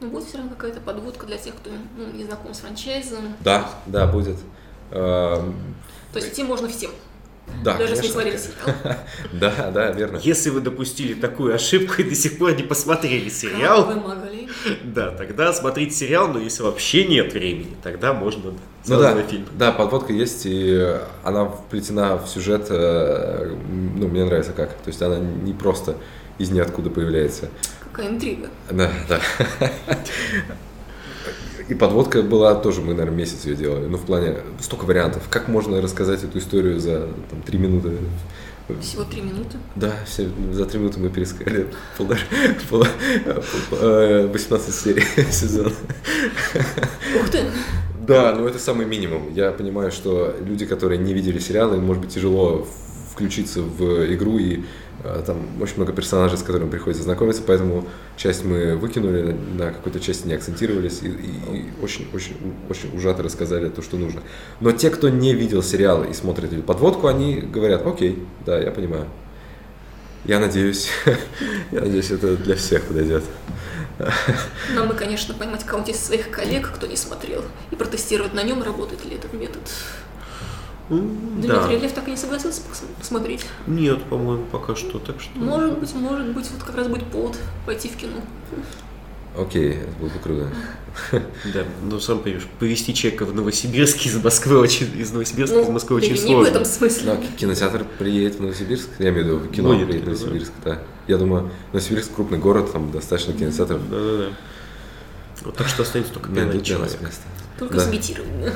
Но 0.00 0.08
будет 0.08 0.24
все 0.24 0.38
равно 0.38 0.52
какая-то 0.54 0.80
подводка 0.80 1.26
для 1.26 1.38
тех, 1.38 1.54
кто 1.54 1.70
ну, 1.96 2.12
не 2.12 2.24
знаком 2.24 2.52
с 2.52 2.58
франчайзом. 2.58 3.36
Да, 3.40 3.70
да, 3.86 4.06
будет. 4.06 4.36
То 4.90 5.52
есть 6.14 6.32
идти 6.32 6.42
можно 6.42 6.68
всем. 6.68 6.90
Да, 7.62 7.76
Даже 7.76 7.96
конечно. 7.96 8.12
смотрели 8.12 8.36
сериал. 8.36 8.96
Да, 9.32 9.70
да, 9.70 9.90
верно. 9.92 10.18
Если 10.22 10.50
вы 10.50 10.60
допустили 10.60 11.14
такую 11.14 11.54
ошибку 11.54 11.94
и 12.00 12.04
до 12.04 12.14
сих 12.14 12.38
пор 12.38 12.54
не 12.54 12.62
посмотрели 12.62 13.28
сериал, 13.28 13.86
вы 13.86 13.96
могли. 13.96 14.48
да, 14.84 15.10
тогда 15.10 15.52
смотрите 15.52 15.94
сериал, 15.94 16.28
но 16.28 16.38
если 16.38 16.62
вообще 16.62 17.04
нет 17.04 17.32
времени, 17.32 17.76
тогда 17.82 18.12
можно 18.12 18.52
ну 18.86 18.98
да, 18.98 19.22
фильм. 19.22 19.46
Да, 19.52 19.72
подводка 19.72 20.12
есть, 20.12 20.42
и 20.44 20.96
она 21.22 21.46
вплетена 21.46 22.16
в 22.16 22.26
сюжет, 22.26 22.66
э, 22.68 23.56
ну, 23.96 24.08
мне 24.08 24.24
нравится 24.24 24.52
как. 24.52 24.70
То 24.70 24.88
есть 24.88 25.00
она 25.00 25.18
не 25.18 25.52
просто 25.52 25.96
из 26.38 26.50
ниоткуда 26.50 26.90
появляется. 26.90 27.48
Какая 27.92 28.08
интрига. 28.08 28.48
Да, 28.70 28.90
да. 29.08 29.20
И 31.68 31.74
подводка 31.74 32.22
была 32.22 32.54
тоже, 32.54 32.80
мы, 32.80 32.94
наверное, 32.94 33.18
месяц 33.18 33.44
ее 33.44 33.56
делали. 33.56 33.86
Ну, 33.86 33.98
в 33.98 34.04
плане, 34.04 34.38
столько 34.60 34.84
вариантов. 34.84 35.22
Как 35.30 35.48
можно 35.48 35.80
рассказать 35.80 36.24
эту 36.24 36.38
историю 36.38 36.80
за 36.80 37.08
там, 37.30 37.42
три 37.42 37.58
минуты? 37.58 37.98
Всего 38.80 39.04
три 39.04 39.20
минуты? 39.20 39.58
Да, 39.74 39.92
все, 40.06 40.28
за 40.52 40.66
три 40.66 40.78
минуты 40.78 41.00
мы 41.00 41.10
пересказали 41.10 41.66
полтора, 41.98 42.20
пол, 42.70 42.86
18 43.70 44.68
э, 44.68 44.72
серий 44.72 45.04
сезона. 45.32 45.72
Ух 47.20 47.28
ты! 47.30 47.44
Да, 48.06 48.34
но 48.34 48.48
это 48.48 48.58
самый 48.58 48.86
минимум. 48.86 49.32
Я 49.34 49.52
понимаю, 49.52 49.92
что 49.92 50.34
люди, 50.40 50.66
которые 50.66 50.98
не 50.98 51.12
видели 51.12 51.38
сериалы, 51.38 51.76
им 51.76 51.84
может 51.84 52.02
быть 52.02 52.14
тяжело 52.14 52.66
включиться 53.12 53.60
в 53.60 54.12
игру 54.14 54.38
и 54.38 54.62
там 55.02 55.38
очень 55.60 55.76
много 55.76 55.92
персонажей, 55.92 56.38
с 56.38 56.42
которыми 56.42 56.70
приходится 56.70 57.02
знакомиться, 57.02 57.42
поэтому 57.44 57.88
часть 58.16 58.44
мы 58.44 58.76
выкинули, 58.76 59.36
на 59.56 59.72
какой-то 59.72 60.00
части 60.00 60.26
не 60.26 60.34
акцентировались 60.34 61.00
и, 61.02 61.08
и, 61.08 61.70
очень, 61.82 62.08
очень, 62.12 62.36
очень 62.68 62.96
ужато 62.96 63.22
рассказали 63.22 63.68
то, 63.68 63.82
что 63.82 63.96
нужно. 63.96 64.22
Но 64.60 64.72
те, 64.72 64.90
кто 64.90 65.08
не 65.08 65.34
видел 65.34 65.62
сериал 65.62 66.04
и 66.04 66.12
смотрит 66.12 66.52
или 66.52 66.60
подводку, 66.60 67.08
они 67.08 67.40
говорят, 67.40 67.86
окей, 67.86 68.24
да, 68.46 68.58
я 68.58 68.70
понимаю. 68.70 69.06
Я 70.24 70.38
надеюсь, 70.38 70.88
я 71.72 71.80
надеюсь, 71.80 72.10
это 72.12 72.36
для 72.36 72.54
всех 72.54 72.82
подойдет. 72.84 73.24
Нам 74.74 74.88
бы, 74.88 74.94
конечно, 74.94 75.34
понимать 75.34 75.64
кого-нибудь 75.64 75.94
из 75.94 76.00
своих 76.00 76.30
коллег, 76.30 76.70
кто 76.74 76.86
не 76.86 76.96
смотрел, 76.96 77.42
и 77.70 77.76
протестировать 77.76 78.34
на 78.34 78.42
нем, 78.42 78.62
работает 78.62 79.04
ли 79.04 79.16
этот 79.16 79.32
метод. 79.32 79.62
Дмитрий 81.00 81.48
да. 81.48 81.68
Лев 81.68 81.92
так 81.92 82.08
и 82.08 82.10
не 82.10 82.16
согласился 82.16 82.62
посмотреть? 82.98 83.46
Нет, 83.66 84.02
по-моему, 84.04 84.44
пока 84.50 84.76
что, 84.76 84.98
так 84.98 85.20
что... 85.20 85.38
Может 85.38 85.78
быть, 85.78 85.94
может 85.94 86.28
быть, 86.28 86.50
вот 86.50 86.62
как 86.62 86.76
раз 86.76 86.88
будет 86.88 87.04
повод 87.06 87.38
пойти 87.66 87.88
в 87.88 87.96
кино. 87.96 88.20
Окей, 89.38 89.78
это 89.78 89.92
было 89.98 90.08
бы 90.08 90.18
круто. 90.22 90.48
Да, 91.54 91.64
ну 91.82 91.98
сам 92.00 92.18
понимаешь, 92.18 92.46
повезти 92.58 92.92
человека 92.94 93.24
в 93.24 93.34
Новосибирск 93.34 94.04
из 94.04 94.22
Москвы 94.22 94.58
очень, 94.58 94.94
из 94.98 95.10
Новосибирска 95.10 95.56
ну, 95.56 95.62
из 95.62 95.68
Москвы 95.68 95.96
очень 95.96 96.18
сложно. 96.18 96.28
не 96.28 96.44
в 96.44 96.46
этом 96.48 96.64
смысле. 96.66 97.14
Но 97.14 97.22
кинотеатр 97.38 97.86
приедет 97.98 98.36
в 98.36 98.40
Новосибирск, 98.42 98.88
я 98.98 99.08
имею 99.08 99.38
в 99.38 99.42
виду, 99.42 99.52
кино 99.54 99.70
Будет, 99.70 99.86
приедет 99.86 100.04
в 100.04 100.10
Новосибирск, 100.10 100.52
да. 100.62 100.82
Я 101.08 101.16
думаю, 101.16 101.50
Новосибирск 101.72 102.14
крупный 102.14 102.36
город, 102.36 102.72
там 102.72 102.92
достаточно 102.92 103.32
кинотеатров. 103.32 103.80
Да, 103.88 103.98
да, 103.98 104.18
да. 104.18 104.28
Вот 105.44 105.56
так 105.56 105.66
что 105.68 105.82
останется 105.82 106.12
только 106.12 106.30
пять 106.30 106.62
человек. 106.62 106.98
Только 107.58 107.74
да. 107.76 107.80
сымитирование. 107.80 108.52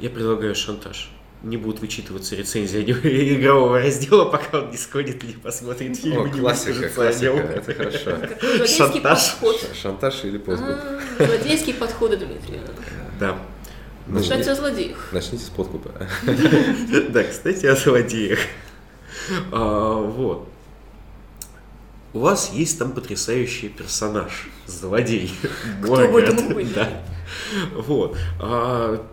Я 0.00 0.10
предлагаю 0.10 0.54
шантаж 0.56 1.12
не 1.42 1.56
будут 1.56 1.80
вычитываться 1.80 2.34
рецензии 2.34 2.82
игрового 3.36 3.80
раздела, 3.80 4.24
пока 4.26 4.58
он 4.58 4.70
не 4.70 4.76
сходит 4.76 5.22
и 5.24 5.28
не 5.28 5.32
посмотрит 5.34 5.96
фильм. 5.96 6.22
О, 6.22 6.28
классика, 6.28 6.88
классика, 6.88 7.32
это 7.32 7.74
хорошо. 7.74 8.66
Шантаж. 8.66 9.36
Шантаж 9.80 10.24
или 10.24 10.38
подкуп. 10.38 10.68
А, 10.68 11.24
злодейские 11.24 11.74
подходы 11.74 12.16
Дмитрия. 12.16 12.62
Да. 13.20 13.38
Кстати, 14.18 14.48
о 14.48 14.54
злодеях. 14.54 15.08
Начните 15.12 15.44
с 15.44 15.48
подкупа. 15.48 15.90
Да, 17.10 17.24
кстати, 17.24 17.66
о 17.66 17.74
злодеях. 17.74 18.38
А, 19.52 19.94
вот. 19.94 20.48
У 22.12 22.20
вас 22.20 22.50
есть 22.52 22.78
там 22.78 22.92
потрясающий 22.92 23.68
персонаж, 23.68 24.48
злодей. 24.66 25.32
Кто 25.82 26.08
бы 26.08 26.20
это 26.20 26.32
мог 26.32 26.54
быть, 26.54 26.72
да. 26.72 27.02
Вот. 27.74 28.16
А, 28.40 29.04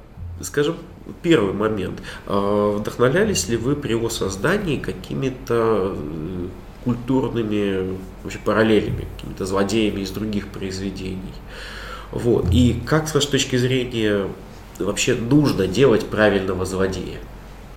скажем, 0.41 0.77
Первый 1.21 1.53
момент. 1.53 2.01
А, 2.27 2.77
вдохновлялись 2.77 3.47
ли 3.49 3.57
вы 3.57 3.75
при 3.75 3.91
его 3.91 4.09
создании 4.09 4.77
какими-то 4.77 5.95
э, 5.95 6.47
культурными 6.83 7.97
вообще 8.23 8.39
параллелями, 8.39 9.05
какими-то 9.17 9.45
злодеями 9.45 10.01
из 10.01 10.11
других 10.11 10.47
произведений. 10.47 11.33
Вот. 12.11 12.47
И 12.51 12.79
как, 12.85 13.07
с 13.07 13.15
вашей 13.15 13.31
точки 13.31 13.55
зрения, 13.57 14.27
вообще 14.79 15.15
нужно 15.15 15.67
делать 15.67 16.05
правильного 16.05 16.65
злодея? 16.65 17.19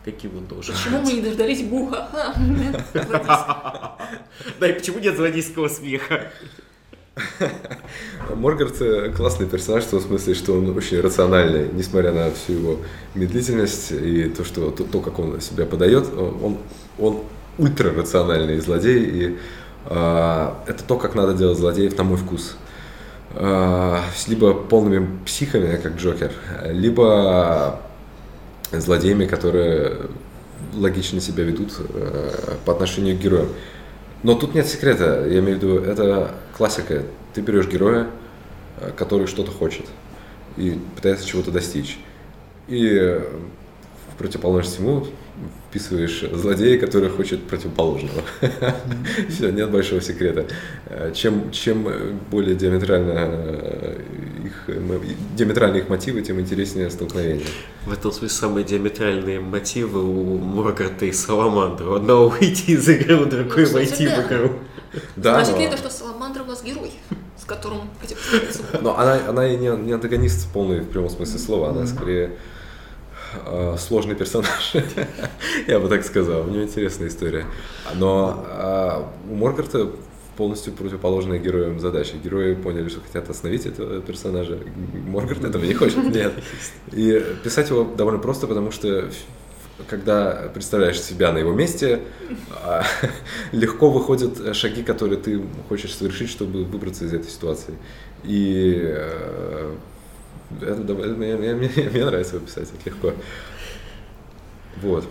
Каким 0.05 0.37
он 0.37 0.47
должен 0.47 0.73
Почему 0.75 1.03
мы 1.03 1.13
не 1.15 1.21
дождались 1.21 1.63
Буха? 1.63 2.09
Да, 4.61 4.69
и 4.69 4.73
почему 4.73 5.01
нет 5.01 5.17
злодейского 5.17 5.67
смеха? 5.69 6.31
Моргарт 8.35 8.77
классный 9.17 9.47
персонаж 9.47 9.85
в 9.85 9.91
том 9.91 10.01
смысле, 10.01 10.35
что 10.35 10.53
он 10.53 10.77
очень 10.77 11.01
рациональный, 11.01 11.69
несмотря 11.73 12.13
на 12.13 12.31
всю 12.31 12.53
его 12.53 12.79
медлительность 13.15 13.93
и 13.93 14.25
то, 14.25 14.45
что, 14.45 14.71
то, 14.71 14.85
то 14.85 15.01
как 15.01 15.19
он 15.19 15.41
себя 15.41 15.65
подает, 15.65 16.07
он, 16.15 16.59
он 16.99 17.23
ультрарациональный 17.59 18.59
злодей, 18.61 19.05
и 19.05 19.39
э, 19.87 20.51
это 20.67 20.85
то, 20.85 20.99
как 20.99 21.15
надо 21.15 21.33
делать 21.33 21.59
злодеев, 21.59 21.97
на 21.97 22.05
мой 22.05 22.19
вкус. 22.19 22.57
Э, 23.35 24.01
либо 24.27 24.53
полными 24.53 25.09
психами, 25.25 25.77
как 25.77 25.97
Джокер, 25.97 26.33
либо 26.67 27.81
злодеями, 28.73 29.27
которые 29.27 29.97
логично 30.75 31.21
себя 31.21 31.45
ведут 31.45 31.73
э, 31.79 32.57
по 32.65 32.73
отношению 32.73 33.17
к 33.17 33.21
героям. 33.21 33.49
Но 34.27 34.35
тут 34.35 34.57
нет 34.57 34.67
секрета, 34.67 35.25
я 35.25 35.39
имею 35.39 35.57
в 35.57 35.63
виду, 35.63 35.79
это 35.79 36.33
классика. 36.57 37.05
Ты 37.33 37.43
берешь 37.43 37.69
героя, 37.69 38.09
э, 38.81 38.91
который 38.97 39.29
что-то 39.29 39.53
хочет 39.53 39.87
и 40.57 40.81
пытается 40.97 41.25
чего-то 41.25 41.53
достичь. 41.53 41.97
И 42.67 42.89
э, 42.89 43.21
в 43.21 44.19
противоположность 44.19 44.81
ему 44.81 45.07
вписываешь 45.69 46.25
злодея, 46.33 46.79
который 46.79 47.11
хочет 47.11 47.43
противоположного. 47.45 48.23
Все, 49.29 49.51
нет 49.51 49.71
большого 49.71 50.01
секрета. 50.01 50.47
Э, 50.87 51.13
чем, 51.15 51.51
чем 51.51 51.87
более 52.31 52.55
диаметрально 52.55 53.97
их, 54.45 54.71
диаметральные 55.37 55.83
их 55.83 55.89
мотивы, 55.89 56.23
тем 56.23 56.41
интереснее 56.41 56.91
столкновение. 56.91 57.47
В 57.85 57.93
этом 57.93 58.13
смысле 58.13 58.37
самые 58.37 58.65
диаметральные 58.65 59.41
мотивы 59.41 60.03
у 60.03 60.39
Моргарта 60.39 61.07
и 61.07 61.13
Саламандра. 61.13 61.91
У 61.91 61.95
одного 61.95 62.29
выйти 62.29 62.71
из 62.73 62.89
игры, 62.89 63.17
у 63.17 63.27
другой 63.27 63.67
войти 63.67 64.07
в 64.07 64.27
игру. 64.27 64.53
Да, 65.17 65.35
Значит 65.35 65.59
ли 65.59 65.65
это, 65.67 65.77
что 65.77 65.91
Саламандра 65.91 66.43
у 66.43 66.47
вас 66.47 66.63
герой, 66.63 66.93
с 67.37 67.45
которым 67.45 67.91
противостоится? 68.01 68.63
Но 68.81 68.99
она, 68.99 69.21
она 69.29 69.47
и 69.47 69.57
не, 69.57 69.69
не 69.77 69.93
антагонист 69.93 70.51
полный 70.53 70.81
в 70.81 70.89
прямом 70.89 71.11
смысле 71.11 71.39
слова, 71.39 71.71
она 71.71 71.87
скорее 71.87 72.27
э, 72.27 72.56
сложный 73.79 74.15
персонаж, 74.15 74.75
я 75.67 75.81
бы 75.81 75.89
так 75.89 76.05
сказал. 76.05 76.43
У 76.43 76.51
него 76.51 76.65
интересная 76.65 77.09
история. 77.09 77.47
Но 77.95 78.45
э, 78.49 79.31
у 79.31 79.35
Моргарта 79.35 79.91
полностью 80.37 80.73
противоположная 80.73 81.39
героям 81.39 81.81
задача. 81.81 82.17
Герои 82.23 82.55
поняли, 82.55 82.89
что 82.89 83.01
хотят 83.01 83.29
остановить 83.29 83.67
этого 83.67 84.01
персонажа. 84.01 84.59
Моргарт 85.07 85.45
этого 85.45 85.65
не 85.65 85.75
хочет, 85.75 85.97
нет. 86.15 86.33
И 86.93 87.25
писать 87.43 87.71
его 87.71 87.85
довольно 87.85 88.19
просто, 88.19 88.47
потому 88.47 88.71
что 88.71 89.09
когда 89.89 90.49
представляешь 90.55 91.01
себя 91.01 91.33
на 91.33 91.39
его 91.39 91.53
месте, 91.53 92.01
а, 92.63 92.85
легко 93.53 93.91
выходят 93.91 94.57
шаги, 94.57 94.83
которые 94.83 95.19
ты 95.19 95.43
хочешь 95.69 95.95
совершить, 95.95 96.31
чтобы 96.31 96.65
выбраться 96.65 97.05
из 97.05 97.13
этой 97.13 97.31
ситуации. 97.31 97.75
И 98.25 98.81
э, 98.83 99.75
это, 100.61 100.83
это, 100.83 100.95
мне, 100.95 101.37
мне, 101.37 101.55
мне 101.55 102.05
нравится 102.05 102.37
его 102.37 102.47
писать, 102.47 102.69
это 102.69 102.91
легко. 102.91 103.13
Вот. 104.83 105.09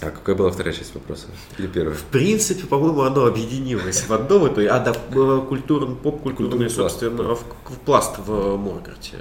А 0.00 0.10
какая 0.10 0.34
была 0.34 0.50
вторая 0.50 0.74
часть 0.74 0.94
вопроса? 0.94 1.28
Или 1.58 1.66
первая? 1.66 1.94
В 1.94 2.02
принципе, 2.04 2.66
по-моему, 2.66 3.02
оно 3.02 3.26
объединилось 3.26 4.04
в 4.06 4.12
одно, 4.12 4.46
это, 4.46 4.60
а 4.74 4.80
да, 4.80 4.92
культур, 5.40 5.96
поп-культурный, 5.96 6.68
собственно, 6.68 7.22
пласт, 7.22 7.44
в, 7.64 7.74
в 7.74 7.78
пласт 7.78 8.18
в 8.18 8.56
Моргарте. 8.56 9.18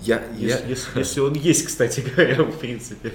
Я, 0.00 0.22
если, 0.36 0.46
я... 0.46 0.68
Если, 0.68 0.98
если 0.98 1.20
он 1.20 1.34
есть, 1.34 1.66
кстати 1.66 2.00
говоря, 2.16 2.42
в 2.42 2.58
принципе. 2.58 3.12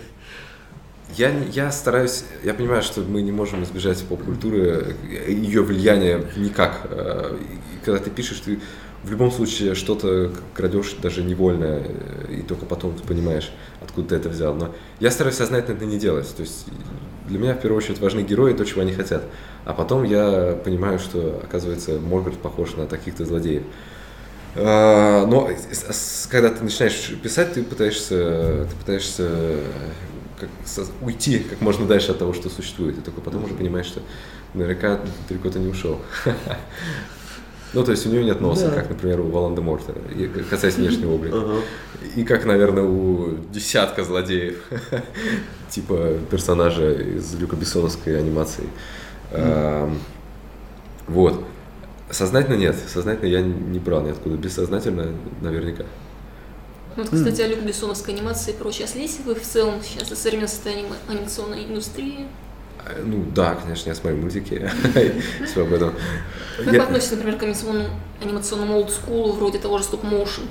Я, 1.15 1.31
я 1.53 1.71
стараюсь, 1.71 2.25
я 2.43 2.53
понимаю, 2.53 2.83
что 2.83 3.01
мы 3.01 3.21
не 3.21 3.31
можем 3.31 3.63
избежать 3.63 4.03
поп-культуры, 4.03 4.95
ее 5.27 5.63
влияния 5.63 6.23
никак. 6.35 6.87
Э, 6.89 7.37
и 7.39 7.85
когда 7.85 7.99
ты 7.99 8.09
пишешь, 8.09 8.39
ты 8.39 8.59
в 9.07 9.11
любом 9.11 9.31
случае 9.31 9.73
что-то 9.73 10.31
крадешь 10.53 10.95
даже 11.01 11.23
невольно, 11.23 11.81
и 12.29 12.41
только 12.41 12.65
потом 12.65 12.93
ты 12.93 13.07
понимаешь, 13.07 13.51
откуда 13.81 14.09
ты 14.09 14.15
это 14.15 14.29
взял. 14.29 14.53
Но 14.53 14.75
я 14.99 15.11
стараюсь 15.11 15.37
сознательно 15.37 15.75
это 15.75 15.85
не 15.85 15.97
делать. 15.97 16.27
То 16.35 16.41
есть 16.41 16.65
для 17.27 17.39
меня 17.39 17.53
в 17.53 17.61
первую 17.61 17.77
очередь 17.77 17.99
важны 17.99 18.21
герои, 18.21 18.53
то, 18.53 18.65
чего 18.65 18.81
они 18.81 18.91
хотят. 18.91 19.23
А 19.63 19.73
потом 19.73 20.03
я 20.03 20.59
понимаю, 20.63 20.99
что, 20.99 21.41
оказывается, 21.41 21.99
Моргарт 21.99 22.37
похож 22.37 22.75
на 22.75 22.85
таких-то 22.85 23.25
злодеев. 23.25 23.63
А, 24.55 25.25
но 25.25 25.49
когда 26.29 26.49
ты 26.49 26.63
начинаешь 26.63 27.13
писать, 27.23 27.53
ты 27.53 27.63
пытаешься, 27.63 28.67
ты 28.69 28.75
пытаешься 28.77 29.29
как, 30.37 30.49
уйти 31.01 31.39
как 31.39 31.61
можно 31.61 31.85
дальше 31.85 32.11
от 32.11 32.19
того, 32.19 32.33
что 32.33 32.49
существует. 32.49 32.97
И 32.97 33.01
только 33.01 33.21
потом 33.21 33.45
уже 33.45 33.53
понимаешь, 33.53 33.87
что 33.87 34.01
наверняка 34.53 34.99
далеко 35.29 35.49
ты 35.49 35.59
не 35.59 35.67
ушел. 35.69 36.01
Ну, 37.77 37.83
то 37.83 37.91
есть 37.91 38.07
у 38.07 38.09
него 38.09 38.23
нет 38.23 38.41
носа, 38.41 38.69
да. 38.69 38.75
как, 38.75 38.89
например, 38.89 39.19
у 39.19 39.25
Волан-де-Морта, 39.25 39.93
касаясь 40.49 40.77
внешнего 40.77 41.11
облика. 41.15 41.37
Uh-huh. 41.37 41.61
И 42.15 42.23
как, 42.23 42.45
наверное, 42.45 42.81
у 42.81 43.37
десятка 43.53 44.03
злодеев, 44.03 44.57
типа 45.69 46.13
персонажа 46.31 46.91
из 46.91 47.35
Люка 47.35 47.55
Бессоновской 47.55 48.17
анимации. 48.17 48.63
Вот. 51.07 51.43
Сознательно 52.09 52.55
нет. 52.55 52.75
Сознательно 52.91 53.27
я 53.27 53.41
не 53.41 53.77
брал 53.77 54.01
ниоткуда. 54.01 54.37
Бессознательно 54.37 55.11
наверняка. 55.41 55.83
Ну, 56.95 57.03
вот, 57.03 57.11
кстати, 57.11 57.41
о 57.41 57.47
Люк 57.47 57.59
Бессоновской 57.59 58.15
анимации 58.15 58.53
и 58.53 58.55
прочее. 58.55 58.85
А 58.85 58.87
следите 58.87 59.21
вы 59.23 59.35
в 59.35 59.43
целом 59.43 59.75
сейчас 59.83 60.07
современное 60.19 60.47
состояние 60.47 60.87
анимационной 61.07 61.65
индустрии? 61.65 62.25
Ну 63.03 63.25
да, 63.33 63.55
конечно, 63.55 63.89
я 63.89 63.95
смотрю 63.95 64.21
мультики. 64.21 64.69
Все 65.45 65.63
об 65.63 65.73
этом. 65.73 65.93
Как 66.63 66.75
относитесь, 66.75 67.11
например, 67.11 67.37
к 67.37 67.43
анимационному, 67.43 67.89
анимационному 68.21 68.77
олдскулу, 68.77 69.33
вроде 69.33 69.59
того 69.59 69.77
же 69.77 69.83
стоп-моушен? 69.83 70.43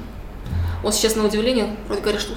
Вот 0.82 0.94
сейчас, 0.94 1.16
на 1.16 1.24
удивление, 1.24 1.76
вроде 1.86 2.02
говорят, 2.02 2.20
что 2.20 2.34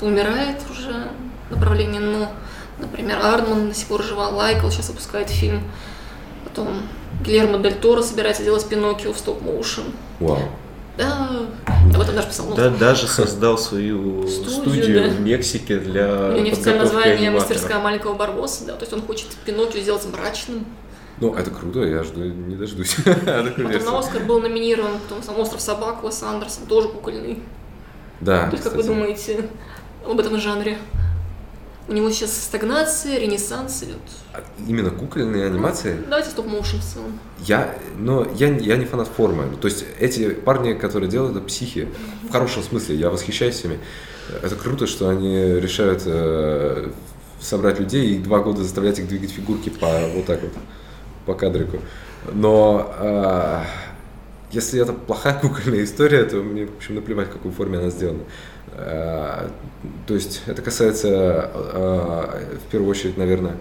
умирает 0.00 0.56
уже 0.70 1.10
направление, 1.50 2.00
но, 2.00 2.30
например, 2.78 3.18
Ардман 3.22 3.68
до 3.68 3.74
сих 3.74 3.88
пор 3.88 4.02
жива, 4.02 4.28
Лайкл 4.28 4.70
сейчас 4.70 4.88
выпускает 4.88 5.28
фильм, 5.28 5.62
потом 6.44 6.82
Гильермо 7.24 7.58
Дель 7.58 7.74
Торо 7.74 8.02
собирается 8.02 8.44
делать 8.44 8.66
Пиноккио 8.68 9.12
в 9.12 9.18
стоп-моушен. 9.18 9.84
Вау. 10.20 10.38
Да, 10.98 11.46
об 11.94 12.00
этом 12.00 12.16
даже 12.16 12.26
писал. 12.26 12.54
Да, 12.54 12.70
даже 12.70 13.06
создал 13.06 13.56
свою 13.56 14.26
студию, 14.26 14.50
студию 14.50 15.02
да. 15.04 15.08
в 15.10 15.20
Мексике 15.20 15.78
для 15.78 16.30
У 16.30 16.32
него 16.32 16.40
неофициальное 16.40 16.82
название 16.82 17.30
«Мастерская 17.30 17.78
маленького 17.78 18.14
Барбоса», 18.14 18.66
да, 18.66 18.72
то 18.74 18.82
есть 18.82 18.92
он 18.92 19.02
хочет 19.02 19.28
Пиноккио 19.46 19.80
сделать 19.80 20.04
мрачным. 20.12 20.66
Ну, 21.20 21.34
это 21.34 21.50
круто, 21.50 21.80
я 21.84 22.02
жду, 22.02 22.22
не 22.22 22.56
дождусь. 22.56 22.96
Потом 23.04 23.84
на 23.84 23.98
Оскар 23.98 24.22
был 24.24 24.40
номинирован, 24.40 24.98
потом 25.08 25.22
сам 25.22 25.38
«Остров 25.38 25.60
собак» 25.60 26.02
Уэс 26.02 26.22
Андерсон, 26.22 26.66
тоже 26.66 26.88
кукольный. 26.88 27.42
Да, 28.20 28.46
То 28.46 28.52
есть, 28.52 28.64
как 28.64 28.74
вы 28.74 28.82
думаете 28.82 29.48
об 30.04 30.18
этом 30.18 30.38
жанре? 30.40 30.78
У 31.88 31.92
него 31.94 32.10
сейчас 32.10 32.36
стагнация, 32.36 33.18
ренессанс 33.18 33.82
идет. 33.82 33.96
А 34.34 34.42
именно 34.66 34.90
кукольные 34.90 35.46
анимации? 35.46 35.94
Ну, 35.94 36.10
давайте 36.10 36.30
стоп-моушен 36.30 36.80
в 36.80 36.84
целом. 36.84 37.18
Я, 37.40 37.74
но 37.96 38.26
я, 38.34 38.54
я 38.54 38.76
не 38.76 38.84
фанат 38.84 39.08
формы. 39.08 39.56
То 39.56 39.68
есть 39.68 39.86
эти 39.98 40.28
парни, 40.30 40.74
которые 40.74 41.10
делают, 41.10 41.36
это 41.36 41.46
психи. 41.46 41.88
В 42.28 42.32
хорошем 42.32 42.62
смысле. 42.62 42.96
Я 42.96 43.08
восхищаюсь 43.08 43.64
ими. 43.64 43.78
Это 44.42 44.54
круто, 44.54 44.86
что 44.86 45.08
они 45.08 45.34
решают 45.38 46.02
э, 46.04 46.90
собрать 47.40 47.80
людей 47.80 48.16
и 48.16 48.18
два 48.18 48.40
года 48.40 48.62
заставлять 48.62 48.98
их 48.98 49.08
двигать 49.08 49.30
фигурки 49.30 49.70
по 49.70 49.86
вот 50.14 50.26
так 50.26 50.42
вот, 50.42 50.52
по 51.24 51.32
кадрику. 51.32 51.78
Но 52.34 52.94
э, 52.98 53.62
если 54.50 54.80
это 54.82 54.92
плохая 54.92 55.34
кукольная 55.40 55.84
история, 55.84 56.24
то 56.24 56.36
мне, 56.36 56.66
в 56.66 56.76
общем, 56.76 56.96
наплевать, 56.96 57.28
в 57.28 57.32
какой 57.32 57.50
форме 57.50 57.78
она 57.78 57.88
сделана. 57.88 58.24
Э, 58.78 59.48
то 60.06 60.14
есть 60.14 60.42
это 60.46 60.62
касается 60.62 61.50
э, 61.52 62.58
в 62.66 62.70
первую 62.70 62.90
очередь, 62.90 63.16
наверное, 63.16 63.56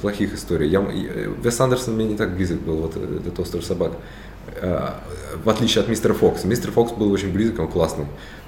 плохих 0.00 0.34
историй. 0.34 0.68
Я, 0.68 0.80
Вес 0.80 1.60
Андерсон 1.60 1.94
мне 1.94 2.06
не 2.06 2.16
так 2.16 2.34
близок 2.34 2.60
был, 2.60 2.76
вот 2.76 2.96
этот 2.96 3.38
остров 3.38 3.64
собак. 3.64 3.92
Э, 4.56 4.90
в 5.42 5.48
отличие 5.48 5.82
от 5.82 5.88
мистера 5.88 6.12
Фокса. 6.12 6.46
Мистер 6.46 6.70
Фокс 6.72 6.92
был 6.92 7.10
очень 7.10 7.32
близок, 7.32 7.60
он 7.60 7.68
классный 7.68 8.06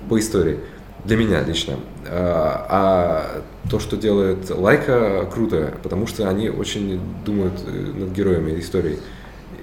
по 0.09 0.19
истории. 0.19 0.59
Для 1.05 1.17
меня 1.17 1.43
лично. 1.43 1.79
А 2.07 3.43
то, 3.69 3.81
что 3.81 3.97
делает 3.97 4.51
Лайка, 4.51 5.29
круто, 5.33 5.75
потому 5.83 6.07
что 6.07 6.29
они 6.29 6.49
очень 6.49 7.01
думают 7.25 7.55
над 7.67 8.11
героями 8.11 8.61
истории. 8.61 9.01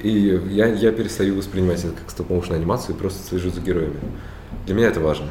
И 0.03 0.37
я, 0.49 0.67
я 0.67 0.91
перестаю 0.91 1.35
воспринимать 1.37 1.79
это 1.79 1.93
как 1.93 2.09
стоп-моушен 2.09 2.55
анимацию 2.55 2.93
и 2.93 2.99
просто 2.99 3.25
слежу 3.25 3.51
за 3.51 3.61
героями. 3.61 3.95
Для 4.65 4.75
меня 4.75 4.87
это 4.87 4.99
важно. 4.99 5.27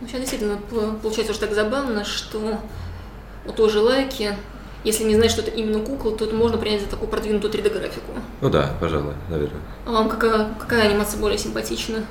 Ну, 0.00 0.06
сейчас 0.06 0.20
действительно 0.20 0.58
получается 1.02 1.32
уже 1.32 1.40
так 1.40 1.54
забавно, 1.54 2.04
что 2.04 2.58
у 3.46 3.52
той 3.52 3.70
же 3.70 3.80
лайки 3.80 4.34
если 4.84 5.04
не 5.04 5.16
знать, 5.16 5.30
что 5.30 5.42
это 5.42 5.50
именно 5.50 5.80
кукла, 5.80 6.16
то 6.16 6.24
это 6.24 6.34
можно 6.34 6.56
принять 6.56 6.82
за 6.82 6.88
такую 6.88 7.08
продвинутую 7.08 7.52
3D-графику. 7.52 8.12
Ну 8.40 8.48
да, 8.48 8.74
пожалуй, 8.80 9.14
наверное. 9.28 9.60
А 9.84 9.90
вам 9.90 10.08
какая, 10.08 10.54
какая 10.58 10.88
анимация 10.88 11.20
более 11.20 11.38
симпатична? 11.38 12.04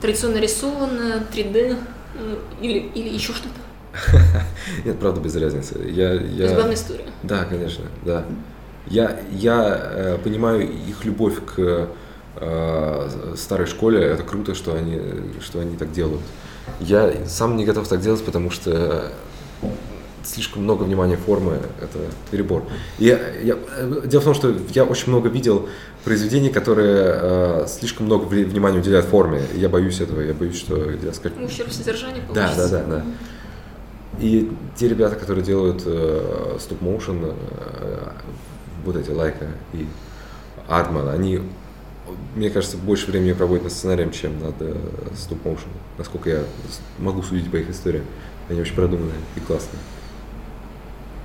Традиционно 0.00 0.38
рисованная, 0.38 1.22
3D 1.32 1.78
ну, 2.18 2.38
или, 2.60 2.78
или 2.94 3.08
еще 3.08 3.32
что-то? 3.32 3.54
Нет, 4.84 4.98
правда, 4.98 5.20
без 5.20 5.36
разницы. 5.36 5.78
Я, 5.88 6.12
я... 6.14 6.48
То 6.48 6.54
главная 6.54 6.74
история. 6.74 7.06
Да, 7.22 7.44
конечно, 7.44 7.84
да. 8.04 8.24
Я, 8.86 9.20
я 9.30 9.78
э, 9.80 10.18
понимаю 10.22 10.68
их 10.68 11.04
любовь 11.04 11.36
к 11.44 11.88
э, 12.36 13.34
старой 13.36 13.66
школе. 13.66 14.02
Это 14.02 14.24
круто, 14.24 14.54
что 14.54 14.74
они, 14.74 15.00
что 15.40 15.60
они 15.60 15.76
так 15.76 15.92
делают. 15.92 16.22
Я 16.80 17.12
сам 17.26 17.56
не 17.56 17.64
готов 17.64 17.86
так 17.88 18.00
делать, 18.00 18.24
потому 18.24 18.50
что 18.50 19.12
слишком 20.24 20.62
много 20.62 20.84
внимания 20.84 21.16
формы– 21.16 21.58
это 21.80 21.98
перебор. 22.30 22.64
И 22.98 23.06
я, 23.06 23.18
я, 23.42 23.56
дело 24.04 24.20
в 24.20 24.24
том, 24.24 24.34
что 24.34 24.54
я 24.74 24.84
очень 24.84 25.08
много 25.08 25.28
видел 25.28 25.68
произведений, 26.04 26.50
которые 26.50 27.18
э, 27.20 27.66
слишком 27.68 28.06
много 28.06 28.24
внимания 28.24 28.78
уделяют 28.78 29.06
форме. 29.06 29.42
Я 29.54 29.68
боюсь 29.68 30.00
этого, 30.00 30.20
я 30.20 30.34
боюсь, 30.34 30.58
что 30.58 30.90
я 30.90 31.12
скажу. 31.12 31.34
Ущерб 31.42 31.70
содержания 31.70 32.22
Да, 32.32 32.54
да, 32.56 32.68
да, 32.68 32.84
да. 32.84 33.04
И 34.18 34.50
те 34.76 34.88
ребята, 34.88 35.16
которые 35.16 35.44
делают 35.44 35.82
э, 35.86 36.56
стоп-моушен, 36.60 37.18
э, 37.24 38.08
вот 38.84 38.96
эти 38.96 39.10
Лайка 39.10 39.46
и 39.72 39.86
Артман, 40.68 41.08
они, 41.08 41.40
мне 42.34 42.50
кажется, 42.50 42.76
больше 42.76 43.10
времени 43.10 43.32
проводят 43.32 43.64
над 43.64 43.72
сценарием, 43.72 44.12
чем 44.12 44.40
над 44.40 44.54
э, 44.60 44.76
стоп-моушен. 45.16 45.68
Насколько 45.98 46.30
я 46.30 46.44
могу 46.98 47.22
судить 47.22 47.50
по 47.50 47.56
их 47.56 47.70
историям. 47.70 48.04
Они 48.48 48.60
очень 48.60 48.74
продуманные 48.74 49.18
и 49.36 49.40
классные. 49.40 49.80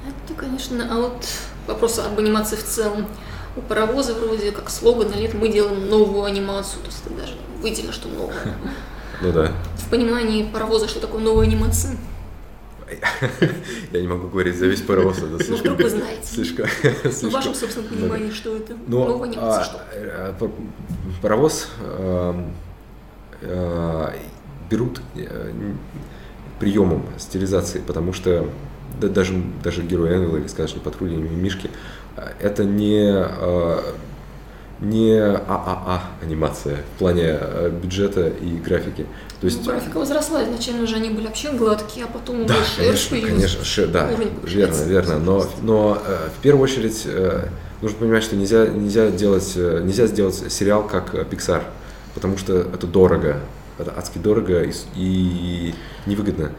Это, 0.08 0.34
конечно, 0.36 0.88
а 0.90 1.02
вот 1.02 1.26
вопрос 1.68 2.00
об 2.00 2.20
анимации 2.20 2.56
в 2.56 2.64
целом. 2.64 3.08
У 3.56 3.62
паровоза 3.62 4.14
вроде 4.14 4.52
как 4.52 4.70
слоган 4.70 5.14
лет 5.14 5.34
мы 5.34 5.48
делаем 5.48 5.90
новую 5.90 6.24
анимацию, 6.24 6.82
то 6.82 6.88
есть 6.88 7.02
это 7.06 7.16
даже 7.16 7.34
выделено, 7.62 7.92
что 7.92 8.08
новое. 8.10 8.36
Ну 9.22 9.32
да. 9.32 9.54
В 9.78 9.90
понимании 9.90 10.44
паровоза, 10.44 10.90
что 10.90 11.00
такое 11.00 11.22
новая 11.22 11.46
анимация? 11.46 11.96
Я 13.92 14.02
не 14.02 14.08
могу 14.08 14.28
говорить 14.28 14.56
за 14.56 14.68
весь 14.68 14.82
паровоз, 14.82 15.18
это 15.18 15.44
слишком... 15.44 15.72
Ну, 15.72 15.74
вдруг 15.76 15.80
вы 15.80 15.90
знаете. 15.90 16.24
Слишком... 16.24 16.68
В 16.68 17.32
вашем 17.32 17.56
собственном 17.56 17.90
понимании, 17.90 18.32
что 18.32 18.56
это? 18.56 18.76
Но, 18.88 19.08
Новая 19.08 19.30
анимация, 19.30 19.62
а, 19.62 19.64
что? 19.64 19.82
Э, 19.94 20.34
паровоз 21.22 21.68
эм, 21.82 22.54
э, 23.42 24.10
берут 24.70 25.02
э, 25.16 25.52
приемом 26.60 27.06
стилизации, 27.18 27.82
потому 27.86 28.14
что 28.14 28.48
да, 29.02 29.08
даже, 29.08 29.34
даже 29.64 29.82
герой 29.82 30.16
Энвилла 30.16 30.38
или 30.38 30.48
сказочный 30.48 30.82
патруль 30.82 31.14
или 31.14 31.28
Мишки, 31.28 31.70
это 32.40 32.64
не, 32.64 33.12
не 34.80 35.18
ААА 35.20 36.02
анимация 36.22 36.78
в 36.96 37.00
плане 37.00 37.38
а, 37.40 37.70
бюджета 37.70 38.28
и 38.28 38.58
графики. 38.58 39.06
То 39.40 39.46
есть, 39.46 39.66
ну, 39.66 39.72
графика 39.72 39.98
возросла, 39.98 40.44
изначально 40.44 40.88
же 40.88 40.96
они 40.96 41.10
были 41.10 41.28
вообще 41.28 41.52
гладкие, 41.52 42.06
а 42.06 42.08
потом 42.08 42.46
да, 42.46 42.56
конечно, 42.78 43.20
конечно, 43.20 43.64
шер, 43.64 43.88
да, 43.88 44.10
верно, 44.44 44.84
верно. 44.84 45.20
Но, 45.20 45.46
но 45.62 46.02
э, 46.06 46.30
в 46.38 46.42
первую 46.42 46.64
очередь 46.64 47.04
э, 47.06 47.48
нужно 47.82 48.00
понимать, 48.00 48.24
что 48.24 48.36
нельзя, 48.36 48.68
нельзя, 48.68 49.12
делать, 49.12 49.54
э, 49.56 49.82
нельзя 49.84 50.08
сделать 50.08 50.52
сериал 50.52 50.88
как 50.88 51.14
Pixar, 51.14 51.64
потому 52.14 52.38
что 52.38 52.58
это 52.58 52.88
дорого, 52.88 53.40
это 53.78 53.94
адски 53.96 54.18
дорого 54.18 54.64
и, 54.64 54.74
и 54.96 55.76
невыгодно. 56.06 56.52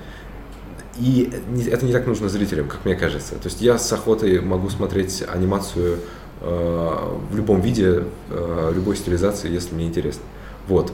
И 0.99 1.31
это 1.71 1.85
не 1.85 1.93
так 1.93 2.07
нужно 2.07 2.29
зрителям, 2.29 2.69
как 2.69 2.85
мне 2.85 2.95
кажется. 2.95 3.35
То 3.35 3.49
есть 3.49 3.61
я 3.61 3.79
с 3.79 3.93
охотой 3.93 4.41
могу 4.41 4.71
смотреть 4.71 5.23
анимацию 5.27 5.97
э, 5.97 5.99
в 6.47 7.37
любом 7.37 7.61
виде, 7.61 8.05
э, 8.31 8.73
любой 8.75 8.97
стилизации, 8.97 9.51
если 9.51 9.75
мне 9.75 9.87
интересно. 9.87 10.23
Вот. 10.69 10.93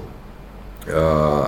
Э, 0.87 1.47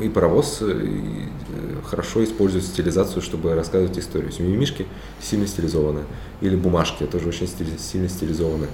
и 0.00 0.08
паровоз 0.08 0.58
э, 0.60 0.66
э, 0.70 1.82
хорошо 1.84 2.24
использует 2.24 2.64
стилизацию, 2.64 3.22
чтобы 3.22 3.54
рассказывать 3.54 3.98
историю. 3.98 4.30
Мимишки 4.38 4.86
сильно 5.20 5.46
стилизованы. 5.46 6.00
Или 6.40 6.56
бумажки 6.56 7.04
тоже 7.04 7.28
очень 7.28 7.48
сильно 7.78 8.08
стилизованы. 8.08 8.68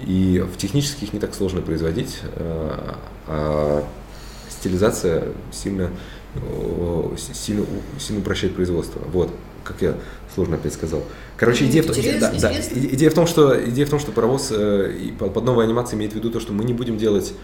И 0.00 0.44
в 0.52 0.56
технических 0.58 1.12
не 1.12 1.18
так 1.18 1.34
сложно 1.34 1.62
производить, 1.62 2.20
э, 2.34 2.94
а 3.26 3.84
стилизация 4.48 5.24
сильно 5.52 5.90
сильно, 7.16 7.64
сильно 7.98 8.20
упрощает 8.20 8.54
производство. 8.54 9.00
Вот, 9.10 9.30
как 9.66 9.82
я 9.82 9.94
сложно 10.34 10.56
опять 10.56 10.74
сказал. 10.74 11.02
Короче, 11.36 11.66
идея 11.66 11.82
в, 11.82 11.86
том, 11.86 11.96
да, 12.20 12.32
да, 12.32 12.52
идея 12.52 13.10
в 13.10 13.14
том, 13.14 13.26
что 13.26 13.68
идея 13.68 13.86
в 13.86 13.90
том, 13.90 13.98
что 13.98 14.12
паровоз 14.12 14.48
э, 14.50 15.12
под 15.18 15.44
новой 15.44 15.64
анимацией 15.64 15.98
имеет 15.98 16.12
в 16.12 16.16
виду 16.16 16.30
то, 16.30 16.40
что 16.40 16.52
мы 16.52 16.64
не 16.64 16.72
будем 16.72 16.96
делать 16.96 17.34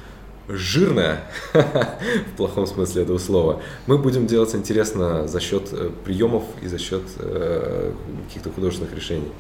жирное, 0.49 1.21
в 1.53 2.37
плохом 2.37 2.67
смысле 2.67 3.03
этого 3.03 3.19
слова, 3.19 3.63
мы 3.87 3.99
будем 3.99 4.27
делать 4.27 4.55
интересно 4.55 5.29
за 5.29 5.41
счет 5.41 5.69
э, 5.73 5.91
приемов 6.05 6.45
и 6.63 6.69
за 6.69 6.79
счет 6.79 7.03
э, 7.19 7.93
каких-то 8.29 8.51
художественных 8.51 8.95
решений. 8.95 9.33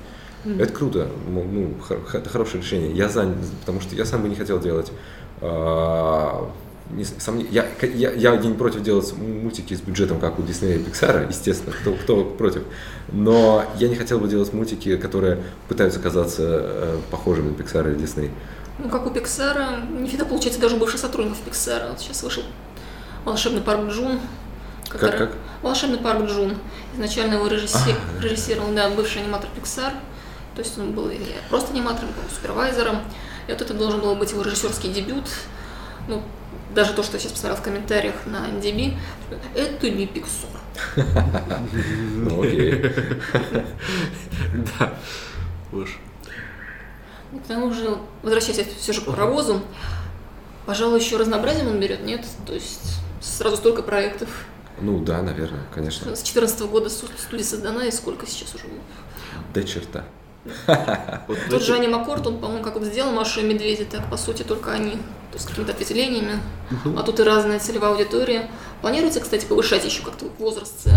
Mm-hmm. 0.44 0.62
Это 0.62 0.72
круто, 0.72 1.08
ну, 1.28 1.74
это 2.12 2.28
хорошее 2.28 2.62
решение. 2.62 2.92
Я 2.92 3.08
за, 3.08 3.32
потому 3.60 3.80
что 3.80 3.94
я 3.94 4.04
сам 4.04 4.22
бы 4.22 4.28
не 4.28 4.34
хотел 4.34 4.58
делать 4.58 4.90
а, 5.40 6.50
не, 6.92 7.04
сом... 7.04 7.38
я, 7.50 7.66
я, 7.82 8.12
я 8.12 8.36
не 8.36 8.52
против 8.54 8.82
делать 8.82 9.12
мультики 9.16 9.74
с 9.74 9.80
бюджетом, 9.80 10.20
как 10.20 10.38
у 10.38 10.42
Диснея 10.42 10.76
и 10.76 10.82
Пиксара, 10.82 11.26
естественно, 11.26 11.74
кто, 11.74 11.94
кто 11.94 12.24
против. 12.24 12.62
Но 13.10 13.64
я 13.78 13.88
не 13.88 13.96
хотел 13.96 14.18
бы 14.18 14.28
делать 14.28 14.52
мультики, 14.52 14.96
которые 14.96 15.42
пытаются 15.68 16.00
казаться 16.00 16.42
э, 16.42 16.98
похожими 17.10 17.48
на 17.48 17.54
Пиксара 17.54 17.92
и 17.92 17.96
Дисней. 17.96 18.30
Ну, 18.78 18.88
как 18.88 19.06
у 19.06 19.10
Пиксара, 19.10 19.80
не 19.90 20.08
всегда 20.08 20.24
получается 20.24 20.60
даже 20.60 20.76
бывших 20.76 21.00
сотрудников 21.00 21.40
Пиксара. 21.40 21.88
Вот 21.88 22.00
сейчас 22.00 22.22
вышел 22.22 22.42
«Волшебный 23.24 23.62
парк 23.62 23.88
Джун». 23.90 24.20
Который... 24.88 25.18
Как, 25.18 25.30
как? 25.30 25.38
«Волшебный 25.62 25.98
парк 25.98 26.28
Джун». 26.28 26.56
Изначально 26.94 27.34
его 27.34 27.46
режиссер... 27.46 27.96
а, 27.96 28.22
режиссировал 28.22 28.72
да, 28.74 28.90
бывший 28.90 29.22
аниматор 29.22 29.48
Пиксар. 29.54 29.92
То 30.54 30.60
есть 30.60 30.78
он 30.78 30.92
был 30.92 31.10
просто 31.48 31.72
аниматором, 31.72 32.10
супервайзером. 32.34 32.96
И 33.48 33.52
вот 33.52 33.60
это 33.60 33.72
должен 33.72 34.00
был 34.00 34.14
быть 34.14 34.32
его 34.32 34.42
режиссерский 34.42 34.92
дебют. 34.92 35.24
Ну, 36.08 36.22
даже 36.74 36.92
то, 36.94 37.02
что 37.02 37.14
я 37.14 37.20
сейчас 37.20 37.32
посмотрел 37.32 37.56
в 37.56 37.62
комментариях 37.62 38.14
на 38.26 38.48
MDB, 38.48 38.96
это 39.54 39.90
не 39.90 40.06
Pixar. 40.06 40.48
Ну 42.16 42.42
окей. 42.42 42.84
Да, 44.78 44.92
уж. 45.72 45.98
К 47.32 47.46
тому 47.48 47.72
же, 47.72 47.98
возвращаясь 48.22 48.66
все 48.78 48.92
же 48.92 49.00
к 49.00 49.04
паровозу, 49.06 49.62
пожалуй, 50.66 51.00
еще 51.00 51.16
разнообразием 51.16 51.68
он 51.68 51.80
берет, 51.80 52.04
нет? 52.04 52.26
То 52.46 52.52
есть 52.52 53.00
сразу 53.20 53.56
столько 53.56 53.82
проектов. 53.82 54.28
Ну 54.80 54.98
да, 55.00 55.22
наверное, 55.22 55.62
конечно. 55.74 56.04
С 56.14 56.22
2014 56.22 56.60
года 56.62 56.90
студия 56.90 57.44
создана, 57.44 57.86
и 57.86 57.90
сколько 57.90 58.26
сейчас 58.26 58.54
уже? 58.54 58.64
До 59.54 59.64
черта. 59.64 60.04
Тот 61.50 61.62
же 61.62 61.74
Анима 61.74 62.04
Корт, 62.04 62.26
он, 62.26 62.38
по-моему, 62.38 62.62
как 62.62 62.74
вот 62.74 62.84
сделал 62.84 63.12
Машу 63.12 63.40
и 63.40 63.44
Медведя, 63.44 63.84
так, 63.84 64.10
по 64.10 64.16
сути, 64.16 64.42
только 64.42 64.72
они, 64.72 64.92
то 64.92 65.34
есть 65.34 65.44
с 65.44 65.48
какими-то 65.48 65.72
ответвлениями, 65.72 66.40
а 66.96 67.02
тут 67.02 67.20
и 67.20 67.22
разная 67.22 67.60
целевая 67.60 67.92
аудитория. 67.92 68.50
Планируется, 68.80 69.20
кстати, 69.20 69.46
повышать 69.46 69.84
еще 69.84 70.02
как-то 70.02 70.26
возраст 70.38 70.88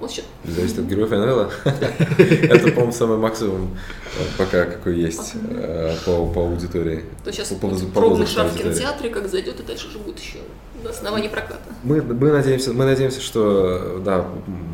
вот 0.00 0.10
сейчас. 0.10 0.26
Зависит 0.44 0.78
от 0.78 0.84
героев 0.84 1.10
НЛ. 1.10 1.50
Это, 2.18 2.70
по-моему, 2.70 2.92
самый 2.92 3.18
максимум 3.18 3.76
э, 4.18 4.22
пока 4.36 4.64
какой 4.64 4.98
есть 4.98 5.32
э, 5.50 5.96
по, 6.04 6.26
по 6.26 6.42
аудитории. 6.42 7.04
То 7.24 7.32
сейчас 7.32 7.48
по, 7.48 7.68
по, 7.68 7.76
пробный 7.92 8.26
шаг 8.26 8.52
в 8.52 8.56
кинотеатре, 8.56 9.10
как 9.10 9.28
зайдет, 9.28 9.58
и 9.60 9.62
дальше 9.64 9.90
же 9.90 9.98
будет 9.98 10.18
еще 10.20 10.38
до 10.82 10.90
основания 10.90 11.28
проката. 11.28 11.60
Мы, 11.82 12.00
мы, 12.02 12.30
надеемся, 12.30 12.72
мы 12.72 12.84
надеемся, 12.84 13.20
что 13.20 14.00
да, 14.04 14.24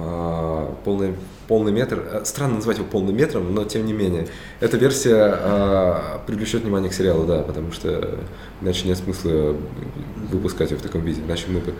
а, 0.01 0.75
полный, 0.85 1.15
полный 1.49 1.73
метр, 1.73 2.03
э, 2.11 2.23
странно 2.25 2.57
называть 2.57 2.79
его 2.79 2.87
полным 2.87 3.17
метром, 3.17 3.55
но 3.55 3.65
тем 3.65 3.87
не 3.87 3.93
менее, 3.93 4.29
эта 4.61 4.77
версия 4.77 5.17
а, 5.17 6.23
привлечет 6.27 6.63
внимание 6.63 6.91
к 6.91 6.95
сериалу, 6.95 7.27
да, 7.27 7.43
потому 7.43 7.73
что 7.73 8.19
иначе 8.61 8.89
нет 8.89 8.99
смысла 8.99 9.57
выпускать 10.31 10.71
его 10.71 10.81
в 10.81 10.83
таком 10.83 11.03
виде, 11.03 11.23
иначе 11.23 11.47
мы 11.49 11.61
бы 11.61 11.75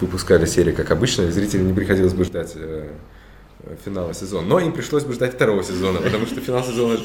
выпускали 0.00 0.46
серии, 0.46 0.72
как 0.72 0.90
обычно, 0.90 1.22
и 1.22 1.30
зрителям 1.30 1.68
не 1.68 1.72
приходилось 1.72 2.14
бы 2.14 2.24
ждать 2.24 2.52
э, 2.54 2.88
финала 3.84 4.14
сезона. 4.14 4.46
Но 4.46 4.60
им 4.60 4.72
пришлось 4.72 5.04
бы 5.04 5.12
ждать 5.12 5.34
второго 5.34 5.62
сезона, 5.62 6.00
потому 6.00 6.26
что 6.26 6.40
финал 6.40 6.64
сезона 6.64 6.98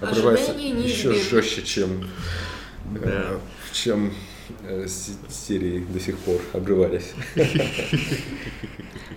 обрывается 0.00 0.52
еще 0.52 1.14
жестче, 1.14 1.62
чем, 1.62 2.08
э, 3.02 3.38
чем 3.72 4.08
э, 4.08 4.10
серии 5.28 5.80
до 5.80 6.00
сих 6.00 6.18
пор 6.18 6.40
обрывались. 6.52 7.12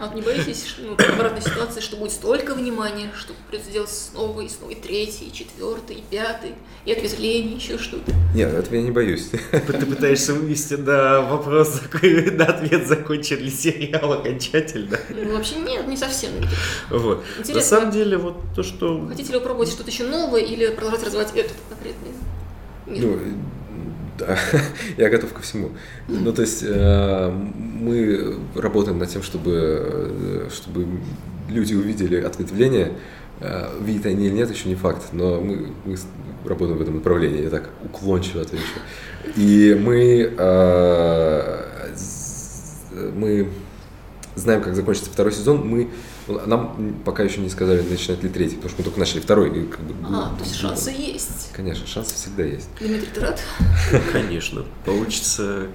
А 0.02 0.08
вот 0.08 0.16
не 0.16 0.24
боитесь 0.24 0.78
ну, 0.80 0.94
обратной 0.94 1.44
ситуации, 1.44 1.80
что 1.80 1.96
будет 1.96 2.12
столько 2.12 2.56
внимания, 2.56 3.12
что 3.16 3.34
придется 3.48 3.72
делать 3.72 3.92
снова 3.92 4.42
и 4.42 4.50
снова, 4.50 4.72
и 4.72 4.76
третий, 4.76 5.26
и 5.26 5.32
четвертый, 5.32 5.98
и 5.98 6.04
пятый, 6.10 6.56
и 6.86 6.92
ответвление, 6.92 7.58
еще 7.58 7.78
что-то? 7.78 8.12
Нет, 8.34 8.52
этого 8.52 8.74
я 8.74 8.82
не 8.82 8.90
боюсь. 8.90 9.30
Ты 9.52 9.86
пытаешься 9.86 10.34
вывести 10.34 10.74
на 10.74 11.22
вопрос, 11.22 11.82
на 12.02 12.46
ответ, 12.46 12.88
закончен 12.88 13.42
ли 13.42 13.52
сериал 13.52 14.14
окончательно? 14.14 14.98
Ну, 15.10 15.34
вообще 15.34 15.58
нет, 15.58 15.88
не 15.88 15.98
совсем. 15.98 16.32
Вот. 16.90 17.24
Интересно, 17.38 17.62
на 17.62 17.62
самом 17.62 17.92
деле, 17.92 18.18
вот 18.18 18.38
то, 18.56 18.64
что... 18.64 19.06
Хотите 19.08 19.34
ли 19.34 19.38
вы 19.38 19.44
пробовать 19.44 19.70
что-то 19.70 19.92
еще 19.92 20.06
новое 20.06 20.42
или 20.42 20.68
продолжать 20.74 21.04
развивать 21.04 21.32
этот 21.36 21.58
конкретный 21.70 22.10
мир? 22.88 23.06
Ну, 23.06 23.20
да, 24.22 24.38
я 24.98 25.10
готов 25.10 25.34
ко 25.34 25.42
всему. 25.42 25.72
Ну, 26.08 26.32
то 26.32 26.42
есть 26.42 26.64
э, 26.64 27.30
мы 27.32 28.36
работаем 28.56 29.00
над 29.00 29.10
тем, 29.10 29.24
чтобы, 29.24 30.48
чтобы 30.54 30.88
люди 31.50 31.74
увидели 31.74 32.22
ответвление. 32.22 32.94
Э, 33.40 33.70
видят 33.82 34.06
они 34.06 34.28
или 34.28 34.34
нет, 34.34 34.52
еще 34.52 34.70
не 34.70 34.76
факт, 34.76 35.08
но 35.12 35.42
мы, 35.42 35.72
мы 35.86 35.96
работаем 36.46 36.78
в 36.78 36.82
этом 36.82 36.96
направлении, 36.96 37.44
я 37.44 37.50
так 37.50 37.70
уклончиво 37.84 38.42
отвечу. 38.42 38.64
И 39.36 39.78
мы, 39.80 40.34
э, 40.38 41.94
мы 43.16 43.50
знаем, 44.36 44.62
как 44.62 44.76
закончится 44.76 45.10
второй 45.10 45.34
сезон, 45.34 45.68
мы 45.68 45.90
нам 46.28 46.96
пока 47.06 47.24
еще 47.24 47.40
не 47.40 47.50
сказали, 47.50 47.82
начинать 47.82 48.24
ли 48.24 48.30
третий, 48.30 48.56
потому 48.56 48.70
что 48.70 48.80
мы 48.80 48.84
только 48.86 49.00
начали 49.00 49.20
второй. 49.20 49.50
И 49.58 49.66
как 49.66 49.82
бы, 49.82 49.94
а, 50.06 50.32
ну, 50.32 50.38
то 50.38 50.44
есть 50.44 50.56
шансы 50.56 50.92
есть. 50.92 51.52
Конечно, 51.54 51.88
шансы 51.88 52.16
всегда 52.16 52.44
есть. 52.44 52.70
Дмитрий, 52.80 53.10
ты 53.14 53.22
рад? 53.22 53.40
Конечно. 54.12 54.64
Получится... 54.86 55.68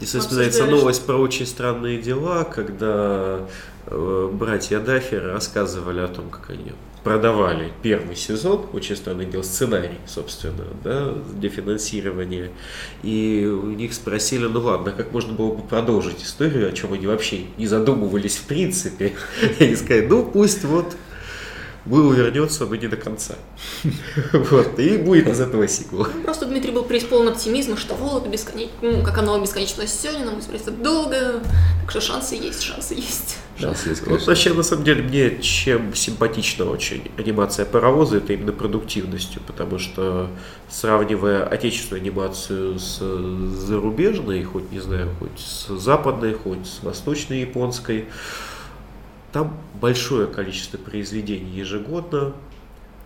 Здесь 0.00 0.14
вспоминается 0.14 0.66
новость 0.66 1.04
про 1.06 1.16
очень 1.16 1.44
странные 1.44 2.00
дела, 2.00 2.44
когда 2.44 3.40
э, 3.86 4.30
братья 4.32 4.78
Даффер 4.78 5.24
рассказывали 5.24 5.98
о 5.98 6.06
том, 6.06 6.30
как 6.30 6.50
они 6.50 6.72
продавали 7.02 7.72
первый 7.82 8.16
сезон, 8.16 8.66
очень 8.72 8.96
странный 8.96 9.26
дел, 9.26 9.44
сценарий, 9.44 9.98
собственно, 10.06 10.64
да, 10.82 11.12
для 11.12 11.50
финансирования. 11.50 12.50
И 13.02 13.46
у 13.46 13.70
них 13.70 13.94
спросили, 13.94 14.46
ну 14.46 14.60
ладно, 14.60 14.92
как 14.92 15.12
можно 15.12 15.32
было 15.32 15.54
бы 15.54 15.62
продолжить 15.62 16.22
историю, 16.22 16.68
о 16.68 16.72
чем 16.72 16.92
они 16.92 17.06
вообще 17.06 17.42
не 17.56 17.66
задумывались 17.66 18.36
в 18.36 18.44
принципе. 18.44 19.14
И 19.58 19.74
сказали, 19.76 20.06
ну 20.06 20.24
пусть 20.24 20.64
вот 20.64 20.96
Уилл 21.90 22.12
вернется, 22.12 22.66
но 22.66 22.74
не 22.76 22.86
до 22.86 22.96
конца. 22.96 23.34
вот, 24.32 24.78
и 24.78 24.98
будет 24.98 25.28
из 25.28 25.40
этого 25.40 25.66
сиквел. 25.68 26.06
Ну, 26.14 26.22
просто 26.22 26.46
Дмитрий 26.46 26.72
был 26.72 26.84
преисполнен 26.84 27.28
оптимизма, 27.28 27.76
что 27.76 27.94
вот, 27.94 28.26
бесконечно, 28.28 28.74
ну, 28.82 29.02
как 29.02 29.18
оно 29.18 29.38
бесконечно 29.40 29.86
сегодня, 29.86 30.26
нам 30.26 30.40
смотрится 30.42 30.70
долго, 30.70 31.40
так 31.82 31.90
что 31.90 32.00
шансы 32.00 32.34
есть, 32.34 32.62
шансы 32.62 32.94
есть. 32.94 33.38
Шансы 33.58 33.88
есть, 33.90 34.00
конечно. 34.02 34.18
Вот 34.18 34.26
вообще, 34.26 34.52
на 34.52 34.62
самом 34.62 34.84
деле, 34.84 35.02
мне 35.02 35.40
чем 35.40 35.94
симпатична 35.94 36.64
очень 36.66 37.10
анимация 37.16 37.64
паровоза, 37.64 38.18
это 38.18 38.32
именно 38.32 38.52
продуктивностью, 38.52 39.42
потому 39.46 39.78
что 39.78 40.30
сравнивая 40.68 41.44
отечественную 41.44 42.02
анимацию 42.02 42.78
с 42.78 42.98
зарубежной, 42.98 44.42
хоть, 44.44 44.70
не 44.70 44.80
знаю, 44.80 45.08
хоть 45.18 45.40
с 45.40 45.68
западной, 45.68 46.34
хоть 46.34 46.66
с 46.66 46.82
восточной 46.82 47.40
японской, 47.40 48.06
там 49.32 49.56
большое 49.80 50.26
количество 50.26 50.78
произведений 50.78 51.50
ежегодно. 51.50 52.32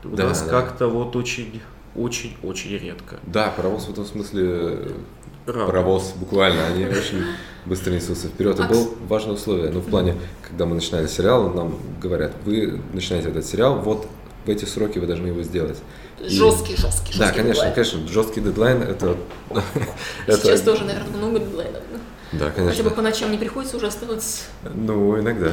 У 0.04 0.16
да, 0.16 0.28
нас 0.28 0.42
да. 0.42 0.50
как-то 0.50 0.88
вот 0.88 1.14
очень, 1.16 1.60
очень, 1.94 2.36
очень 2.42 2.76
редко. 2.76 3.20
Да, 3.26 3.52
паровоз 3.56 3.84
в 3.84 3.92
этом 3.92 4.04
смысле 4.04 4.88
Рано. 5.46 5.66
паровоз 5.66 6.14
буквально, 6.16 6.66
они 6.66 6.86
очень 6.86 7.24
быстро 7.66 7.92
несутся 7.92 8.28
вперед. 8.28 8.58
Это 8.58 8.68
было 8.68 8.88
важное 9.08 9.34
условие. 9.34 9.70
Ну, 9.70 9.80
в 9.80 9.88
плане, 9.88 10.16
когда 10.48 10.66
мы 10.66 10.74
начинали 10.74 11.06
сериал, 11.06 11.50
нам 11.50 11.78
говорят, 12.00 12.32
вы 12.44 12.80
начинаете 12.92 13.28
этот 13.28 13.46
сериал, 13.46 13.78
вот 13.78 14.08
в 14.44 14.48
эти 14.48 14.64
сроки 14.64 14.98
вы 14.98 15.06
должны 15.06 15.28
его 15.28 15.42
сделать. 15.42 15.78
Жесткий, 16.20 16.76
жесткий, 16.76 17.12
жесткий. 17.12 17.18
Да, 17.18 17.30
конечно, 17.30 17.52
дедлайн. 17.52 17.74
конечно, 17.74 18.08
жесткий 18.08 18.40
дедлайн 18.40 18.82
это. 18.82 19.16
Сейчас 20.26 20.44
это... 20.60 20.64
тоже, 20.64 20.84
наверное, 20.84 21.16
много 21.16 21.38
дедлайнов. 21.38 21.82
Да, 22.32 22.50
конечно. 22.50 22.70
Хотя 22.70 22.82
бы 22.82 22.90
по 22.90 23.02
ночам 23.02 23.30
не 23.30 23.38
приходится 23.38 23.76
уже 23.76 23.86
оставаться. 23.86 24.42
Ну, 24.74 25.18
иногда. 25.20 25.52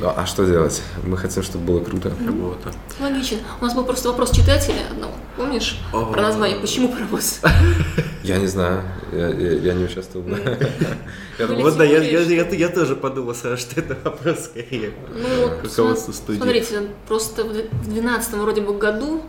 Ну, 0.00 0.12
а 0.16 0.26
что 0.26 0.44
делать? 0.44 0.82
Мы 1.04 1.16
хотим, 1.16 1.42
чтобы 1.42 1.64
было 1.64 1.84
круто. 1.84 2.10
Работа. 2.24 2.72
Логично. 3.00 3.38
У 3.60 3.64
нас 3.64 3.74
был 3.74 3.84
просто 3.84 4.08
вопрос 4.08 4.30
читателя 4.30 4.80
одного. 4.90 5.12
Помнишь? 5.36 5.78
Про 5.90 6.22
название. 6.22 6.58
Почему 6.58 6.88
паровоз? 6.88 7.40
Я 8.22 8.38
не 8.38 8.46
знаю. 8.46 8.82
Я, 9.12 9.28
я, 9.28 9.52
я 9.52 9.74
не 9.74 9.84
участвовал. 9.84 10.26
Вот 10.26 11.76
да, 11.76 11.84
я, 11.84 12.02
я, 12.02 12.20
я, 12.20 12.48
я 12.48 12.68
тоже 12.68 12.96
подумал, 12.96 13.34
что 13.34 13.50
это 13.76 13.96
вопрос 14.02 14.46
скорее 14.46 14.94
ну, 15.14 15.68
студии. 16.12 16.38
Смотрите, 16.38 16.82
просто 17.06 17.44
в 17.44 17.52
2012 17.52 18.32
вроде 18.34 18.62
бы 18.62 18.78
году 18.78 19.22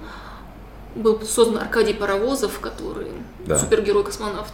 был 0.96 1.22
создан 1.22 1.58
Аркадий 1.58 1.94
Паровозов, 1.94 2.60
который 2.60 3.12
да. 3.46 3.58
супергерой-космонавт, 3.58 4.54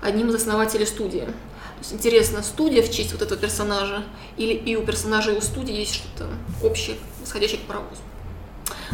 одним 0.00 0.30
из 0.30 0.36
основателей 0.36 0.86
студии. 0.86 1.20
То 1.20 1.82
есть 1.82 1.92
интересно, 1.92 2.42
студия 2.42 2.82
в 2.82 2.90
честь 2.90 3.12
вот 3.12 3.22
этого 3.22 3.40
персонажа 3.40 4.02
или 4.36 4.52
и 4.52 4.74
у 4.76 4.82
персонажа, 4.82 5.32
и 5.32 5.36
у 5.36 5.40
студии 5.40 5.74
есть 5.74 5.94
что-то 5.94 6.28
общее, 6.62 6.96
восходящее 7.20 7.60
к 7.60 7.62
паровозу. 7.62 8.00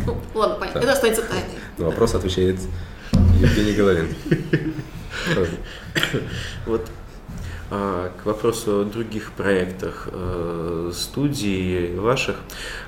Ну, 0.04 0.18
ладно, 0.34 0.56
понятно, 0.56 0.80
да. 0.80 0.86
это 0.86 0.92
останется 0.94 1.22
тайной. 1.22 1.58
На 1.78 1.86
вопрос 1.86 2.14
отвечает 2.14 2.58
Евгений 3.40 3.72
Головин. 3.72 4.14
Вот 6.66 6.86
к 7.70 8.26
вопросу 8.26 8.80
о 8.80 8.84
других 8.84 9.32
проектах 9.32 10.08
э, 10.12 10.90
студии 10.94 11.96
ваших, 11.96 12.36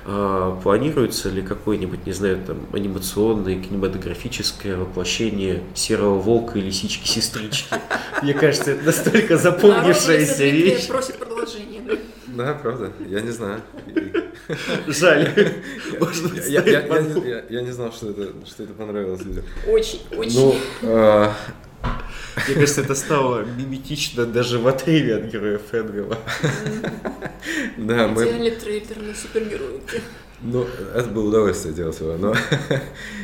а, 0.05 0.59
планируется 0.61 1.29
ли 1.29 1.41
какое-нибудь, 1.41 2.05
не 2.05 2.13
знаю, 2.13 2.39
там, 2.45 2.59
анимационное, 2.73 3.61
кинематографическое 3.61 4.77
воплощение 4.77 5.63
Серого 5.73 6.19
Волка 6.19 6.59
и 6.59 6.61
Лисички-сестрички? 6.61 7.75
Мне 8.21 8.33
кажется, 8.33 8.71
это 8.71 8.85
настолько 8.85 9.37
запомнившаяся 9.37 10.45
вещь. 10.45 10.87
просит 10.87 11.17
продолжение. 11.17 11.81
Да, 12.27 12.53
правда, 12.53 12.91
я 13.07 13.21
не 13.21 13.31
знаю. 13.31 13.61
Жаль. 14.87 15.33
Я 17.49 17.61
не 17.61 17.71
знал, 17.71 17.91
что 17.91 18.09
это 18.11 18.73
понравилось 18.77 19.21
людям. 19.23 19.43
Очень, 19.67 20.01
очень. 20.15 20.55
Мне 22.47 22.55
кажется, 22.55 22.81
это 22.81 22.95
стало 22.95 23.43
миметично 23.43 24.25
даже 24.25 24.59
в 24.59 24.67
отрыве 24.67 25.15
от 25.15 25.23
героя 25.25 25.59
Фэнгела. 25.59 26.17
Да, 27.77 28.07
мы... 28.07 28.23
Идеальный 28.23 28.51
трейлер 28.51 29.01
на 29.01 29.15
супергероев. 29.15 29.81
Ну, 30.41 30.67
это 30.93 31.09
было 31.09 31.29
удовольствие 31.29 31.73
делать 31.73 31.99
его, 31.99 32.15
но 32.15 32.35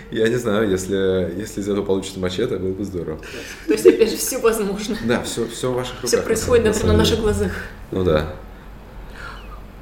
я 0.09 0.27
не 0.27 0.35
знаю, 0.35 0.67
если, 0.67 1.31
если 1.37 1.61
из 1.61 1.69
этого 1.69 1.85
получится 1.85 2.19
мачете, 2.19 2.57
было 2.57 2.73
бы 2.73 2.83
здорово. 2.83 3.19
То 3.67 3.73
есть, 3.73 3.85
опять 3.85 4.09
же, 4.09 4.17
все 4.17 4.39
возможно. 4.39 4.97
Да, 5.05 5.21
все, 5.21 5.47
все 5.47 5.71
в 5.71 5.75
ваших 5.75 5.93
руках. 5.95 6.07
Все 6.07 6.21
происходит, 6.21 6.65
например, 6.65 6.93
на 6.93 6.97
наших 6.97 7.19
глазах. 7.19 7.51
Ну 7.91 8.03
да. 8.03 8.33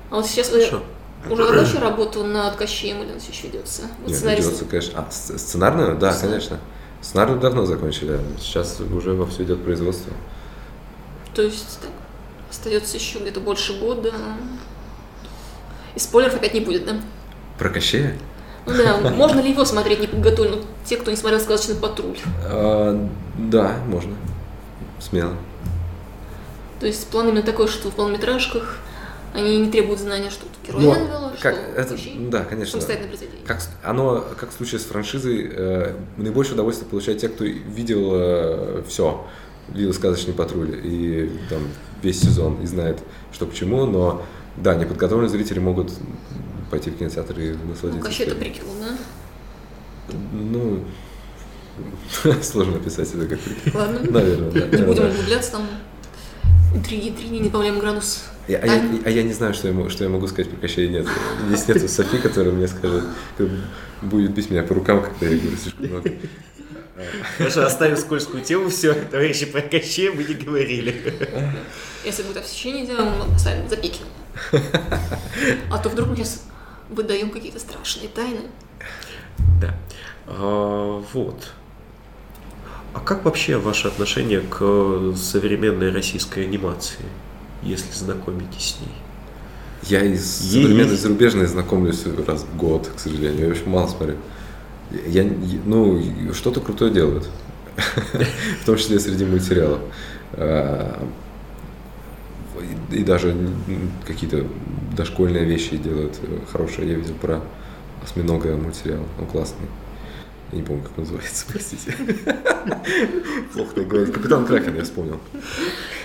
А 0.09 0.15
вот 0.17 0.27
сейчас 0.27 0.51
вы 0.51 0.67
уже 1.29 1.53
дальше 1.53 1.79
работу 1.79 2.25
над 2.25 2.57
Кощеем 2.57 3.01
или 3.01 3.13
он 3.13 3.19
все 3.19 3.32
еще 3.32 3.47
ведется? 3.47 3.84
Вот 4.01 4.11
Нет, 4.11 4.21
ведется, 4.23 4.65
конечно. 4.65 5.07
А, 5.07 5.11
сценарную? 5.11 5.97
Да, 5.97 6.13
конечно. 6.13 6.59
Сценарий 7.02 7.39
давно 7.39 7.66
закончили, 7.66 8.20
сейчас 8.39 8.80
уже 8.80 9.14
во 9.14 9.26
все 9.26 9.43
идет 9.43 9.64
производство. 9.64 10.14
То 11.34 11.41
есть 11.41 11.80
так, 11.82 11.89
остается 12.49 12.97
еще 12.97 13.20
где-то 13.20 13.39
больше 13.39 13.80
года. 13.80 14.14
И 15.95 15.99
спойлеров 15.99 16.36
опять 16.36 16.54
не 16.54 16.60
будет, 16.60 16.86
да? 16.86 16.95
Про 17.58 17.70
Кощея? 17.70 18.18
Ну 18.66 18.74
да, 18.74 18.97
можно 19.10 19.39
ли 19.39 19.49
его 19.49 19.66
смотреть 19.66 19.99
не 19.99 20.08
подготовлен? 20.08 20.64
Те, 20.86 20.97
кто 20.97 21.10
не 21.10 21.18
смотрел 21.18 21.39
«Сказочный 21.39 21.76
патруль». 21.76 22.18
А, 22.45 23.10
да, 23.38 23.78
можно. 23.88 24.16
Смело. 24.99 25.34
То 26.80 26.86
есть 26.86 27.08
план 27.08 27.30
именно 27.30 27.41
такой, 27.41 27.68
что 27.68 27.89
в 27.89 27.95
полнометражках 27.95 28.78
они 29.34 29.59
не 29.59 29.71
требуют 29.71 29.99
знания, 29.99 30.29
что 30.29 30.45
герой 30.65 30.84
Но, 30.84 30.95
Энвелла, 30.95 31.34
как, 31.39 31.55
что 31.55 31.82
это, 31.82 31.97
Да, 32.29 32.43
конечно. 32.43 32.79
Как, 33.45 33.61
оно, 33.84 34.25
как 34.38 34.51
в 34.51 34.53
случае 34.53 34.79
с 34.79 34.84
франшизой, 34.84 35.49
э, 35.51 35.95
наибольшее 36.17 36.55
удовольствие 36.55 36.89
получают 36.89 37.21
те, 37.21 37.29
кто 37.29 37.43
видел 37.43 38.11
э, 38.13 38.84
все. 38.88 39.25
Видел 39.69 39.93
«Сказочный 39.93 40.34
патруль» 40.34 40.82
и 40.84 41.32
там 41.49 41.61
весь 42.01 42.19
сезон 42.19 42.61
и 42.61 42.65
знает, 42.65 42.99
что 43.32 43.45
к 43.45 43.53
чему, 43.53 43.86
но 43.86 44.21
да, 44.57 44.75
неподготовленные 44.75 45.29
зрители 45.29 45.59
могут 45.59 45.93
пойти 46.69 46.89
в 46.89 46.97
кинотеатр 46.97 47.39
и 47.39 47.49
насладиться. 47.51 47.89
Ну, 47.91 48.01
вообще 48.01 48.23
это 48.23 48.36
прикол, 48.36 48.69
да? 48.79 50.17
Ну, 50.34 50.84
сложно 52.41 52.79
писать 52.79 53.13
это 53.13 53.27
как 53.27 53.39
прикол. 53.39 53.82
Ладно. 53.82 54.11
Наверное, 54.11 54.51
да. 54.51 54.77
Не 54.77 54.84
будем 54.84 55.05
углубляться 55.05 55.51
там. 55.51 55.67
Интриги, 56.74 57.09
интриги, 57.09 57.34
не 57.36 57.43
добавляем 57.43 57.80
градус. 57.80 58.24
Я, 58.47 58.59
а, 58.59 58.65
я, 58.65 58.82
а 59.05 59.09
я 59.09 59.24
не 59.24 59.34
знаю, 59.34 59.53
что 59.53 59.67
я, 59.67 59.89
что 59.89 60.03
я 60.03 60.09
могу 60.09 60.28
сказать 60.28 60.49
про 60.49 60.57
Кощея 60.57 60.89
нет. 60.89 61.07
Здесь 61.47 61.67
нет 61.67 61.89
Софи, 61.89 62.17
которая 62.17 62.53
мне 62.53 62.67
скажет, 62.67 63.03
будет 64.01 64.34
бить 64.34 64.49
меня 64.49 64.63
по 64.63 64.74
рукам, 64.74 65.03
когда 65.03 65.28
я 65.28 65.38
говорю 65.38 65.57
слишком 65.57 65.86
много. 65.88 66.11
Хорошо, 67.38 67.65
оставим 67.65 67.97
скользкую 67.97 68.43
тему, 68.43 68.69
все, 68.69 68.93
товарищи, 68.93 69.45
про 69.45 69.61
Кощея 69.61 70.11
мы 70.11 70.24
не 70.24 70.34
говорили. 70.34 71.13
Если 72.05 72.24
будет 72.24 72.38
освещение 72.38 72.86
делаем, 72.86 73.13
мы 73.17 73.34
поставим 73.34 73.67
запикивание. 73.67 74.13
А 75.69 75.78
то 75.78 75.89
вдруг 75.89 76.09
мы 76.09 76.15
сейчас 76.15 76.43
выдаем 76.89 77.32
какие-то 77.32 77.59
страшные 77.59 78.07
тайны. 78.09 78.41
Да. 79.59 79.76
А, 80.28 81.03
вот. 81.13 81.53
А 82.94 83.00
как 83.00 83.24
вообще 83.26 83.58
ваше 83.58 83.88
отношение 83.88 84.42
к 84.42 85.14
современной 85.16 85.92
российской 85.92 86.46
анимации, 86.46 87.06
если 87.64 87.92
знакомитесь 87.94 88.76
с 88.76 88.80
ней? 88.82 88.92
Я 89.84 90.04
из 90.04 90.26
современной 90.26 90.96
зарубежной 90.96 91.48
знакомлюсь 91.48 92.06
раз 92.28 92.44
в 92.44 92.58
год, 92.58 92.89
к 92.96 93.00
сожалению. 93.00 93.48
Я 93.48 93.52
очень 93.52 93.70
мало 93.70 93.88
смотрю. 93.88 94.16
Я, 95.08 95.26
ну, 95.66 96.02
что-то 96.34 96.60
крутое 96.60 96.92
делают. 96.92 97.28
В 98.62 98.66
том 98.66 98.78
числе 98.78 99.00
среди 99.00 99.26
мультсериалов. 99.26 99.80
А, 100.34 101.08
и 102.92 103.04
даже 103.04 103.36
какие-то 104.06 104.46
дошкольные 104.96 105.46
вещи 105.46 105.78
делают 105.78 106.20
хорошие. 106.52 106.89
Я 106.89 106.96
видел 106.96 107.16
про 107.16 107.42
осьминога 108.04 108.56
мультсериал. 108.58 109.06
Он 109.20 109.26
классный. 109.26 109.68
Я 110.52 110.58
не 110.58 110.64
помню, 110.64 110.84
как 110.84 110.97
называется, 110.97 111.45
простите. 111.47 111.95
Плохо 113.54 113.76
так 113.76 113.88
говорить. 113.88 114.14
Капитан 114.14 114.45
Кракен, 114.45 114.76
я 114.76 114.84
вспомнил. 114.84 115.20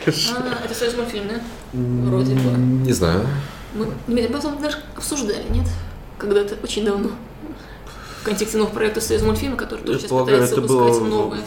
А, 0.07 0.65
это 0.65 0.75
союз 0.75 0.97
мультфильм, 0.97 1.29
да? 1.29 1.41
Вроде 1.73 2.35
бы. 2.35 2.51
Не 2.85 2.93
знаю. 2.93 3.27
Мы, 3.75 4.29
потом 4.29 4.63
даже 4.63 4.79
обсуждали, 4.95 5.45
нет? 5.51 5.67
Когда-то 6.19 6.57
очень 6.63 6.85
давно. 6.85 7.11
В 8.21 8.25
контексте 8.25 8.59
нового 8.59 8.73
проекта 8.73 9.01
«Союз 9.01 9.23
мультфильма», 9.23 9.57
который 9.57 9.85
тоже 9.85 10.01
сейчас 10.01 10.11
полагаю, 10.11 10.39
пытается 10.39 10.61
это 10.61 10.69
было 10.69 10.83
выпускать 10.85 11.11
новое 11.11 11.41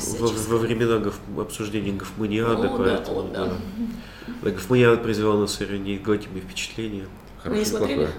во, 0.48 0.58
времена 0.58 1.12
обсуждения 1.42 1.92
Гофманиада, 1.92 2.54
О, 2.54 2.62
да, 2.62 2.70
поэтому, 2.78 3.20
о, 3.20 3.32
да. 3.34 3.54
Да, 4.42 4.50
Гофманиада 4.52 4.98
произвела 4.98 5.34
на 5.34 5.42
нас 5.42 5.60
неизгладимые 5.60 6.42
впечатления. 6.42 7.08
Вы 7.44 7.58
не 7.58 7.66
Хорошее, 7.66 7.66
смотрели? 7.66 7.98
плохое. 7.98 8.16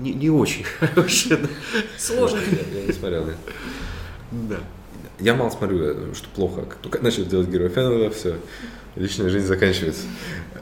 Не, 0.00 0.12
не 0.12 0.30
очень 0.30 0.64
хорошие. 0.64 1.36
да. 1.36 1.48
Сложно. 1.98 2.38
Я 2.38 2.80
я 2.80 2.86
не 2.86 2.92
смотрел, 2.92 3.24
да. 3.24 3.32
Да. 4.48 4.56
Я 5.18 5.34
мало 5.34 5.50
смотрю, 5.50 6.14
что 6.14 6.28
плохо. 6.34 6.62
Как 6.62 6.78
только 6.78 7.02
начали 7.02 7.24
делать 7.24 7.48
героя 7.48 7.68
Феннеда, 7.68 8.10
все, 8.10 8.36
личная 8.96 9.30
жизнь 9.30 9.46
заканчивается. 9.46 10.02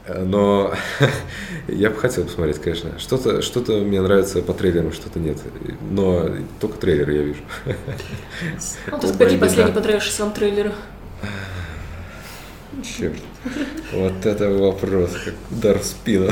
Но 0.07 0.73
я 1.67 1.89
бы 1.89 1.97
хотел 1.97 2.25
посмотреть, 2.25 2.59
конечно. 2.59 2.97
Что-то 2.99 3.41
что 3.41 3.59
мне 3.81 4.01
нравится 4.01 4.41
по 4.41 4.53
трейлерам, 4.53 4.93
что-то 4.93 5.19
нет. 5.19 5.39
Но 5.89 6.29
только 6.59 6.77
трейлеры 6.77 7.13
я 7.13 7.21
вижу. 7.23 7.41
Ну, 8.91 8.99
то 8.99 9.07
есть 9.07 9.17
какие 9.17 9.39
последние 9.39 9.73
понравившиеся 9.73 10.23
вам 10.23 10.33
трейлеры? 10.33 10.71
Черт. 12.83 13.15
Вот 13.93 14.25
это 14.25 14.49
вопрос, 14.51 15.11
как 15.23 15.33
удар 15.51 15.79
в 15.79 15.83
спину. 15.83 16.29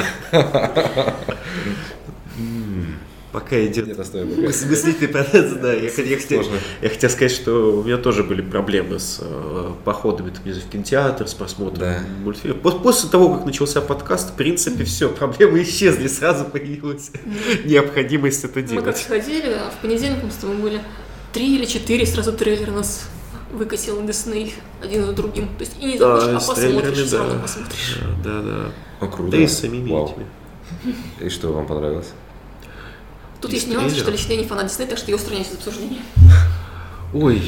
Пока 3.31 3.65
идет 3.65 3.87
Нет, 3.87 3.99
оставим 3.99 4.29
пока. 4.29 4.41
мыслительный 4.43 5.07
процесс, 5.07 5.53
да. 5.53 5.73
Я, 5.73 5.85
я 5.85 5.89
хотел, 6.17 6.43
я 6.83 6.89
хотел 6.89 7.09
сказать, 7.09 7.31
что 7.31 7.79
у 7.79 7.83
меня 7.83 7.97
тоже 7.97 8.23
были 8.23 8.43
проблемы 8.43 8.99
с 8.99 9.17
э, 9.21 9.71
походами 9.83 10.29
там, 10.29 10.43
в 10.53 10.69
кинотеатр, 10.69 11.27
с 11.27 11.33
просмотром 11.33 11.79
Да. 11.79 12.03
мультфильмов. 12.23 12.61
Пос- 12.61 12.83
После 12.83 13.09
того, 13.09 13.33
как 13.35 13.45
начался 13.47 13.81
подкаст, 13.81 14.33
в 14.33 14.33
принципе, 14.35 14.83
все, 14.83 15.09
проблемы 15.09 15.63
исчезли, 15.63 16.07
сразу 16.07 16.45
появилась 16.45 17.09
необходимость 17.65 18.43
это 18.43 18.59
Мы 18.59 18.65
как 18.67 18.71
делать. 18.83 18.97
сходили, 18.97 19.49
а 19.49 19.71
в 19.71 19.81
понедельник 19.81 20.23
мы 20.23 20.29
с 20.29 20.35
тобой 20.35 20.57
были 20.57 20.81
три 21.31 21.55
или 21.55 21.65
четыре 21.65 22.05
сразу 22.05 22.33
трейлера 22.33 22.69
нас 22.69 23.09
выкатил 23.51 24.05
Дисней 24.05 24.53
один 24.79 25.05
за 25.07 25.13
другим. 25.13 25.47
То 25.57 25.61
есть 25.61 25.75
и 25.81 25.85
не 25.85 25.97
Да, 25.97 26.19
захочешь, 26.19 26.37
а 26.37 26.39
с 26.39 26.47
посмотришь, 26.49 27.09
да. 27.09 27.17
равно 27.17 27.41
посмотришь. 27.41 27.99
Да, 28.23 28.41
да. 28.99 29.07
Круто. 29.07 29.31
Да 29.31 29.37
и 29.37 29.47
с 29.47 29.57
самими 29.57 29.89
Вау. 29.91 30.05
этими. 30.11 30.95
И 31.19 31.29
что 31.29 31.51
вам 31.51 31.65
понравилось? 31.65 32.13
Тут 33.43 33.51
есть 33.51 33.67
нюанс, 33.67 33.91
что 33.91 34.05
трейлеров? 34.05 34.13
лично 34.13 34.31
я 34.31 34.37
не 34.37 34.45
фанат 34.45 34.67
Диснея, 34.67 34.89
так 34.89 34.97
что 34.97 35.11
я 35.11 35.17
устраняюсь 35.17 35.49
из 35.49 35.55
обсуждения. 35.55 35.99
Ой, 37.13 37.41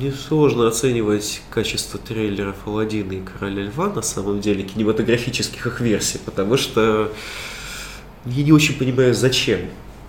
несложно 0.00 0.66
оценивать 0.66 1.42
качество 1.50 2.00
трейлеров 2.00 2.56
Аладдина 2.64 3.12
и 3.12 3.20
Короля 3.20 3.64
Льва, 3.64 3.90
на 3.90 4.00
самом 4.00 4.40
деле, 4.40 4.62
кинематографических 4.62 5.66
их 5.66 5.80
версий, 5.82 6.18
потому 6.24 6.56
что 6.56 7.12
я 8.24 8.42
не 8.42 8.52
очень 8.52 8.78
понимаю, 8.78 9.12
зачем 9.14 9.60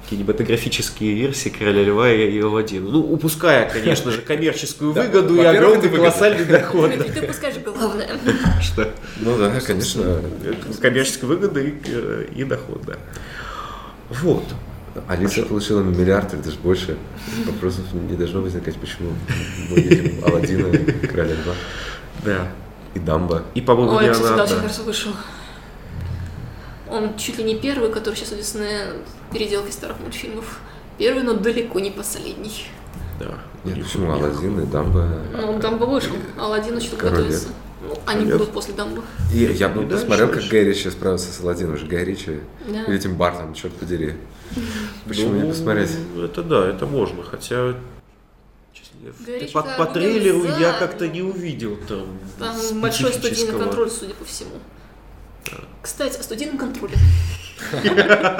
кинематографические 0.10 1.14
версии 1.14 1.50
Короля 1.50 1.84
Льва 1.84 2.10
и 2.10 2.32
и 2.32 2.40
Аладдина. 2.40 2.90
Ну, 2.90 3.02
упуская, 3.02 3.70
конечно 3.70 4.12
же, 4.12 4.22
коммерческую 4.22 4.94
выгоду 4.94 5.36
и 5.36 5.44
огромный 5.44 5.90
колоссальный 5.90 6.46
доход. 6.46 6.94
Ты 7.14 7.22
пускаешь 7.22 7.56
главное. 7.58 8.18
Что? 8.62 8.94
Ну 9.20 9.38
да, 9.38 9.60
конечно. 9.60 10.22
Коммерческая 10.80 11.30
выгода 11.30 11.60
э, 11.60 12.28
и 12.34 12.46
доход, 12.46 12.82
да. 12.86 12.96
Вот. 14.10 14.46
Алиса 15.08 15.44
получила 15.44 15.82
миллиард 15.82 16.34
или 16.34 16.42
даже 16.42 16.58
больше. 16.58 16.98
Вопросов 17.46 17.86
не 17.94 18.16
должно 18.16 18.42
возникать, 18.42 18.76
почему 18.78 19.12
мы 19.70 19.76
видим 19.76 20.24
Алладина, 20.26 20.70
Короля 21.08 21.34
Льва 21.34 21.54
Да. 22.24 22.48
и 22.94 23.00
Дамба. 23.00 23.44
И, 23.54 23.62
по-моему, 23.62 23.96
Ой, 23.96 24.06
не 24.08 24.12
кстати, 24.12 24.38
да, 24.38 24.44
очень 24.44 24.56
хорошо 24.56 24.84
вышел. 24.84 25.12
Он 26.90 27.18
чуть 27.18 27.38
ли 27.38 27.44
не 27.44 27.56
первый, 27.56 27.92
который 27.92 28.16
сейчас 28.16 28.32
у 28.32 28.36
Диснея 28.36 28.94
переделки 29.34 29.72
старых 29.72 30.00
мультфильмов. 30.00 30.60
Первый, 30.98 31.24
но 31.24 31.34
далеко 31.34 31.80
не 31.80 31.92
последний. 31.92 32.66
Да. 33.20 33.34
Нет, 33.64 33.84
почему 33.84 34.12
Алладин 34.12 34.60
и 34.62 34.66
Дамба? 34.66 35.10
Ну, 35.34 35.60
Дамба 35.60 35.86
вышел, 35.86 36.16
а 36.38 36.46
Аладдин 36.46 36.78
еще 36.78 36.96
Король 36.96 37.18
готовится. 37.18 37.48
Ну, 37.88 37.94
они 38.06 38.22
Понятно. 38.22 38.38
будут 38.40 38.54
после 38.54 38.74
Дамбы. 38.74 39.04
И 39.34 39.38
я 39.44 39.70
бы 39.70 39.84
И 39.84 39.86
дальше, 39.86 40.06
посмотрел, 40.06 40.30
как. 40.30 40.44
Гай 40.50 40.64
Ричи 40.64 40.90
справился 40.90 41.32
с 41.32 41.40
Алладином. 41.42 41.76
Уже 41.76 41.86
Гай 41.86 42.04
Ричи 42.04 42.40
Да. 42.68 42.84
или 42.86 42.98
Тим 42.98 43.16
Бартон, 43.16 43.54
черт 43.54 43.74
подери. 43.74 44.14
Почему 45.08 45.32
Ну, 45.32 45.42
не 45.42 45.50
посмотреть? 45.50 45.92
Это 46.18 46.44
да, 46.44 46.68
это 46.68 46.86
можно, 46.86 47.24
хотя 47.24 47.76
Ричи 49.28 49.54
по, 49.54 49.62
по 49.62 49.86
бы 49.86 49.94
трейлеру 49.94 50.42
за, 50.42 50.58
я 50.60 50.74
как-то 50.74 51.08
не 51.08 51.22
увидел 51.22 51.78
там. 51.88 52.18
Там 52.40 52.82
большой 52.82 53.14
студийный 53.14 53.58
контроль, 53.58 53.90
судя 53.90 54.14
по 54.14 54.26
всему. 54.26 54.52
Кстати, 55.82 56.18
о 56.20 56.24
студийном 56.24 56.58
контроле. 56.58 56.96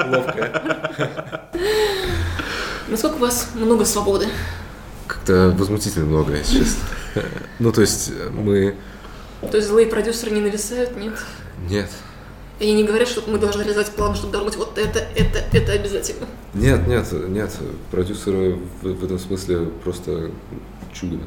Ловко. 0.08 1.50
Насколько 2.88 3.14
у 3.14 3.18
вас 3.18 3.50
много 3.54 3.84
свободы? 3.84 4.26
Как-то 5.06 5.54
возмутительно 5.56 6.06
много, 6.06 6.34
если 6.36 6.58
честно. 6.60 6.82
Ну, 7.58 7.72
то 7.72 7.80
есть 7.80 8.12
мы... 8.32 8.76
То 9.40 9.56
есть 9.56 9.68
злые 9.68 9.86
продюсеры 9.86 10.32
не 10.32 10.40
нависают, 10.40 10.96
нет? 10.96 11.14
Нет. 11.68 11.90
И 12.58 12.64
они 12.64 12.74
не 12.74 12.84
говорят, 12.84 13.08
что 13.08 13.22
мы 13.30 13.38
должны 13.38 13.62
реализовать 13.62 13.90
план, 13.90 14.14
чтобы 14.14 14.32
доработать 14.32 14.58
вот 14.58 14.78
это, 14.78 15.00
это, 15.14 15.44
это 15.52 15.72
обязательно. 15.72 16.26
Нет, 16.54 16.86
нет, 16.86 17.06
нет. 17.28 17.50
Продюсеры 17.90 18.58
в, 18.80 18.94
в 18.94 19.04
этом 19.04 19.18
смысле 19.18 19.66
просто 19.84 20.30
чудо. 20.94 21.18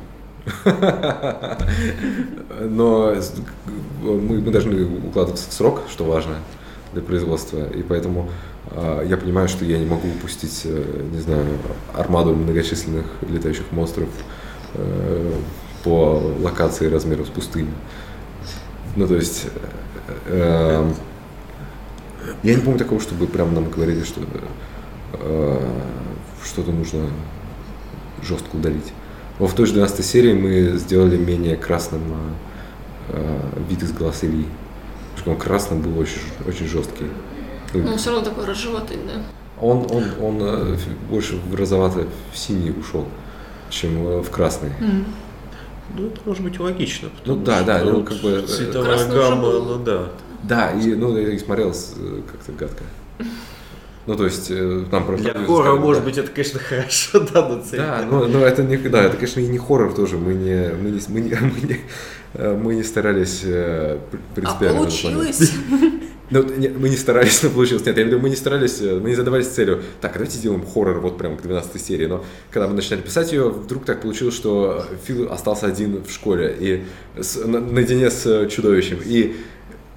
Но 2.62 3.16
мы, 4.02 4.42
мы 4.42 4.52
должны 4.52 4.86
укладываться 4.86 5.50
в 5.50 5.54
срок, 5.54 5.84
что 5.92 6.06
важно 6.06 6.38
для 6.94 7.04
производства. 7.04 7.68
И 7.70 7.84
поэтому 7.84 8.30
а, 8.72 9.04
я 9.04 9.18
понимаю, 9.18 9.48
что 9.48 9.66
я 9.66 9.78
не 9.78 9.86
могу 9.86 10.08
упустить, 10.08 10.62
э, 10.66 11.08
не 11.12 11.20
знаю, 11.20 11.46
армаду 11.94 12.34
многочисленных 12.34 13.06
летающих 13.30 13.72
монстров 13.72 14.10
э, 14.74 15.34
по 15.90 16.22
локации 16.40 16.86
размеру 16.86 17.26
с 17.26 17.30
пустыней. 17.30 17.74
Ну, 18.96 19.08
то 19.08 19.16
есть... 19.16 19.48
э, 20.28 20.84
э, 20.86 20.94
я 22.44 22.54
не 22.54 22.62
помню 22.62 22.78
такого, 22.78 23.02
чтобы 23.02 23.26
прям 23.26 23.56
нам 23.56 23.72
говорили, 23.72 24.04
что 24.04 24.22
э, 25.14 25.60
что-то 26.46 26.72
нужно 26.72 27.08
жестко 28.22 28.56
удалить. 28.56 28.94
Но 29.40 29.48
в 29.48 29.56
той 29.56 29.66
же 29.66 29.74
12 29.74 30.06
серии 30.06 30.34
мы 30.34 30.78
сделали 30.78 31.18
менее 31.18 31.56
красным 31.56 32.04
э, 33.08 33.40
вид 33.68 33.82
из 33.82 33.92
глаз 33.92 34.24
Ильи. 34.24 34.46
Потому 35.16 35.18
что 35.18 35.32
он 35.32 35.38
красным 35.38 35.82
был 35.82 35.98
очень, 35.98 36.22
очень 36.48 36.68
жесткий. 36.68 37.08
Ну, 37.74 37.82
Но 37.82 37.92
он 37.94 37.98
все 37.98 38.12
равно 38.12 38.26
такой 38.26 38.46
рыжеватый, 38.46 38.98
да. 39.08 39.24
Он, 39.60 39.88
он, 39.90 40.04
он 40.22 40.38
э, 40.42 40.78
больше 41.10 41.38
в 41.38 41.56
розовато 41.56 42.06
в 42.32 42.38
синий 42.38 42.70
ушел, 42.70 43.08
чем 43.72 44.08
э, 44.08 44.22
в 44.22 44.30
красный. 44.30 44.70
Ну, 45.98 46.08
это 46.08 46.20
может 46.26 46.44
быть 46.44 46.60
логично. 46.60 47.10
Ну 47.26 47.38
потому 47.38 47.46
да, 47.46 47.58
что 47.58 47.66
да, 47.66 47.84
ну, 47.84 48.04
как 48.04 48.18
бы, 48.18 48.30
э, 48.30 48.42
Цветовая 48.48 49.08
гамма, 49.08 49.52
ну 49.52 49.84
да. 49.84 50.10
Да, 50.44 50.72
и 50.72 50.94
ну 50.96 51.18
я 51.18 51.30
и 51.30 51.38
смотрел 51.40 51.72
э, 51.72 52.22
как-то 52.32 52.52
гадко. 52.54 52.84
Ну, 54.06 54.16
то 54.16 54.26
есть, 54.26 54.48
э, 54.50 54.86
там 54.90 55.06
про 55.06 55.18
Для 55.18 55.34
хоррора, 55.34 55.64
сказали, 55.64 55.80
может 55.80 56.02
да. 56.04 56.06
быть, 56.10 56.18
это, 56.18 56.32
конечно, 56.32 56.60
хорошо, 56.70 57.20
да, 57.20 57.48
но 57.48 57.62
цель. 57.62 57.80
Да, 57.80 58.06
но, 58.10 58.26
но 58.26 58.40
это 58.40 58.64
не, 58.64 58.78
да, 58.78 59.04
это, 59.04 59.18
конечно, 59.18 59.40
и 59.40 59.48
не 59.48 59.58
хоррор 59.58 59.94
тоже. 59.94 60.18
Мы 60.18 60.34
не, 60.34 60.70
мы 60.82 60.90
не, 60.92 61.02
мы 61.10 61.22
не, 61.22 61.36
мы 61.42 61.68
не, 61.68 62.54
мы 62.56 62.76
не 62.76 62.84
старались 62.84 63.42
А 63.46 64.00
принципиально 64.36 64.80
плане. 64.80 64.92
получилось. 65.02 65.52
Ну, 66.32 66.44
не, 66.44 66.68
мы 66.68 66.90
не 66.90 66.96
старались, 66.96 67.42
но 67.44 67.50
получилось. 67.50 67.86
Нет, 67.86 67.98
я 67.98 68.04
имею 68.04 68.16
в 68.16 68.18
виду, 68.18 68.24
мы 68.24 68.30
не 68.30 68.36
старались, 68.36 68.82
э, 68.82 69.00
мы 69.00 69.10
не 69.10 69.16
задавались 69.16 69.48
целью, 69.48 69.82
так, 70.00 70.12
а 70.12 70.14
давайте 70.16 70.38
сделаем 70.38 70.66
хоррор 70.66 71.00
вот 71.00 71.18
прямо 71.18 71.38
к 71.38 71.42
12 71.42 71.84
серии. 71.84 72.06
Но 72.06 72.24
когда 72.52 72.68
мы 72.68 72.76
начинали 72.76 73.02
писать 73.02 73.32
ее, 73.32 73.50
вдруг 73.50 73.86
так 73.86 74.02
получилось, 74.02 74.36
что 74.36 74.86
Фил 75.06 75.32
остался 75.32 75.66
один 75.66 76.04
в 76.04 76.12
школе 76.12 76.56
и 76.60 76.84
с, 77.20 77.36
на, 77.46 77.60
наедине 77.60 78.12
с 78.12 78.48
чудовищем. 78.50 79.00
И 79.04 79.38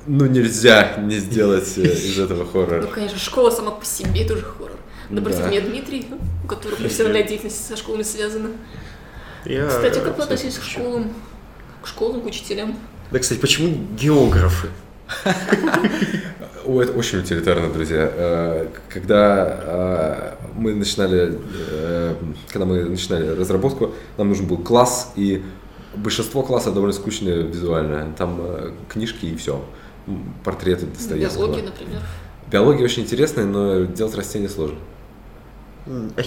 ну 0.07 0.27
нельзя 0.27 0.97
не 0.97 1.17
сделать 1.17 1.77
э, 1.77 1.83
из 1.83 2.19
этого 2.19 2.47
хоррора. 2.47 2.83
Ну, 2.83 2.89
конечно, 2.89 3.19
школа 3.19 3.51
сама 3.51 3.73
по 3.73 3.85
себе 3.85 4.27
тоже 4.27 4.43
хоррор. 4.43 4.73
Напротив 5.11 5.41
да. 5.41 5.51
меня 5.51 5.61
Дмитрий, 5.61 6.07
у 6.45 6.47
которого 6.47 6.77
профессиональная 6.77 7.25
деятельность 7.25 7.67
со 7.67 7.77
школами 7.77 8.03
связана. 8.03 8.51
Я... 9.45 9.67
Кстати, 9.67 9.99
как 9.99 10.17
вы 10.17 10.23
относитесь 10.25 10.59
к 10.59 10.63
школам? 10.63 11.13
К 11.83 11.87
школам, 11.87 12.23
к 12.23 12.27
учителям? 12.27 12.79
Да, 13.11 13.19
кстати, 13.19 13.39
почему 13.39 13.77
географы? 13.99 14.69
О, 16.65 16.81
это 16.81 16.93
очень 16.93 17.19
утилитарно, 17.19 17.73
друзья. 17.73 18.11
Э, 18.13 18.69
когда 18.89 19.61
э, 19.63 20.35
мы 20.55 20.75
начинали, 20.75 21.39
когда 22.49 22.67
мы 22.67 22.85
начинали 22.85 23.29
разработку, 23.29 23.93
нам 24.17 24.29
нужен 24.29 24.47
был 24.47 24.59
класс, 24.59 25.13
и 25.17 25.43
большинство 25.95 26.43
класса 26.43 26.71
довольно 26.71 26.95
скучное 26.95 27.43
визуально. 27.43 28.13
Там 28.17 28.41
книжки 28.89 29.27
и 29.27 29.37
все 29.37 29.63
портреты 30.45 30.87
Достоевского. 30.87 31.47
Биология, 31.47 31.65
например. 31.65 32.01
Биология 32.51 32.85
очень 32.85 33.03
интересная, 33.03 33.45
но 33.45 33.85
делать 33.85 34.15
растения 34.15 34.49
сложно. 34.49 34.79
А 35.87 36.23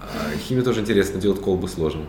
химия? 0.00 0.34
А 0.34 0.36
химия 0.38 0.64
тоже 0.64 0.80
интересно, 0.80 1.20
делать 1.20 1.40
колбы 1.40 1.68
сложно. 1.68 2.06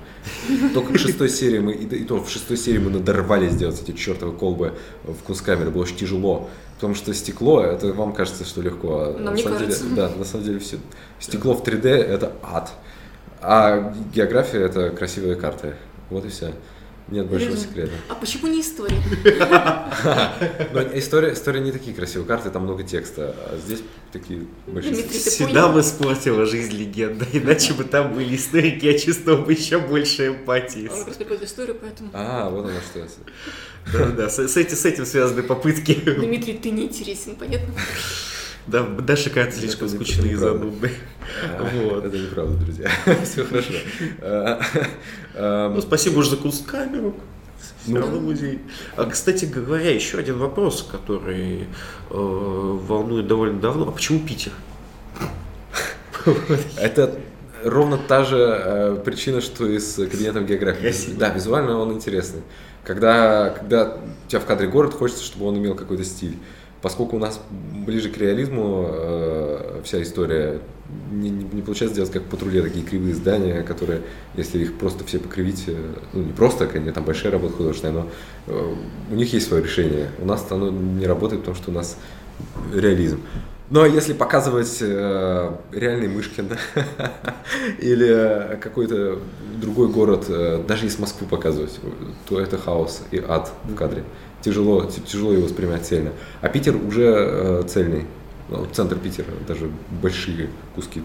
Только 0.74 0.94
к 0.94 0.98
шестой 0.98 1.30
серии 1.30 1.60
мы, 1.60 1.74
и, 1.74 2.04
то 2.04 2.24
в 2.24 2.30
шестой 2.30 2.58
серии 2.58 2.80
мы 2.80 2.90
надорвались 2.90 3.54
сделать 3.54 3.82
эти 3.82 3.96
чертовы 3.96 4.34
колбы 4.34 4.74
в 5.04 5.24
кунсткамере, 5.24 5.70
было 5.70 5.84
очень 5.84 5.98
тяжело. 5.98 6.50
Потому 6.76 6.96
что 6.96 7.14
стекло, 7.14 7.62
это 7.62 7.94
вам 7.94 8.12
кажется, 8.12 8.44
что 8.44 8.62
легко. 8.62 9.02
А 9.02 9.20
Нам 9.20 9.36
не 9.36 9.44
кажется. 9.44 9.84
Деле, 9.84 9.96
да, 9.96 10.10
на 10.18 10.26
самом 10.26 10.46
деле 10.46 10.60
все. 10.60 10.78
Стекло 11.20 11.54
в 11.54 11.64
3D 11.64 11.88
это 11.90 12.34
ад. 12.42 12.72
А 13.40 13.94
география 14.14 14.62
это 14.62 14.90
красивые 14.90 15.36
карты. 15.36 15.76
Вот 16.10 16.26
и 16.26 16.30
все. 16.30 16.54
Нет 17.08 17.28
большого 17.28 17.58
секрета. 17.58 17.92
А 18.10 18.16
почему 18.16 18.48
не 18.48 18.62
история? 18.62 19.02
Но 20.74 20.82
история, 20.98 21.34
история 21.34 21.60
не 21.60 21.72
такие 21.72 21.96
красивые 21.96 22.28
карты, 22.28 22.50
там 22.50 22.64
много 22.64 22.84
текста, 22.84 23.36
а 23.38 23.58
здесь 23.58 23.82
такие 24.12 24.46
большие. 24.68 24.94
Дмитрий, 24.94 25.20
Всегда 25.20 25.68
бы 25.68 25.82
испортила 25.82 26.46
жизнь 26.46 26.76
легенда, 26.76 27.26
иначе 27.34 27.74
бы 27.74 27.84
там 27.84 28.14
были 28.14 28.36
историки, 28.36 28.86
я 28.86 28.98
чувствовал 28.98 29.44
бы 29.44 29.52
еще 29.52 29.80
больше 29.80 30.28
эмпатии. 30.28 30.88
Он 30.88 31.04
просто 31.04 31.26
преподает 31.26 31.44
историю, 31.44 31.78
поэтому... 31.82 32.10
А, 32.14 32.50
вот 32.50 32.66
оно 32.66 32.80
что. 32.80 33.08
Да, 33.92 34.06
да, 34.12 34.30
с, 34.30 34.40
с, 34.40 34.58
этим, 34.58 34.78
с 34.78 34.86
этим 34.86 35.06
связаны 35.06 35.44
попытки. 35.44 35.94
Дмитрий, 35.94 36.54
ты 36.54 36.70
не 36.72 36.84
интересен, 36.84 37.36
понятно? 37.36 37.74
Да, 38.68 38.84
Даша 38.84 39.30
кажется 39.30 39.60
слишком 39.60 39.90
скучный 39.90 40.32
и 40.32 40.36
занудный. 40.36 40.92
Вот. 41.60 42.06
Это 42.06 42.18
неправда, 42.18 42.56
друзья. 42.58 42.90
Все 43.24 43.46
хорошо. 43.46 43.74
Ну, 45.74 45.82
спасибо 45.82 46.20
уже 46.20 46.32
за 46.32 46.38
кунсткамеру. 46.38 47.16
Все 47.84 47.98
равно 47.98 48.20
музей. 48.20 48.60
А, 48.96 49.06
кстати 49.06 49.46
говоря, 49.46 49.90
еще 49.92 50.20
один 50.20 50.38
вопрос, 50.38 50.88
который 50.90 51.62
э, 51.62 51.66
волнует 52.10 53.28
довольно 53.28 53.60
давно. 53.60 53.88
А 53.88 53.92
почему 53.92 54.20
Питер? 54.20 54.52
Это 56.78 57.16
ровно 57.64 57.98
та 57.98 58.24
же 58.24 58.38
э, 58.38 59.02
причина, 59.04 59.42
что 59.42 59.68
и 59.68 59.80
с 59.80 59.96
кабинетом 59.96 60.46
географии. 60.46 60.82
Красиво. 60.82 61.18
Да, 61.18 61.30
визуально 61.30 61.80
он 61.80 61.94
интересный. 61.94 62.42
Когда, 62.84 63.50
когда 63.50 63.96
у 63.96 64.30
тебя 64.30 64.40
в 64.40 64.46
кадре 64.46 64.68
город, 64.68 64.94
хочется, 64.94 65.24
чтобы 65.24 65.48
он 65.48 65.58
имел 65.58 65.76
какой-то 65.76 66.04
стиль. 66.04 66.38
Поскольку 66.82 67.18
у 67.18 67.20
нас 67.20 67.40
ближе 67.86 68.10
к 68.10 68.18
реализму 68.18 68.86
э, 68.88 69.82
вся 69.84 70.02
история, 70.02 70.60
не, 71.12 71.30
не, 71.30 71.44
не 71.44 71.62
получается 71.62 71.96
делать 71.96 72.12
как 72.12 72.24
патруле 72.24 72.62
такие 72.64 72.84
кривые 72.84 73.14
здания, 73.14 73.62
которые, 73.62 74.02
если 74.36 74.60
их 74.60 74.78
просто 74.78 75.04
все 75.04 75.20
покривить, 75.20 75.66
э, 75.68 75.76
ну 76.14 76.24
не 76.24 76.34
просто, 76.34 76.66
конечно, 76.66 76.94
там 76.94 77.04
большая 77.04 77.32
работа 77.32 77.54
художественная, 77.54 77.94
но 77.94 78.08
э, 78.48 78.76
у 79.12 79.16
них 79.16 79.32
есть 79.32 79.48
свое 79.48 79.64
решение. 79.64 80.10
У 80.20 80.26
нас 80.26 80.46
оно 80.50 80.72
не 80.72 81.06
работает, 81.06 81.42
потому 81.42 81.56
что 81.56 81.70
у 81.70 81.74
нас 81.74 81.98
реализм. 82.74 83.22
Но 83.70 83.86
если 83.86 84.12
показывать 84.14 84.80
э, 84.82 85.52
реальный 85.72 86.10
Мышкин 86.10 86.50
или 87.80 88.58
какой-то 88.60 89.20
другой 89.62 89.88
город, 89.88 90.26
э, 90.28 90.62
даже 90.68 90.86
если 90.86 91.00
Москву 91.00 91.28
показывать, 91.28 91.80
то 92.28 92.40
это 92.40 92.58
хаос 92.58 93.04
и 93.12 93.24
ад 93.26 93.52
в 93.64 93.76
кадре 93.76 94.04
тяжело, 94.42 94.90
тяжело 95.06 95.34
его 95.34 95.44
воспринимать 95.44 95.86
цельно. 95.86 96.12
А 96.42 96.50
Питер 96.50 96.76
уже 96.76 97.04
э, 97.04 97.64
цельный. 97.68 98.06
Ну, 98.50 98.68
центр 98.74 98.98
Питера, 98.98 99.28
даже 99.48 99.72
большие 100.02 100.50
куски 100.76 101.02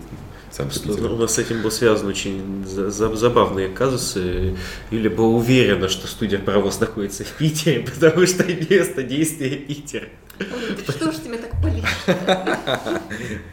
центра 0.56 0.80
Питера. 0.80 1.08
У 1.08 1.16
нас 1.16 1.34
с 1.34 1.38
этим 1.38 1.62
был 1.62 1.70
связан 1.70 2.08
очень 2.08 2.64
забавные 2.66 3.68
казусы. 3.68 4.56
Юля 4.90 5.10
была 5.10 5.28
уверена, 5.28 5.88
что 5.88 6.06
студия 6.06 6.38
«Паровоз» 6.38 6.80
находится 6.80 7.24
в 7.24 7.32
Питере, 7.32 7.86
потому 7.94 8.26
что 8.26 8.44
место 8.44 9.02
действия 9.02 9.50
Питер. 9.56 10.08
Что 10.88 11.12
ж 11.12 11.16
тебе 11.16 11.38
так 11.38 11.60
болит? 11.60 11.84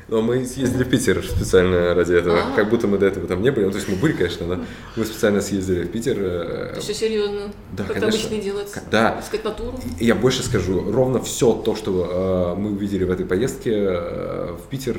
Но 0.07 0.21
мы 0.21 0.45
съездили 0.45 0.83
в 0.83 0.89
Питер 0.89 1.23
специально 1.25 1.93
ради 1.93 2.13
этого. 2.13 2.39
А. 2.39 2.55
Как 2.55 2.69
будто 2.69 2.87
мы 2.87 2.97
до 2.97 3.05
этого 3.05 3.27
там 3.27 3.41
не 3.41 3.51
были. 3.51 3.65
Ну, 3.65 3.71
то 3.71 3.77
есть 3.77 3.89
мы 3.89 3.95
были, 3.95 4.13
конечно, 4.13 4.45
но 4.45 4.63
мы 4.95 5.05
специально 5.05 5.41
съездили 5.41 5.83
в 5.83 5.91
Питер. 5.91 6.17
Э, 6.19 6.79
все 6.79 6.93
серьезно? 6.93 7.51
Да, 7.71 7.85
как 7.85 8.03
обычно 8.03 8.37
делается? 8.37 8.81
Да. 8.91 9.21
Сказать 9.25 9.45
натуру? 9.45 9.79
Я 9.99 10.15
больше 10.15 10.43
скажу. 10.43 10.91
Ровно 10.91 11.21
все 11.21 11.53
то, 11.53 11.75
что 11.75 12.53
э, 12.55 12.59
мы 12.59 12.71
увидели 12.71 13.05
в 13.05 13.11
этой 13.11 13.25
поездке, 13.25 13.71
э, 13.73 14.55
в 14.61 14.69
Питер 14.69 14.97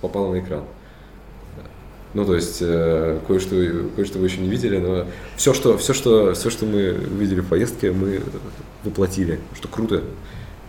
попало 0.00 0.32
на 0.32 0.40
экран. 0.40 0.64
Ну, 2.14 2.24
то 2.24 2.34
есть, 2.34 2.58
э, 2.60 3.20
кое-что, 3.26 3.54
кое-что 3.94 4.18
вы 4.18 4.26
еще 4.26 4.38
не 4.38 4.48
видели, 4.48 4.78
но 4.78 5.06
все 5.36 5.52
что, 5.52 5.76
все, 5.76 5.92
что, 5.92 6.32
все, 6.32 6.48
что 6.48 6.64
мы 6.64 6.92
увидели 6.92 7.40
в 7.40 7.48
поездке, 7.48 7.92
мы 7.92 8.22
воплотили, 8.82 9.40
что 9.54 9.68
круто. 9.68 10.02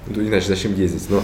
Ну, 0.08 0.28
иначе 0.28 0.48
зачем 0.48 0.74
ездить? 0.76 1.10
Но 1.10 1.24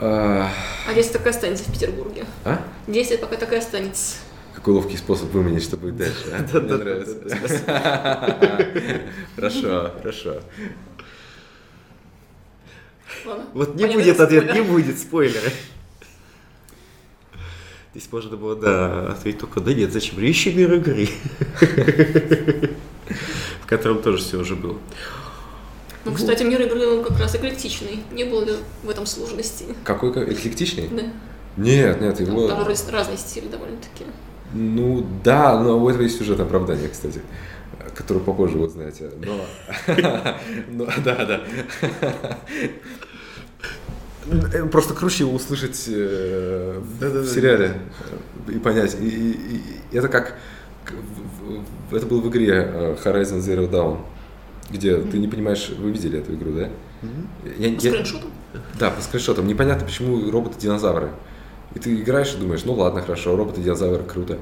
а, 0.00 0.50
а 0.86 0.92
если 0.92 1.12
так 1.12 1.26
и 1.26 1.28
останется 1.30 1.64
в 1.64 1.72
Петербурге? 1.72 2.24
А? 2.44 2.62
10 2.86 3.20
пока 3.20 3.36
так 3.36 3.52
и 3.52 3.56
останется. 3.56 4.16
Какой 4.54 4.74
ловкий 4.74 4.96
способ 4.96 5.30
выманить, 5.32 5.62
что 5.62 5.76
будет 5.76 5.96
дальше. 5.96 6.24
А? 6.32 6.58
Мне 6.58 6.76
нравится. 6.76 7.16
Хорошо, 9.36 9.92
хорошо. 10.02 10.40
Вот 13.54 13.74
не 13.76 13.86
будет 13.86 14.20
ответ, 14.20 14.52
не 14.52 14.62
будет 14.62 14.98
спойлеры. 14.98 15.52
Здесь 17.94 18.12
можно 18.12 18.36
было, 18.36 18.54
да, 18.54 19.12
ответить 19.12 19.40
только, 19.40 19.60
да 19.60 19.72
нет, 19.74 19.92
зачем? 19.92 20.20
Ищи 20.20 20.52
мир 20.52 20.74
игры. 20.74 21.08
В 23.62 23.66
котором 23.66 24.02
тоже 24.02 24.18
все 24.18 24.38
уже 24.38 24.54
было. 24.54 24.78
Ну, 26.08 26.14
кстати, 26.14 26.42
мир 26.42 26.60
игры 26.62 27.02
как 27.02 27.18
раз 27.18 27.34
эклектичный. 27.34 28.00
Не 28.12 28.24
было 28.24 28.44
ли 28.44 28.52
в 28.82 28.90
этом 28.90 29.06
сложности? 29.06 29.64
Какой 29.84 30.10
эклектичный? 30.10 30.88
Да. 30.88 31.02
Нет, 31.56 32.00
нет, 32.00 32.20
его... 32.20 32.48
Там, 32.48 32.64
там 32.64 32.92
разные 32.92 33.18
стили 33.18 33.48
довольно-таки. 33.48 34.04
Ну, 34.54 35.04
да, 35.24 35.60
но 35.60 35.78
у 35.78 35.88
этого 35.88 36.02
есть 36.02 36.18
сюжет 36.18 36.40
оправдания, 36.40 36.88
кстати 36.88 37.20
который 37.98 38.22
попозже 38.22 38.58
вы 38.58 38.66
узнаете. 38.66 39.10
Но, 40.68 40.86
да, 41.04 41.24
да. 41.24 41.40
Просто 44.70 44.94
круче 44.94 45.24
его 45.24 45.34
услышать 45.34 45.84
э, 45.88 46.80
в 46.80 47.26
сериале 47.26 47.80
и 48.46 48.58
понять. 48.58 48.96
И, 49.00 49.62
это 49.90 50.08
как 50.08 50.36
это 51.90 52.06
было 52.06 52.20
в 52.20 52.28
игре 52.28 52.52
э, 52.52 52.96
Horizon 53.02 53.38
Zero 53.40 53.68
Dawn 53.68 53.98
где 54.70 54.92
mm-hmm. 54.92 55.10
ты 55.10 55.18
не 55.18 55.28
понимаешь, 55.28 55.68
вы 55.70 55.90
видели 55.90 56.18
эту 56.18 56.34
игру, 56.34 56.52
да? 56.52 56.68
Mm-hmm. 57.02 57.58
Я, 57.58 57.76
по 57.76 57.82
я, 57.82 57.90
скриншотам? 57.92 58.30
Да, 58.78 58.90
по 58.90 59.00
скриншотам. 59.00 59.46
Непонятно, 59.46 59.86
почему 59.86 60.30
роботы-динозавры. 60.30 61.10
И 61.74 61.78
ты 61.78 61.94
играешь 61.94 62.34
и 62.34 62.38
думаешь, 62.38 62.64
ну 62.64 62.74
ладно, 62.74 63.02
хорошо, 63.02 63.36
роботы-динозавры, 63.36 64.04
круто. 64.04 64.38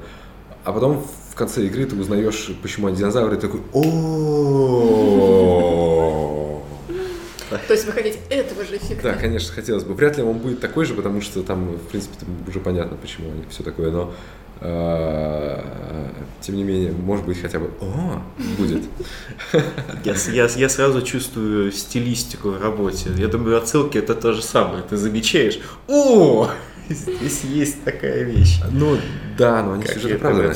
А 0.63 0.71
потом 0.73 1.05
в 1.31 1.35
конце 1.35 1.65
игры 1.65 1.85
ты 1.85 1.95
узнаешь, 1.95 2.51
почему 2.61 2.87
они 2.87 2.97
динозавры, 2.97 3.37
и 3.37 3.39
такой, 3.39 3.61
о 3.73 3.83
То 7.67 7.73
есть 7.73 7.85
вы 7.85 7.91
хотите 7.93 8.19
этого 8.29 8.65
же 8.65 8.77
эффекта? 8.77 9.09
Да, 9.09 9.13
конечно, 9.13 9.53
хотелось 9.53 9.83
бы. 9.83 9.93
Вряд 9.93 10.17
ли 10.17 10.23
он 10.23 10.39
будет 10.39 10.59
такой 10.59 10.85
же, 10.85 10.93
потому 10.93 11.21
что 11.21 11.43
там, 11.43 11.75
в 11.75 11.87
принципе, 11.87 12.15
уже 12.47 12.59
понятно, 12.59 12.97
почему 12.97 13.31
они 13.31 13.43
все 13.49 13.63
такое, 13.63 13.91
но 13.91 14.13
тем 14.59 16.55
не 16.55 16.63
менее, 16.63 16.91
может 16.91 17.25
быть, 17.25 17.41
хотя 17.41 17.59
бы 17.59 17.69
«О!» 17.81 18.21
будет. 18.57 18.83
Я, 20.03 20.15
я, 20.31 20.47
я 20.47 20.69
сразу 20.69 21.01
чувствую 21.01 21.71
стилистику 21.71 22.49
в 22.49 22.61
работе. 22.61 23.09
Я 23.17 23.27
думаю, 23.27 23.57
отсылки 23.57 23.97
это 23.97 24.15
то 24.15 24.33
же 24.33 24.41
самое. 24.41 24.83
Ты 24.83 24.97
замечаешь 24.97 25.59
«О!» 25.87 26.49
Здесь 26.89 27.43
есть 27.43 27.83
такая 27.83 28.23
вещь. 28.23 28.61
Ну, 28.71 28.97
да, 29.37 29.61
но 29.61 29.73
они 29.73 29.83
Как 29.83 29.95
сюжеты 29.95 30.11
я 30.11 30.15
оправданы. 30.15 30.55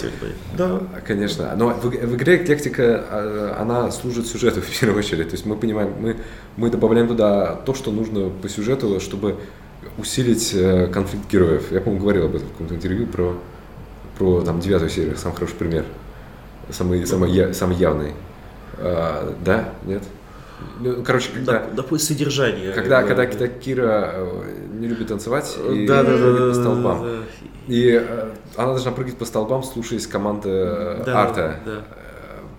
Да. 0.57 0.81
Конечно. 1.05 1.53
Но 1.57 1.69
в, 1.71 1.83
в 1.83 2.15
игре 2.15 2.37
эклектика, 2.37 3.03
а, 3.09 3.57
она 3.59 3.91
служит 3.91 4.27
сюжету 4.27 4.61
в 4.61 4.79
первую 4.79 4.99
очередь. 4.99 5.29
То 5.29 5.33
есть 5.33 5.45
мы 5.45 5.57
понимаем, 5.57 5.93
мы, 5.99 6.17
мы 6.55 6.69
добавляем 6.69 7.07
туда 7.07 7.55
то, 7.65 7.73
что 7.73 7.91
нужно 7.91 8.29
по 8.29 8.47
сюжету, 8.47 8.99
чтобы 8.99 9.37
усилить 9.97 10.51
э, 10.53 10.87
конфликт 10.87 11.29
героев. 11.29 11.71
Я, 11.71 11.81
по-моему, 11.81 12.01
говорил 12.01 12.25
об 12.25 12.35
этом 12.35 12.47
в 12.47 12.51
каком-то 12.51 12.75
интервью 12.75 13.07
про, 13.07 13.35
про 14.21 14.41
там, 14.41 14.59
девятую 14.59 14.91
серию, 14.91 15.17
самый 15.17 15.33
хороший 15.33 15.55
пример. 15.55 15.83
Самый, 16.69 17.07
самый, 17.07 17.31
я- 17.31 17.53
самый 17.55 17.75
явный. 17.75 18.13
А, 18.77 19.35
да? 19.43 19.73
Нет? 19.83 20.03
Ну, 20.79 21.01
короче, 21.03 21.31
когда... 21.33 21.65
Да, 21.75 21.83
да, 21.89 21.97
содержание. 21.97 22.71
Когда, 22.71 23.01
Да. 23.01 23.07
когда, 23.07 23.25
когда 23.25 23.47
Кира 23.47 24.11
э, 24.13 24.43
не 24.73 24.87
любит 24.89 25.07
танцевать 25.07 25.57
и 25.73 25.87
да, 25.87 26.03
да, 26.03 26.11
да, 26.11 26.17
прыгает 26.17 26.39
да, 26.39 26.47
по 26.49 26.53
столбам. 26.53 27.01
да, 27.03 27.17
И 27.67 27.99
э, 27.99 28.29
она 28.57 28.67
должна 28.73 28.91
прыгать 28.91 29.17
по 29.17 29.25
столбам, 29.25 29.63
слушаясь 29.63 30.05
команды 30.05 30.49
э, 30.49 31.03
да, 31.03 31.19
арта. 31.19 31.59
да. 31.65 31.81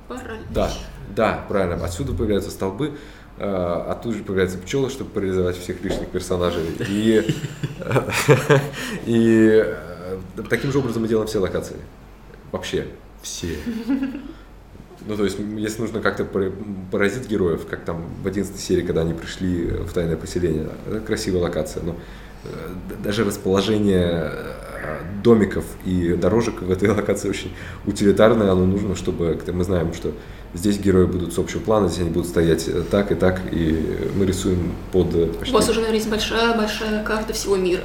Паралич. 0.08 0.40
Да, 0.50 0.70
да, 1.14 1.44
правильно. 1.48 1.84
Отсюда 1.84 2.12
появляются 2.12 2.50
столбы, 2.50 2.94
э, 3.38 3.84
оттуда 3.88 4.16
же 4.16 4.24
появляются 4.24 4.58
пчелы, 4.58 4.90
чтобы 4.90 5.10
парализовать 5.10 5.56
всех 5.58 5.80
лишних 5.84 6.08
персонажей. 6.08 6.64
И, 6.88 7.24
и 9.06 9.62
э, 9.64 9.91
таким 10.48 10.72
же 10.72 10.78
образом 10.78 11.02
мы 11.02 11.08
делаем 11.08 11.26
все 11.28 11.38
локации. 11.38 11.76
Вообще 12.50 12.86
все. 13.22 13.56
Ну, 15.06 15.16
то 15.16 15.24
есть, 15.24 15.36
если 15.56 15.80
нужно 15.82 16.00
как-то 16.00 16.24
пора- 16.24 16.52
поразить 16.92 17.28
героев, 17.28 17.66
как 17.68 17.84
там 17.84 18.04
в 18.22 18.26
11 18.26 18.58
серии, 18.60 18.82
когда 18.82 19.00
они 19.00 19.14
пришли 19.14 19.64
в 19.66 19.92
тайное 19.92 20.16
поселение, 20.16 20.68
это 20.86 21.00
красивая 21.00 21.40
локация, 21.42 21.82
но 21.82 21.96
э, 22.44 22.48
даже 23.02 23.24
расположение 23.24 24.30
э, 24.30 24.98
домиков 25.24 25.64
и 25.84 26.12
дорожек 26.14 26.62
в 26.62 26.70
этой 26.70 26.88
локации 26.94 27.28
очень 27.28 27.52
утилитарное, 27.84 28.52
оно 28.52 28.64
нужно, 28.64 28.94
чтобы 28.94 29.40
мы 29.52 29.64
знаем, 29.64 29.92
что 29.92 30.12
здесь 30.54 30.78
герои 30.78 31.06
будут 31.06 31.32
с 31.34 31.38
общего 31.38 31.58
плана, 31.60 31.88
здесь 31.88 32.02
они 32.02 32.10
будут 32.10 32.28
стоять 32.28 32.68
э, 32.68 32.82
так 32.88 33.10
и 33.10 33.16
так, 33.16 33.40
и 33.50 34.08
мы 34.14 34.24
рисуем 34.24 34.72
под... 34.92 35.12
э, 35.16 35.24
У 35.24 35.34
почти- 35.34 35.52
вас 35.54 35.64
уже, 35.68 35.80
наверное, 35.80 35.98
есть 35.98 36.10
большая-большая 36.10 37.02
карта 37.02 37.32
всего 37.32 37.56
мира. 37.56 37.82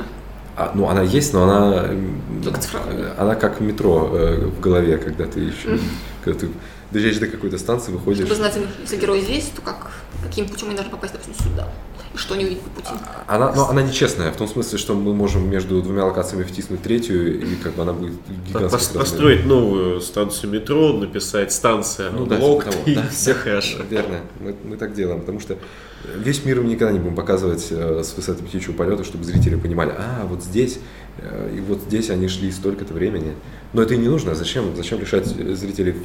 А, 0.58 0.72
ну, 0.74 0.88
она 0.90 1.04
есть, 1.04 1.34
но 1.34 1.44
она... 1.44 1.86
м, 1.86 2.42
Только 2.44 2.60
цифровая. 2.60 3.14
Она 3.18 3.36
как 3.36 3.60
метро 3.62 4.10
э, 4.12 4.46
в 4.48 4.60
голове, 4.60 4.98
когда 4.98 5.26
ты 5.26 5.42
еще... 5.42 5.80
Когда 6.24 6.40
ты 6.40 6.50
доезжаешь 6.92 7.18
до 7.18 7.28
какой-то 7.28 7.58
станции, 7.60 7.92
выходишь... 7.92 8.26
Чтобы 8.26 8.36
знать, 8.36 8.58
если 8.82 8.98
герой 8.98 9.22
здесь, 9.22 9.52
то 9.56 9.62
как, 9.62 9.92
каким 10.24 10.48
путем 10.50 10.68
они 10.70 10.76
должны 10.76 10.92
попасть, 10.92 11.14
допустим, 11.14 11.36
сюда. 11.36 11.68
И 12.14 12.18
что 12.18 12.34
они 12.34 12.46
увидят 12.46 12.64
по 12.64 12.70
пути. 12.82 12.90
Она, 13.28 13.54
но 13.54 13.70
она 13.70 13.82
нечестная, 13.84 14.32
в 14.32 14.38
том 14.38 14.48
смысле, 14.48 14.78
что 14.80 14.96
мы 14.96 15.14
можем 15.14 15.48
между 15.50 15.82
двумя 15.84 16.06
локациями 16.06 16.44
втиснуть 16.44 16.82
третью, 16.82 17.40
и 17.42 17.56
как 17.58 17.74
бы 17.76 17.84
она 17.84 17.94
будет 17.94 18.14
гигантской. 18.48 18.80
Пос- 18.80 18.98
Построить 19.00 19.46
новую 19.46 20.02
станцию 20.02 20.50
метро, 20.54 20.94
написать 20.94 21.52
станция, 21.52 22.10
Ну 22.10 22.26
да, 22.26 22.38
блок, 22.38 22.64
типа 22.64 22.72
того, 22.78 22.84
и 22.88 22.96
да. 22.96 23.04
все 23.12 23.34
хорошо. 23.36 23.78
Верно, 23.90 24.22
мы, 24.40 24.56
мы 24.64 24.78
так 24.78 24.94
делаем, 24.96 25.20
потому 25.20 25.40
что 25.42 25.58
весь 26.04 26.46
мир 26.46 26.62
мы 26.62 26.70
никогда 26.70 26.94
не 26.94 27.00
будем 27.00 27.16
показывать 27.16 27.68
э, 27.72 28.04
с 28.04 28.16
высоты 28.16 28.44
птичьего 28.44 28.74
полета, 28.74 29.04
чтобы 29.04 29.24
зрители 29.24 29.56
понимали, 29.56 29.94
а, 29.98 30.26
вот 30.26 30.44
здесь, 30.44 30.80
э, 31.18 31.54
и 31.56 31.60
вот 31.60 31.82
здесь 31.82 32.10
они 32.10 32.28
шли 32.28 32.52
столько-то 32.52 32.94
времени. 32.94 33.36
Но 33.74 33.82
это 33.82 33.94
и 33.94 33.98
не 33.98 34.08
нужно, 34.08 34.36
зачем, 34.36 34.76
зачем 34.76 35.00
лишать 35.00 35.26
зрителей 35.26 35.96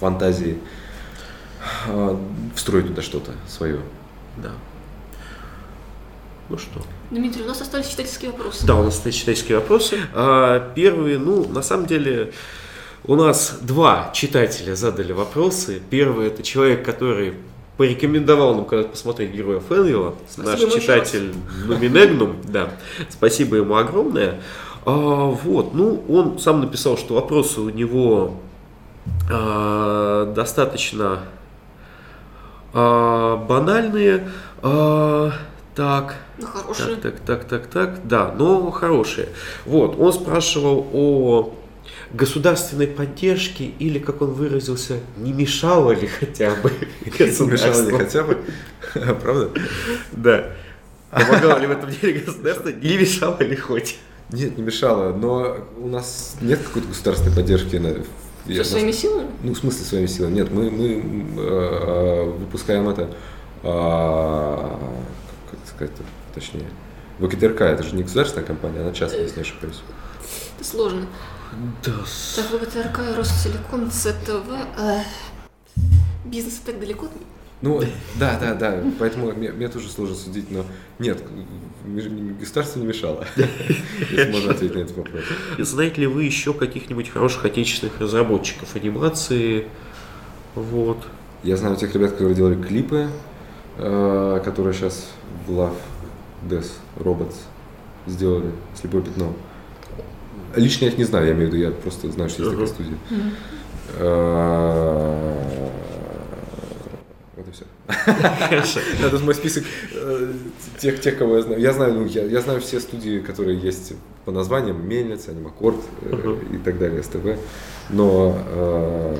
фантазии 0.00 0.58
э, 1.88 2.16
встроить 2.54 2.88
туда 2.88 3.02
что-то 3.02 3.32
свое? 3.48 3.80
Да. 4.36 4.52
Ну 6.48 6.58
что? 6.58 6.82
Дмитрий, 7.10 7.42
у 7.42 7.46
нас 7.46 7.60
остались 7.60 7.88
читательские 7.88 8.30
вопросы. 8.30 8.66
Да, 8.66 8.76
у 8.76 8.82
нас 8.82 9.04
есть 9.06 9.18
читательские 9.18 9.58
вопросы. 9.58 9.98
А, 10.12 10.72
первые, 10.74 11.18
ну, 11.18 11.48
на 11.48 11.62
самом 11.62 11.86
деле, 11.86 12.32
у 13.04 13.16
нас 13.16 13.58
два 13.62 14.10
читателя 14.14 14.74
задали 14.74 15.12
вопросы. 15.12 15.80
Первый 15.90 16.28
это 16.28 16.42
человек, 16.42 16.84
который 16.84 17.34
порекомендовал 17.76 18.54
нам 18.54 18.64
когда-то 18.64 18.90
посмотреть 18.90 19.32
Героя. 19.32 19.60
Спасибо 19.60 20.50
Наш 20.50 20.60
читатель 20.74 21.34
Нуминегнум, 21.66 22.36
да. 22.44 22.70
Спасибо 23.08 23.56
ему 23.56 23.76
огромное. 23.76 24.40
А, 24.84 24.90
вот, 25.26 25.74
ну, 25.74 26.02
он 26.08 26.38
сам 26.38 26.60
написал, 26.60 26.96
что 26.96 27.14
вопросы 27.14 27.60
у 27.60 27.70
него 27.70 28.34
а, 29.30 30.32
достаточно 30.32 31.20
а, 32.72 33.36
банальные. 33.36 34.28
А, 34.62 35.32
так, 35.74 36.16
Ну, 36.38 36.46
хорошие. 36.46 36.96
так, 36.96 37.20
так, 37.20 37.44
так, 37.44 37.44
так, 37.46 37.66
так, 37.66 38.06
да, 38.06 38.34
но 38.36 38.70
хорошие. 38.70 39.28
Вот, 39.64 39.98
он 39.98 40.12
спрашивал 40.12 40.86
о 40.92 41.54
государственной 42.12 42.86
поддержке 42.86 43.64
или, 43.78 43.98
как 43.98 44.22
он 44.22 44.32
выразился, 44.32 45.00
не 45.16 45.32
мешало 45.32 45.92
ли 45.92 46.06
хотя 46.06 46.54
бы 46.56 46.70
Мешало 47.18 47.88
ли 47.88 47.96
хотя 47.96 48.24
бы? 48.24 48.38
Правда? 48.92 49.50
Да. 50.12 50.52
Помогало 51.10 51.58
ли 51.58 51.66
в 51.66 51.70
этом 51.70 51.90
деле 51.90 52.20
государство, 52.20 52.68
не 52.68 52.96
мешало 52.96 53.42
ли 53.42 53.56
хоть? 53.56 53.98
Нет, 54.30 54.56
не 54.56 54.62
мешало, 54.62 55.12
но 55.14 55.58
у 55.78 55.88
нас 55.88 56.36
нет 56.40 56.58
какой-то 56.60 56.88
государственной 56.88 57.34
поддержки. 57.36 57.76
на- 57.76 58.02
я- 58.46 58.64
своими 58.64 58.92
силами? 58.92 59.28
Ну, 59.42 59.52
в 59.52 59.58
смысле 59.58 59.84
своими 59.84 60.06
силами? 60.06 60.34
Нет, 60.34 60.50
мы, 60.50 60.70
мы 60.70 61.34
э, 61.38 62.24
выпускаем 62.38 62.88
это, 62.88 63.10
а, 63.62 64.78
как 65.50 65.60
сказать 65.68 65.92
точнее, 66.34 66.64
ВКТРК, 67.20 67.60
это 67.60 67.82
же 67.82 67.94
не 67.94 68.02
государственная 68.02 68.46
компания, 68.46 68.80
она 68.80 68.92
частная, 68.92 69.22
если 69.22 69.36
не 69.36 69.42
ошибаюсь. 69.42 69.80
Это 70.58 70.68
сложно. 70.68 71.06
Да, 71.84 71.92
Так, 72.36 72.50
ВГТРК, 72.50 73.16
Ростелеком, 73.16 73.90
ЦТВ. 73.90 74.48
э, 74.78 75.02
Бизнес 76.24 76.60
так 76.64 76.80
далеко. 76.80 77.08
Ну, 77.60 77.80
да, 78.16 78.38
да, 78.40 78.54
да, 78.54 78.82
поэтому 78.98 79.30
мне, 79.32 79.52
мне 79.52 79.68
тоже 79.68 79.88
сложно 79.88 80.16
судить, 80.16 80.50
но 80.50 80.64
нет, 80.98 81.22
государство 82.40 82.80
не 82.80 82.86
мешало, 82.86 83.24
если 83.36 84.32
можно 84.32 84.50
ответить 84.50 84.74
на 84.74 84.80
этот 84.80 84.96
вопрос. 84.96 85.22
Знаете 85.58 86.00
ли 86.00 86.06
вы 86.08 86.24
еще 86.24 86.54
каких-нибудь 86.54 87.08
хороших 87.10 87.44
отечественных 87.44 88.00
разработчиков 88.00 88.74
анимации? 88.74 89.68
Вот. 90.56 90.98
Я 91.44 91.56
знаю 91.56 91.76
тех 91.76 91.94
ребят, 91.94 92.12
которые 92.12 92.34
делали 92.34 92.60
клипы, 92.60 93.08
э, 93.78 94.40
которые 94.44 94.74
сейчас 94.74 95.10
в 95.46 95.52
Love 95.52 95.76
Death 96.42 96.70
Robots 96.96 97.36
сделали 98.06 98.50
«Слепое 98.74 99.04
пятно». 99.04 99.34
Лично 100.56 100.84
я 100.84 100.90
их 100.90 100.98
не 100.98 101.04
знаю, 101.04 101.26
я 101.26 101.32
имею 101.32 101.50
в 101.50 101.54
виду, 101.54 101.62
я 101.64 101.70
просто 101.70 102.10
знаю, 102.10 102.30
что 102.30 102.42
есть 102.42 102.52
такая 102.52 102.66
студия. 102.68 102.98
Э, 103.98 105.34
Вот 107.36 107.46
и 107.48 107.50
все. 107.52 107.64
Хорошо. 108.48 108.80
Это 109.02 109.18
мой 109.18 109.34
список 109.34 109.64
э, 109.94 110.32
тех, 110.78 111.00
тех, 111.00 111.18
кого 111.18 111.36
я 111.36 111.42
знаю. 111.42 111.60
Я 111.60 111.72
знаю, 111.72 111.94
ну, 111.94 112.06
я, 112.06 112.24
я 112.24 112.40
знаю 112.40 112.60
все 112.60 112.80
студии, 112.80 113.20
которые 113.20 113.58
есть 113.58 113.94
по 114.24 114.30
названиям, 114.32 114.86
Мельница, 114.86 115.30
Анимакорд 115.32 115.76
э, 116.02 116.36
и 116.52 116.58
так 116.58 116.78
далее, 116.78 117.02
СТВ. 117.02 117.38
Но 117.90 118.38
э, 118.46 119.16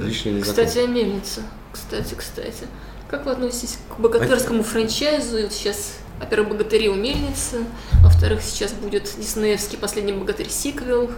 лично 0.00 0.30
не. 0.30 0.40
Кстати, 0.42 0.78
о 0.78 0.86
мельнице. 0.86 1.42
Кстати, 1.72 2.14
кстати. 2.14 2.66
Как 3.10 3.24
вы 3.26 3.32
относитесь 3.32 3.78
к 3.94 4.00
богатырскому 4.00 4.62
франчайзу? 4.62 5.38
И 5.38 5.42
Вот 5.44 5.52
сейчас, 5.52 5.98
во-первых, 6.20 6.50
богатыри 6.50 6.88
у 6.88 6.94
мельницы, 6.94 7.64
во-вторых, 8.02 8.42
сейчас 8.42 8.72
будет 8.72 9.04
диснеевский 9.18 9.78
последний 9.78 10.12
богатырь 10.12 10.48
сиквел. 10.48 11.10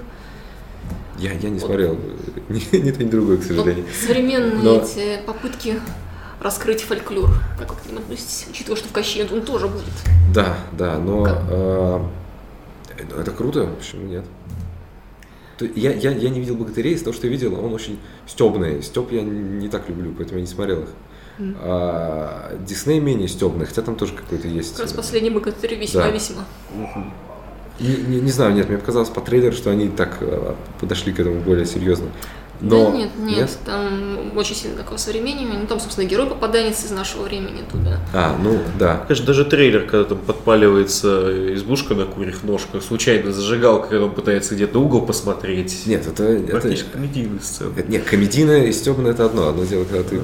Я, 1.18 1.32
я 1.32 1.50
не 1.50 1.58
смотрел 1.58 1.98
ни, 2.48 2.76
ни 2.76 2.90
то, 2.90 3.02
ни 3.04 3.08
другое, 3.08 3.36
к 3.38 3.40
Вот 3.40 3.48
сожалению. 3.48 3.84
современные 4.06 4.62
Но- 4.62 4.76
эти 4.76 5.20
попытки 5.26 5.80
раскрыть 6.40 6.82
фольклор. 6.82 7.30
Как 7.58 7.70
вы 7.74 7.76
к 7.80 7.86
ним 7.86 7.98
относитесь? 7.98 8.46
Учитывая, 8.50 8.76
что 8.78 8.88
в 8.88 8.92
Кащи 8.92 9.22
он 9.22 9.42
тоже 9.42 9.66
будет. 9.66 9.84
Да, 10.32 10.56
да, 10.72 10.98
но 10.98 11.24
Как? 11.24 11.38
э, 11.50 12.00
ну, 13.10 13.16
это 13.20 13.30
круто, 13.32 13.68
почему 13.78 14.06
нет? 14.06 14.24
Я, 15.74 15.92
я, 15.92 16.12
я 16.12 16.28
не 16.30 16.38
видел 16.38 16.54
богатырей, 16.54 16.94
из 16.94 17.02
того, 17.02 17.12
что 17.12 17.26
я 17.26 17.32
видел, 17.32 17.54
он 17.58 17.74
очень 17.74 17.98
стебный. 18.28 18.80
Степ 18.80 19.10
я 19.10 19.22
не 19.22 19.68
так 19.68 19.88
люблю, 19.88 20.14
поэтому 20.16 20.38
я 20.38 20.42
не 20.42 20.46
смотрел 20.50 20.82
их. 20.82 20.88
А, 21.60 22.56
Дисней 22.66 23.00
менее 23.00 23.28
стебный, 23.28 23.66
хотя 23.66 23.82
там 23.82 23.96
тоже 23.96 24.12
какой-то 24.14 24.48
есть. 24.48 24.72
Как 24.74 24.82
раз 24.84 24.92
последний 24.92 25.30
богатырь 25.30 25.74
весьма-весьма. 25.76 26.44
Не, 27.80 27.94
не- 27.96 28.20
не 28.20 28.30
знаю, 28.32 28.54
нет, 28.54 28.68
мне 28.68 28.78
показалось 28.78 29.08
по 29.08 29.20
трейлеру, 29.20 29.54
что 29.54 29.70
они 29.70 29.88
так 29.88 30.16
э, 30.20 30.54
подошли 30.80 31.12
к 31.12 31.20
этому 31.20 31.40
более 31.40 31.64
серьезно. 31.64 32.06
Но 32.60 32.90
да 32.90 32.96
нет, 32.96 33.10
нет, 33.20 33.56
там 33.64 34.36
очень 34.36 34.56
сильно 34.56 34.76
такое 34.76 34.98
современнее. 34.98 35.46
Ну, 35.46 35.64
там, 35.68 35.78
собственно, 35.78 36.04
герой 36.08 36.26
попаданец 36.26 36.84
из 36.84 36.90
нашего 36.90 37.22
времени 37.22 37.62
туда. 37.70 38.00
А, 38.12 38.36
ну 38.42 38.58
да. 38.80 38.96
Конечно, 39.06 39.26
даже 39.26 39.44
трейлер, 39.44 39.82
когда 39.86 40.02
там 40.08 40.18
подпаливается 40.18 41.54
избушка 41.54 41.94
на 41.94 42.04
курьих 42.06 42.42
ножках, 42.42 42.82
случайно 42.82 43.30
зажигалка, 43.32 43.90
когда 43.90 44.06
он 44.06 44.10
пытается 44.12 44.56
где-то 44.56 44.80
угол 44.80 45.02
посмотреть. 45.06 45.86
Нет, 45.86 46.04
это, 46.08 46.24
это, 46.24 46.50
Практически 46.50 46.88
комедийная 46.90 47.38
сцена. 47.40 47.72
это- 47.76 47.88
нет, 47.92 48.02
комедийное 48.02 48.64
и 48.64 48.72
стебное 48.72 49.12
это 49.12 49.26
одно. 49.26 49.46
Одно 49.46 49.64
дело, 49.64 49.84
когда 49.84 50.02
ты 50.02 50.20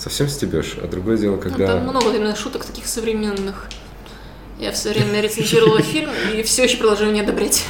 совсем 0.00 0.28
стебешь, 0.28 0.76
а 0.82 0.86
другое 0.86 1.18
дело, 1.18 1.36
Ну, 1.36 1.42
когда... 1.42 1.66
там 1.66 1.82
много 1.82 2.10
именно 2.10 2.34
шуток 2.34 2.64
таких 2.64 2.86
современных. 2.86 3.68
Я 4.58 4.72
все 4.72 4.92
время 4.92 5.20
рецензировала 5.20 5.82
фильм 5.82 6.10
и 6.34 6.42
все 6.42 6.64
еще 6.64 6.78
продолжаю 6.78 7.12
не 7.12 7.20
одобрять. 7.20 7.64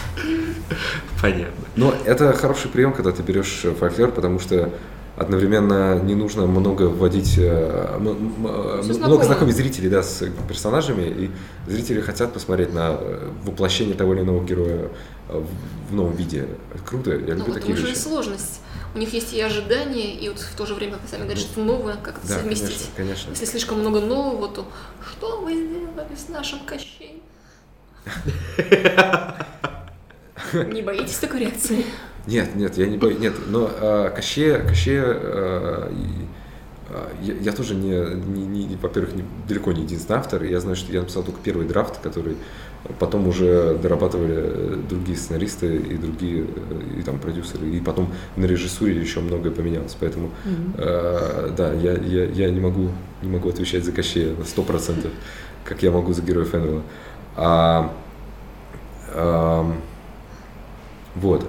Понятно. 1.21 1.65
Но 1.77 1.95
это 2.05 2.33
хороший 2.33 2.71
прием, 2.71 2.93
когда 2.93 3.13
ты 3.13 3.23
берешь 3.23 3.65
фольклор, 3.79 4.13
потому 4.13 4.39
что 4.39 4.73
одновременно 5.17 6.01
не 6.01 6.15
нужно 6.15 6.47
много 6.47 6.85
вводить, 6.85 7.35
э, 7.37 7.97
много 7.99 9.25
знакомить 9.25 9.57
зрителей 9.57 9.89
да, 9.89 10.03
с 10.03 10.25
персонажами, 10.49 11.03
и 11.03 11.31
зрители 11.71 12.01
хотят 12.01 12.33
посмотреть 12.33 12.73
на 12.73 12.97
э, 12.99 13.29
воплощение 13.45 13.95
того 13.95 14.15
или 14.15 14.23
иного 14.23 14.45
героя 14.45 14.89
в 15.29 15.95
новом 15.95 16.15
виде. 16.15 16.47
Круто, 16.87 17.11
я 17.11 17.17
люблю 17.19 17.45
Но 17.49 17.55
такие 17.55 17.75
вещи. 17.75 17.83
Это 17.83 17.93
уже 17.93 18.01
сложность. 18.01 18.61
У 18.95 18.99
них 18.99 19.13
есть 19.13 19.33
и 19.33 19.41
ожидания, 19.41 20.15
и 20.15 20.29
вот 20.29 20.41
в 20.41 20.57
то 20.57 20.67
же 20.67 20.75
время, 20.75 20.95
как 20.95 21.03
вы 21.03 21.09
сами 21.09 21.23
говорите, 21.23 21.47
что 21.47 21.61
новое, 21.61 21.97
как 21.97 22.19
это 22.19 22.27
да, 22.27 22.39
совместить. 22.39 22.69
Конечно, 22.69 22.97
конечно. 22.97 23.31
Если 23.31 23.45
слишком 23.45 23.79
много 23.79 24.01
нового, 24.01 24.49
то 24.49 24.67
что 25.13 25.41
вы 25.41 25.55
сделали 25.55 26.17
с 26.17 26.29
нашим 26.29 26.61
Кощей? 26.61 27.23
Не 30.53 30.83
боитесь 30.83 31.19
такой 31.19 31.41
реакции? 31.41 31.85
Нет, 32.27 32.55
нет, 32.55 32.77
я 32.77 32.87
не 32.87 32.99
боюсь. 32.99 33.19
Нет, 33.19 33.35
но 33.47 33.71
э, 33.73 34.13
Кощея, 34.15 34.59
Кощея 34.59 35.05
э, 35.07 35.91
я, 37.23 37.35
я 37.35 37.53
тоже 37.53 37.75
не, 37.75 38.15
не, 38.15 38.67
не 38.67 38.77
во-первых, 38.77 39.15
не, 39.15 39.25
далеко 39.49 39.73
не 39.73 39.83
единственный 39.83 40.19
автор. 40.19 40.43
Я 40.43 40.61
знаю, 40.61 40.77
что 40.77 40.93
я 40.93 41.01
написал 41.01 41.23
только 41.23 41.41
первый 41.43 41.67
драфт, 41.67 41.99
который 41.99 42.37
потом 42.99 43.29
уже 43.29 43.79
дорабатывали 43.83 44.77
другие 44.89 45.17
сценаристы 45.17 45.77
и 45.77 45.97
другие 45.97 46.47
и 46.97 47.03
там 47.03 47.19
продюсеры, 47.19 47.69
и 47.69 47.81
потом 47.81 48.13
на 48.37 48.47
режиссуре 48.47 49.01
еще 49.01 49.21
многое 49.21 49.53
поменялось. 49.53 49.97
Поэтому 50.01 50.31
mm-hmm. 50.45 50.75
э, 50.79 51.51
да, 51.57 51.73
я, 51.75 51.93
я, 51.93 52.25
я 52.25 52.51
не 52.51 52.61
могу 52.61 52.91
не 53.23 53.31
могу 53.31 53.51
отвечать 53.51 53.85
за 53.85 53.93
Кощея 53.93 54.35
на 54.35 54.45
сто 54.45 54.63
процентов, 54.63 55.11
как 55.65 55.83
я 55.83 55.91
могу 55.91 56.13
за 56.13 56.23
героев 56.23 56.55
Энвела. 56.55 56.83
А, 57.37 57.93
а, 59.09 59.71
вот. 61.15 61.47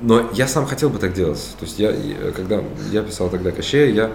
Но 0.00 0.28
я 0.32 0.46
сам 0.46 0.66
хотел 0.66 0.90
бы 0.90 0.98
так 0.98 1.12
делать. 1.12 1.56
То 1.58 1.64
есть 1.64 1.78
я, 1.78 1.92
когда 2.34 2.62
я 2.90 3.02
писал 3.02 3.30
тогда 3.30 3.50
Кощея, 3.50 3.92
я 3.92 4.12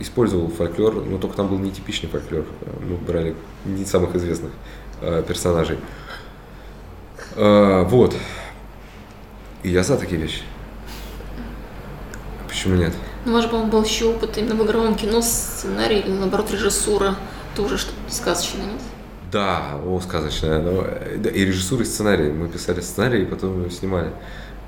использовал 0.00 0.48
фольклор, 0.48 1.04
но 1.04 1.18
только 1.18 1.36
там 1.36 1.48
был 1.48 1.58
нетипичный 1.58 2.08
фольклор. 2.08 2.44
Мы 2.88 2.96
брали 2.96 3.34
не 3.64 3.84
самых 3.84 4.14
известных 4.16 4.50
э, 5.00 5.22
персонажей. 5.26 5.78
Э, 7.36 7.84
вот. 7.84 8.14
И 9.62 9.68
я 9.68 9.82
за 9.82 9.96
такие 9.96 10.20
вещи. 10.20 10.42
Почему 12.48 12.76
нет? 12.76 12.92
Ну, 13.24 13.32
может, 13.32 13.50
по-моему, 13.50 13.70
был 13.70 13.84
еще 13.84 14.06
опыт 14.06 14.38
именно 14.38 14.54
в 14.54 14.64
игровом 14.64 14.94
кино, 14.94 15.20
сценарий 15.20 16.00
или, 16.00 16.10
наоборот, 16.10 16.50
режиссура. 16.50 17.16
Тоже 17.54 17.78
что-то 17.78 18.12
сказочное, 18.12 18.64
нет? 18.64 18.80
Да, 19.30 19.78
о, 19.84 20.00
сказочное. 20.00 20.60
Но, 20.60 20.86
да, 21.18 21.30
и 21.30 21.44
режиссура, 21.44 21.82
и 21.82 21.84
сценарий. 21.84 22.30
Мы 22.32 22.48
писали 22.48 22.80
сценарий, 22.80 23.22
и 23.22 23.26
потом 23.26 23.60
его 23.60 23.70
снимали. 23.70 24.10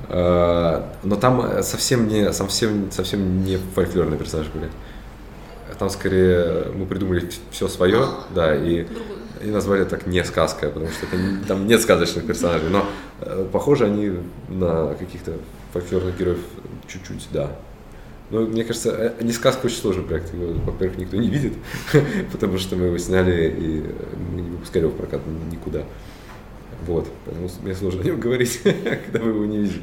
Э, 0.09 0.83
но 1.03 1.17
там 1.17 1.63
совсем 1.63 2.09
не, 2.09 2.33
совсем, 2.33 2.91
совсем 2.91 3.45
не 3.45 3.57
фольклорные 3.75 4.19
персонажи 4.19 4.51
были. 4.53 4.71
Там 5.79 5.89
скорее 5.91 6.67
мы 6.75 6.87
придумали 6.87 7.29
все 7.51 7.67
свое, 7.67 8.07
да, 8.35 8.55
и, 8.55 8.87
и 9.43 9.51
назвали 9.51 9.85
так 9.85 10.07
не 10.07 10.25
сказка, 10.25 10.69
потому 10.69 10.91
что 10.91 11.07
это, 11.07 11.47
там 11.47 11.67
нет 11.67 11.81
сказочных 11.81 12.27
персонажей, 12.27 12.71
но 12.71 12.87
э, 13.21 13.47
похожи 13.53 13.85
они 13.85 14.13
на 14.49 14.95
каких-то 14.95 15.33
фольклорных 15.73 16.19
героев 16.19 16.39
чуть-чуть, 16.87 17.29
да. 17.33 17.51
Но 18.31 18.41
мне 18.43 18.65
кажется, 18.65 18.91
э, 18.91 19.23
не 19.23 19.33
сказка 19.33 19.67
очень 19.67 19.77
сложный 19.77 20.05
проект. 20.05 20.33
Его, 20.33 20.53
во-первых, 20.65 20.99
никто 20.99 21.17
не 21.17 21.29
видит, 21.29 21.55
потому 22.33 22.59
что 22.59 22.77
мы 22.77 22.87
его 22.87 22.99
сняли 22.99 23.51
и 23.51 23.85
мы 24.33 24.41
не 24.41 24.51
выпускали 24.51 24.85
его 24.85 24.93
в 24.93 24.97
прокат 24.97 25.21
никуда. 25.51 25.85
Вот, 26.87 27.09
поэтому 27.25 27.49
мне 27.63 27.75
сложно 27.75 28.01
о 28.01 28.05
нем 28.05 28.19
говорить, 28.19 28.61
когда 28.65 29.21
вы 29.21 29.31
его 29.31 29.45
не 29.45 29.59
видите. 29.59 29.81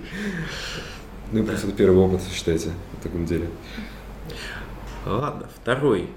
Ну 1.32 1.42
и 1.42 1.44
плюс 1.44 1.64
это 1.64 1.72
первый 1.72 2.00
опыт, 2.00 2.22
считайте, 2.34 2.70
в 3.00 3.04
таком 3.04 3.26
деле. 3.26 3.48
Ладно, 5.06 5.48
второй 5.62 6.10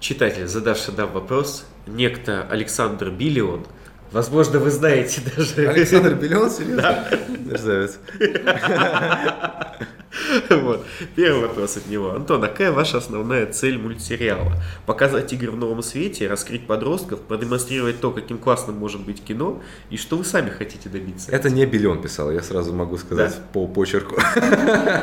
читатель, 0.00 0.46
задавший 0.46 0.94
нам 0.94 1.12
вопрос, 1.12 1.66
некто 1.86 2.46
Александр 2.50 3.10
Биллион– 3.10 3.66
Возможно, 4.12 4.58
вы 4.58 4.70
знаете 4.70 5.20
даже... 5.36 5.68
Александр 5.68 6.14
Белен, 6.20 6.50
серьезно? 6.50 6.82
Да. 6.82 7.08
Мерзавец. 7.28 7.98
Вот. 10.50 10.84
Первый 11.14 11.42
вопрос 11.42 11.76
от 11.76 11.86
него. 11.86 12.12
Антон, 12.12 12.42
а 12.44 12.48
какая 12.48 12.72
ваша 12.72 12.98
основная 12.98 13.46
цель 13.46 13.78
мультсериала? 13.78 14.52
Показать 14.86 15.32
игры 15.32 15.50
в 15.50 15.56
новом 15.56 15.82
свете, 15.82 16.28
раскрыть 16.28 16.66
подростков, 16.66 17.20
продемонстрировать 17.20 18.00
то, 18.00 18.10
каким 18.10 18.38
классным 18.38 18.76
может 18.76 19.00
быть 19.00 19.22
кино, 19.22 19.60
и 19.90 19.96
что 19.96 20.16
вы 20.16 20.24
сами 20.24 20.50
хотите 20.50 20.88
добиться? 20.88 21.30
Это 21.30 21.50
не 21.50 21.64
Белен 21.66 22.02
писал, 22.02 22.30
я 22.30 22.42
сразу 22.42 22.72
могу 22.72 22.96
сказать 22.98 23.30
да? 23.30 23.42
по 23.52 23.66
почерку. 23.66 24.16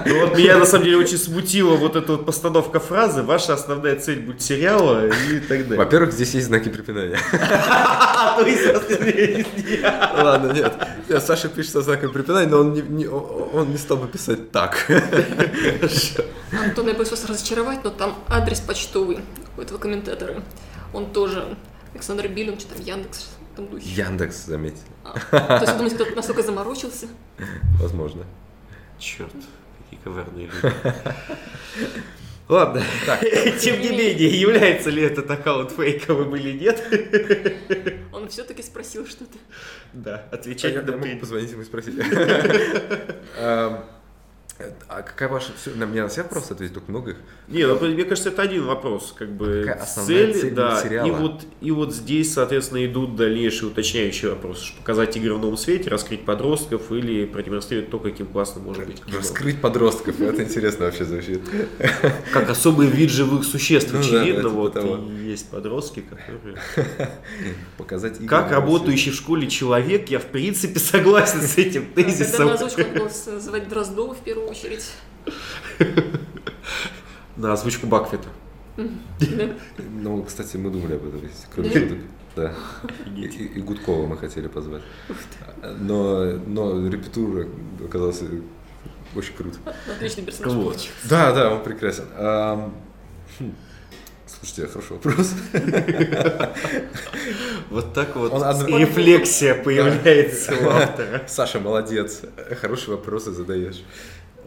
Ну 0.06 0.20
вот 0.22 0.38
меня 0.38 0.58
на 0.58 0.66
самом 0.66 0.86
деле 0.86 0.98
очень 0.98 1.18
смутила 1.18 1.76
вот 1.76 1.96
эта 1.96 2.14
вот 2.14 2.26
постановка 2.26 2.80
фразы, 2.80 3.24
ваша 3.24 3.54
основная 3.54 3.96
цель 3.98 4.24
мультсериала 4.24 5.08
и 5.08 5.40
так 5.40 5.64
далее. 5.64 5.78
Во-первых, 5.78 6.14
здесь 6.14 6.34
есть 6.34 6.48
знаки 6.48 6.70
препинания. 6.70 7.18
То 7.32 8.46
есть 8.46 9.84
Ладно, 10.14 10.52
нет. 10.54 10.74
Нет. 11.10 11.24
Саша 11.24 11.50
пишет 11.50 11.72
со 11.74 11.82
знаком 11.82 12.12
препинания, 12.12 12.50
но 12.50 12.60
он 12.60 12.74
не, 12.74 12.82
не, 12.82 13.08
он 13.08 13.72
не 13.72 13.78
стал 13.78 13.98
бы 13.98 14.08
писать 14.08 14.52
так. 14.52 14.90
Антон, 16.52 16.88
я 16.88 16.94
боюсь 16.94 17.12
вас 17.12 17.26
разочаровать, 17.26 17.84
но 17.84 17.90
там 17.90 18.16
адрес 18.28 18.60
почтовый 18.60 19.20
у 19.58 19.62
этого 19.62 19.78
комментатора. 19.78 20.44
Он 20.94 21.12
тоже 21.12 21.58
Александр 21.94 22.28
Билин, 22.28 22.60
что 22.60 22.74
там, 22.74 22.84
Яндекс, 22.84 23.28
там 23.56 23.68
духе. 23.68 23.90
Яндекс, 23.90 24.46
заметили. 24.46 24.82
А, 25.04 25.60
то 25.60 25.66
есть, 25.66 25.74
думаете, 25.74 25.96
кто-то 25.96 26.16
настолько 26.16 26.44
заморочился? 26.44 27.08
Возможно. 27.82 28.24
Черт, 29.00 29.34
какие 29.84 30.00
коварные 30.04 30.48
люди. 30.48 30.76
Ладно, 32.50 32.82
так. 33.06 33.20
тем 33.60 33.82
не 33.82 33.90
менее, 33.90 34.30
является 34.30 34.90
ли 34.90 35.04
этот 35.04 35.30
аккаунт 35.30 35.72
фейковым 35.72 36.34
или 36.38 36.54
нет? 36.54 36.82
Он 38.14 38.30
все-таки 38.30 38.64
спросил 38.64 39.06
что-то. 39.06 39.38
Да, 39.92 40.30
отвечать 40.32 40.78
а 40.78 40.82
на 40.82 40.92
я 40.92 40.98
могу 40.98 41.20
позвонить 41.20 41.52
ему 41.52 41.64
и 41.64 41.66
спросить. 41.66 41.96
Эм, 44.60 44.74
а 44.88 45.02
какая 45.04 45.30
ваша... 45.30 45.52
На 45.76 45.84
меня 45.84 46.04
на 46.04 46.10
всех 46.10 46.26
вопрос 46.26 46.50
ответить, 46.50 46.74
только 46.74 46.90
много 46.90 47.12
их? 47.12 47.18
Не, 47.48 47.66
ну, 47.66 47.80
мне 47.80 48.04
кажется, 48.06 48.30
это 48.30 48.42
один 48.42 48.66
вопрос. 48.66 49.14
Как 49.18 49.30
бы 49.30 49.70
а 49.70 49.86
цель, 49.86 50.34
цель 50.34 50.54
да, 50.54 50.82
и 50.82 51.12
вот, 51.12 51.46
и 51.62 51.72
вот 51.72 51.94
здесь, 51.94 52.34
соответственно, 52.34 52.86
идут 52.86 53.16
дальнейшие 53.16 53.70
уточняющие 53.70 54.32
вопросы. 54.32 54.74
Показать 54.80 55.16
игры 55.16 55.36
в 55.36 55.40
новом 55.40 55.58
свете, 55.58 55.90
раскрыть 55.90 56.26
подростков 56.26 56.92
или 56.92 57.26
продемонстрировать 57.26 57.92
то, 57.92 58.00
каким 58.00 58.28
классным 58.28 58.66
может 58.66 58.86
быть 58.88 59.04
кино. 59.04 59.18
Раскрыть 59.18 59.62
подростков, 59.62 60.20
это 60.20 60.44
интересно 60.44 60.86
вообще 60.86 61.06
звучит. 61.06 61.42
Как 62.34 62.50
особый 62.50 62.88
вид 62.88 63.12
живых 63.12 63.46
существ, 63.46 63.94
ну 63.94 64.00
очевидно, 64.00 64.50
вот 64.50 64.76
есть 65.22 65.50
подростки, 65.50 66.02
которые... 66.02 66.58
Показать 67.78 68.16
игры 68.16 68.28
Как 68.28 68.52
работающий 68.52 69.12
в 69.12 69.16
школе 69.16 69.48
человек, 69.48 70.10
я 70.10 70.20
в 70.20 70.26
принципе 70.26 70.80
согласен 70.80 71.42
с 71.42 71.58
этим 71.58 71.86
тезисом. 71.94 72.50
Когда 72.50 72.66
на 72.66 72.66
озвучку 72.66 72.98
было 72.98 73.40
звать 73.40 73.70
Дроздова 73.70 74.16
в 74.16 74.20
первую 74.20 74.47
очередь. 74.48 74.92
На 77.38 77.54
озвучку 77.54 77.88
Бакфета. 77.88 78.30
Ну, 78.78 80.24
кстати, 80.24 80.58
мы 80.58 80.70
думали 80.70 80.96
об 80.96 81.08
этом, 81.08 81.22
кроме 81.54 81.70
шуток. 81.72 81.98
Да. 82.36 82.54
И, 83.16 83.26
и 83.26 83.62
Гудкова 83.62 84.06
мы 84.06 84.18
хотели 84.18 84.48
позвать. 84.48 84.84
Но, 85.80 86.24
но 86.46 86.88
репетура 86.88 87.48
оказалась 87.84 88.22
очень 89.16 89.34
круто. 89.34 89.58
Отличный 89.92 90.24
персонаж 90.24 90.54
получился. 90.54 90.90
Да, 91.06 91.32
да, 91.32 91.54
он 91.54 91.64
прекрасен. 91.64 92.06
Хм. 93.40 93.56
Слушайте, 94.28 94.68
хороший 94.68 94.92
вопрос. 94.94 95.34
Вот 97.70 97.94
так 97.94 98.16
вот 98.16 98.32
рефлексия 98.68 99.62
появляется 99.62 100.54
у 100.56 100.70
автора. 100.70 101.24
Саша, 101.28 101.60
молодец. 101.60 102.22
Хорошие 102.62 102.96
вопросы 102.96 103.32
задаешь. 103.32 103.84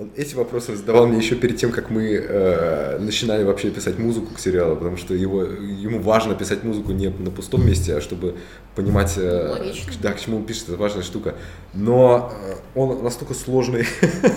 Он 0.01 0.11
эти 0.17 0.35
вопросы 0.35 0.75
задавал 0.77 1.07
мне 1.07 1.19
еще 1.19 1.35
перед 1.35 1.59
тем, 1.59 1.73
как 1.73 1.91
мы 1.91 2.15
э, 2.15 2.99
начинали 3.01 3.45
вообще 3.45 3.71
писать 3.71 3.99
музыку 3.99 4.33
к 4.35 4.41
сериалу, 4.41 4.75
потому 4.75 4.97
что 4.97 5.13
его, 5.13 5.43
ему 5.43 6.01
важно 6.01 6.35
писать 6.35 6.65
музыку 6.65 6.93
не 6.93 7.11
на 7.11 7.31
пустом 7.31 7.67
месте, 7.67 7.95
а 7.95 8.01
чтобы 8.01 8.39
понимать, 8.75 9.13
э, 9.19 9.75
да, 10.01 10.13
к 10.13 10.19
чему 10.21 10.39
он 10.39 10.47
пишет, 10.47 10.71
это 10.71 10.79
важная 10.79 11.03
штука. 11.03 11.35
Но 11.75 12.33
э, 12.33 12.55
он 12.75 13.05
настолько 13.05 13.35
сложный, 13.35 13.87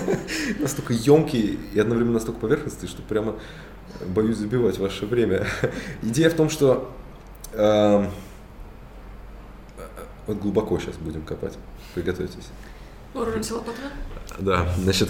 настолько 0.60 0.92
емкий 0.92 1.58
и 1.72 1.80
одновременно 1.80 2.14
настолько 2.14 2.40
поверхностный, 2.40 2.86
что 2.86 3.00
прямо 3.00 3.34
боюсь 4.06 4.36
забивать 4.36 4.76
ваше 4.76 5.06
время. 5.06 5.46
Идея 6.02 6.28
в 6.28 6.34
том, 6.34 6.50
что 6.50 6.92
э, 7.54 8.06
вот 10.26 10.38
глубоко 10.40 10.78
сейчас 10.78 10.96
будем 10.96 11.22
копать. 11.22 11.54
Приготовьтесь. 11.94 12.48
Вооружимся 13.14 13.54
лопатами? 13.54 13.88
Да, 14.38 14.66
значит, 14.78 15.08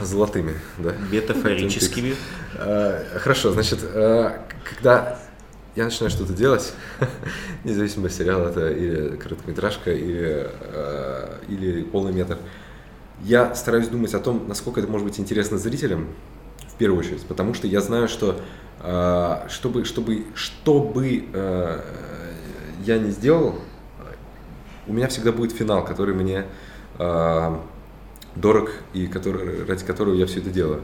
Золотыми, 0.00 0.54
да. 0.78 0.94
Метафорическими. 1.10 2.14
Хорошо, 3.18 3.50
значит, 3.52 3.80
когда 3.82 5.18
я 5.76 5.84
начинаю 5.84 6.10
что-то 6.10 6.32
делать, 6.32 6.72
независимо 7.64 8.10
сериал 8.10 8.42
это 8.42 8.70
или 8.70 9.16
короткометражка, 9.16 9.92
или, 9.92 10.50
э, 10.60 11.38
или 11.48 11.82
полный 11.84 12.12
метр, 12.12 12.38
я 13.22 13.54
стараюсь 13.54 13.88
думать 13.88 14.12
о 14.14 14.18
том, 14.18 14.48
насколько 14.48 14.80
это 14.80 14.90
может 14.90 15.06
быть 15.06 15.20
интересно 15.20 15.58
зрителям, 15.58 16.08
в 16.68 16.74
первую 16.76 17.00
очередь, 17.00 17.24
потому 17.26 17.54
что 17.54 17.66
я 17.66 17.80
знаю, 17.80 18.08
что 18.08 18.40
э, 18.80 19.48
чтобы, 19.48 19.84
чтобы, 19.84 20.24
чтобы 20.34 21.24
э, 21.32 21.80
я 22.84 22.98
не 22.98 23.10
сделал, 23.10 23.60
у 24.86 24.92
меня 24.92 25.06
всегда 25.08 25.30
будет 25.30 25.52
финал, 25.52 25.84
который 25.84 26.14
мне 26.14 26.46
э, 26.98 27.56
дорог 28.36 28.70
и 28.92 29.06
который, 29.06 29.64
ради 29.64 29.84
которого 29.84 30.14
я 30.14 30.26
все 30.26 30.40
это 30.40 30.50
делаю. 30.50 30.82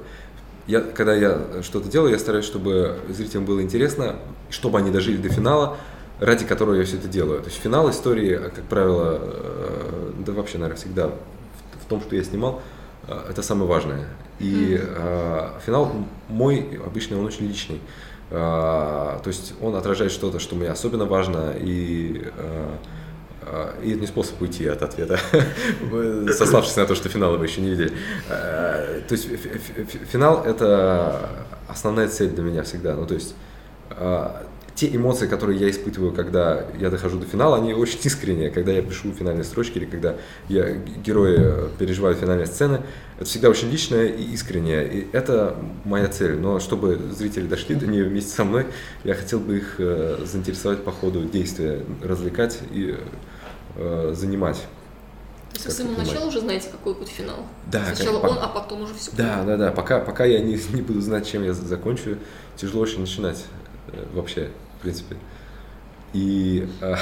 Я, 0.66 0.80
когда 0.80 1.14
я 1.14 1.62
что-то 1.62 1.88
делаю, 1.88 2.12
я 2.12 2.18
стараюсь, 2.18 2.44
чтобы 2.44 2.98
зрителям 3.08 3.44
было 3.44 3.62
интересно, 3.62 4.16
чтобы 4.50 4.78
они 4.78 4.90
дожили 4.90 5.16
до 5.16 5.28
финала, 5.28 5.76
ради 6.18 6.44
которого 6.44 6.74
я 6.74 6.84
все 6.84 6.96
это 6.96 7.08
делаю. 7.08 7.40
То 7.40 7.48
есть 7.48 7.60
финал 7.60 7.88
истории, 7.90 8.36
как 8.36 8.64
правило, 8.64 9.20
э, 9.20 10.12
да 10.26 10.32
вообще, 10.32 10.58
наверное, 10.58 10.76
всегда 10.76 11.08
в, 11.08 11.88
том, 11.88 12.00
что 12.00 12.16
я 12.16 12.24
снимал, 12.24 12.62
э, 13.06 13.16
это 13.30 13.42
самое 13.42 13.68
важное. 13.68 14.08
И 14.40 14.80
э, 14.80 15.50
финал 15.64 15.92
мой 16.28 16.80
обычно 16.84 17.18
он 17.18 17.26
очень 17.26 17.46
личный. 17.46 17.80
Э, 18.30 19.18
то 19.22 19.26
есть 19.26 19.54
он 19.60 19.76
отражает 19.76 20.10
что-то, 20.10 20.40
что 20.40 20.56
мне 20.56 20.68
особенно 20.68 21.04
важно, 21.04 21.54
и 21.58 22.22
э, 22.24 22.30
а, 22.38 22.78
и 23.82 23.92
это 23.92 24.00
не 24.00 24.06
способ 24.06 24.40
уйти 24.42 24.66
от 24.66 24.82
ответа, 24.82 25.20
сославшись 26.32 26.76
на 26.76 26.86
то, 26.86 26.94
что 26.94 27.08
финал 27.08 27.36
вы 27.36 27.46
еще 27.46 27.60
не 27.60 27.70
видели. 27.70 27.92
А, 28.28 29.00
то 29.06 29.12
есть 29.12 29.28
финал– 30.10 30.42
это 30.46 31.30
основная 31.68 32.08
цель 32.08 32.30
для 32.30 32.42
меня 32.42 32.62
всегда. 32.62 32.94
Ну, 32.94 33.06
то 33.06 33.14
есть 33.14 33.34
а, 33.90 34.46
те 34.76 34.94
эмоции, 34.94 35.26
которые 35.26 35.58
я 35.58 35.70
испытываю, 35.70 36.12
когда 36.12 36.66
я 36.78 36.90
дохожу 36.90 37.18
до 37.18 37.24
финала, 37.24 37.56
они 37.56 37.72
очень 37.72 37.98
искренние. 38.04 38.50
Когда 38.50 38.72
я 38.72 38.82
пишу 38.82 39.10
финальные 39.12 39.44
строчки 39.44 39.78
или 39.78 39.86
когда 39.86 40.16
я, 40.48 40.70
герои 40.72 41.70
переживают 41.78 42.18
финальные 42.18 42.46
сцены, 42.46 42.82
это 43.16 43.24
всегда 43.24 43.48
очень 43.48 43.70
личное 43.70 44.06
и 44.06 44.22
искреннее. 44.34 44.86
И 44.86 45.08
это 45.12 45.56
моя 45.84 46.08
цель. 46.08 46.36
Но 46.36 46.60
чтобы 46.60 47.00
зрители 47.16 47.46
дошли 47.46 47.74
до 47.74 47.86
нее 47.86 48.04
вместе 48.04 48.30
со 48.30 48.44
мной, 48.44 48.66
я 49.02 49.14
хотел 49.14 49.40
бы 49.40 49.56
их 49.56 49.76
э, 49.78 50.18
заинтересовать 50.24 50.84
по 50.84 50.92
ходу 50.92 51.24
действия, 51.24 51.80
развлекать 52.02 52.60
и 52.70 52.96
э, 53.76 54.12
занимать. 54.14 54.56
То 55.52 55.54
есть 55.54 55.66
вы 55.66 55.72
с 55.72 55.76
самого 55.76 55.98
начала 55.98 56.26
уже 56.26 56.40
знаете, 56.40 56.68
какой 56.70 56.94
будет 56.94 57.08
финал? 57.08 57.46
Да. 57.70 57.94
Сначала 57.94 58.20
как, 58.20 58.30
он, 58.30 58.38
а 58.40 58.48
потом 58.48 58.82
уже 58.82 58.94
все. 58.94 59.10
Да, 59.16 59.42
да, 59.44 59.56
да. 59.56 59.72
Пока, 59.72 60.00
пока 60.00 60.24
я 60.24 60.40
не, 60.40 60.58
не 60.72 60.82
буду 60.82 61.00
знать, 61.00 61.26
чем 61.26 61.44
я 61.44 61.52
закончу, 61.52 62.18
тяжело 62.56 62.82
очень 62.82 63.00
начинать 63.00 63.44
э, 63.92 64.04
вообще, 64.12 64.50
в 64.78 64.82
принципе. 64.82 65.16
И 66.12 66.68
э, 66.80 66.94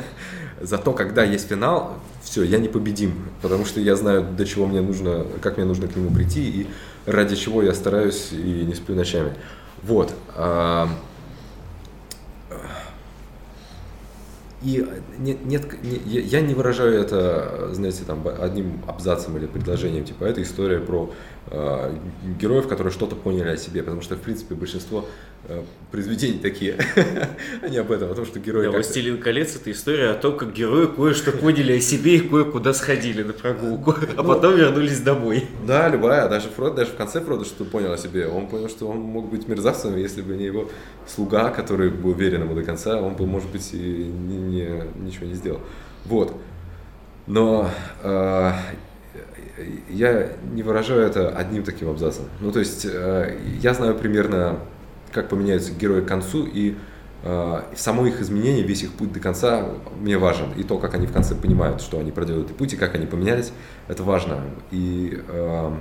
зато, 0.60 0.92
когда 0.92 1.24
есть 1.24 1.48
финал, 1.48 1.94
все, 2.22 2.42
я 2.42 2.58
непобедим, 2.58 3.30
потому 3.40 3.64
что 3.64 3.80
я 3.80 3.96
знаю, 3.96 4.22
до 4.22 4.44
чего 4.44 4.66
мне 4.66 4.80
нужно, 4.80 5.26
как 5.40 5.56
мне 5.56 5.66
нужно 5.66 5.88
к 5.88 5.96
нему 5.96 6.10
прийти, 6.10 6.48
и 6.48 6.66
ради 7.06 7.36
чего 7.36 7.62
я 7.62 7.74
стараюсь 7.74 8.28
и 8.32 8.64
не 8.64 8.74
сплю 8.74 8.94
ночами. 8.94 9.32
Вот. 9.82 10.14
Э, 10.34 10.86
И 14.62 14.86
нет, 15.18 15.44
нет, 15.44 15.82
не, 15.82 16.20
я 16.20 16.40
не 16.40 16.54
выражаю 16.54 17.00
это, 17.00 17.70
знаете, 17.72 18.04
там 18.04 18.26
одним 18.26 18.80
абзацем 18.86 19.36
или 19.36 19.46
предложением, 19.46 20.04
типа 20.04 20.24
это 20.24 20.42
история 20.42 20.78
про 20.78 21.12
э, 21.48 21.96
героев, 22.38 22.68
которые 22.68 22.92
что-то 22.92 23.16
поняли 23.16 23.48
о 23.48 23.56
себе, 23.56 23.82
потому 23.82 24.02
что 24.02 24.16
в 24.16 24.20
принципе 24.20 24.54
большинство 24.54 25.04
э, 25.48 25.62
произведений 25.90 26.38
такие, 26.38 26.76
они 27.62 27.76
об 27.76 27.90
этом, 27.90 28.10
о 28.10 28.14
том, 28.14 28.26
что 28.26 28.38
герои. 28.40 28.66
Да, 28.66 28.72
«Властелин 28.72 29.18
колец» 29.18 29.56
это 29.56 29.70
история 29.70 30.10
о 30.10 30.14
том, 30.14 30.36
как 30.36 30.52
герои 30.52 30.86
кое-что 30.86 31.32
поняли 31.32 31.74
о 31.74 31.80
себе 31.80 32.16
и 32.16 32.20
кое-куда 32.20 32.72
сходили 32.74 33.22
на 33.22 33.32
прогулку, 33.32 33.92
а 34.16 34.22
ну, 34.22 34.24
потом 34.24 34.56
вернулись 34.56 35.00
домой. 35.00 35.46
Да, 35.66 35.88
любая, 35.88 36.28
даже 36.28 36.48
Фрод, 36.48 36.74
даже 36.74 36.90
в 36.92 36.96
конце 36.96 37.20
Фрода 37.20 37.44
что 37.44 37.64
понял 37.64 37.92
о 37.92 37.98
себе, 37.98 38.26
он 38.26 38.46
понял, 38.46 38.68
что 38.68 38.88
он 38.88 38.98
мог 38.98 39.30
быть 39.30 39.48
мерзавцем, 39.48 39.96
если 39.96 40.22
бы 40.22 40.34
не 40.36 40.44
его 40.44 40.70
слуга, 41.06 41.50
который 41.50 41.90
был 41.90 42.10
уверен 42.10 42.42
ему 42.42 42.54
до 42.54 42.62
конца, 42.62 43.00
он 43.00 43.14
бы, 43.14 43.26
может 43.26 43.50
быть, 43.50 43.70
и 43.72 43.76
не, 43.76 44.36
не, 44.36 44.82
ничего 45.00 45.26
не 45.26 45.34
сделал. 45.34 45.60
Вот. 46.04 46.34
Но 47.26 47.70
э, 48.02 48.52
я 49.88 50.32
не 50.52 50.62
выражаю 50.62 51.02
это 51.02 51.30
одним 51.30 51.62
таким 51.62 51.88
абзацем. 51.88 52.24
Ну, 52.40 52.50
то 52.50 52.58
есть, 52.58 52.86
э, 52.90 53.38
я 53.60 53.74
знаю 53.74 53.94
примерно, 53.94 54.58
как 55.12 55.28
поменяются 55.28 55.72
герои 55.72 56.00
к 56.00 56.06
концу, 56.06 56.46
и 56.46 56.76
э, 57.22 57.62
само 57.76 58.06
их 58.06 58.20
изменение, 58.20 58.64
весь 58.64 58.82
их 58.82 58.92
путь 58.92 59.12
до 59.12 59.20
конца 59.20 59.68
мне 60.00 60.18
важен. 60.18 60.52
И 60.56 60.64
то, 60.64 60.78
как 60.78 60.94
они 60.94 61.06
в 61.06 61.12
конце 61.12 61.34
понимают, 61.34 61.80
что 61.80 61.98
они 61.98 62.12
проделают 62.12 62.46
этот 62.46 62.56
путь, 62.56 62.72
и 62.72 62.76
как 62.76 62.94
они 62.94 63.06
поменялись, 63.06 63.52
это 63.88 64.02
важно. 64.02 64.40
И, 64.70 65.20
э, 65.28 65.72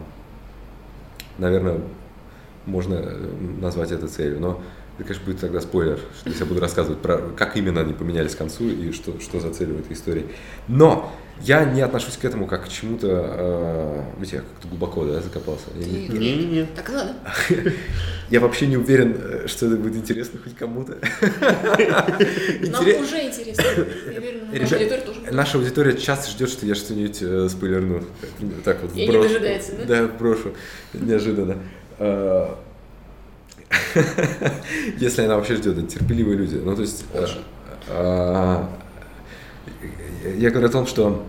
наверное, 1.37 1.79
можно 2.65 3.01
назвать 3.59 3.91
это 3.91 4.07
целью. 4.07 4.39
Но 4.39 4.61
это, 4.97 5.07
конечно, 5.07 5.25
будет 5.25 5.39
тогда 5.39 5.61
спойлер, 5.61 5.99
что 6.19 6.29
я 6.29 6.45
буду 6.45 6.59
рассказывать 6.59 6.99
про 6.99 7.17
как 7.35 7.57
именно 7.57 7.81
они 7.81 7.93
поменялись 7.93 8.35
к 8.35 8.37
концу 8.37 8.69
и 8.69 8.91
что, 8.91 9.19
что 9.19 9.39
за 9.39 9.51
цель 9.51 9.73
в 9.73 9.79
этой 9.79 9.93
истории. 9.93 10.27
Но 10.67 11.11
я 11.43 11.65
не 11.65 11.81
отношусь 11.81 12.17
к 12.17 12.25
этому 12.25 12.45
как 12.47 12.65
к 12.65 12.67
чему-то, 12.69 13.07
э, 13.09 14.01
видите, 14.17 14.37
я 14.37 14.41
как-то 14.41 14.67
глубоко 14.67 15.05
да, 15.05 15.21
закопался. 15.21 15.65
Не-не-не. 15.75 16.65
Так 16.75 16.89
надо. 16.89 17.13
Я 18.29 18.39
вообще 18.39 18.67
не 18.67 18.77
уверен, 18.77 19.17
э, 19.19 19.47
что 19.47 19.67
это 19.67 19.75
будет 19.75 19.95
интересно 19.95 20.39
хоть 20.43 20.55
кому-то. 20.55 20.97
Нам 21.21 22.85
уже 23.01 23.27
интересно. 23.27 23.63
Ребят, 24.51 25.31
наша 25.31 25.57
аудитория 25.57 25.97
часто 25.97 26.31
ждет, 26.31 26.49
что 26.49 26.65
я 26.65 26.75
что-нибудь 26.75 27.21
э, 27.21 27.49
спойлерну. 27.49 28.03
Так 28.63 28.81
вот, 28.81 28.95
И 28.95 29.07
не 29.07 29.11
дожидается, 29.11 29.73
да? 29.77 29.85
Да, 29.85 30.07
брошу. 30.07 30.53
Неожиданно. 30.93 31.57
Э, 31.99 32.55
Если 34.97 35.23
она 35.23 35.37
вообще 35.37 35.55
ждет, 35.55 35.77
это 35.77 35.87
терпеливые 35.87 36.37
люди. 36.37 36.55
Ну, 36.55 36.75
то 36.75 36.81
есть, 36.81 37.05
я 40.37 40.49
говорю 40.49 40.67
о 40.67 40.71
том, 40.71 40.87
что 40.87 41.25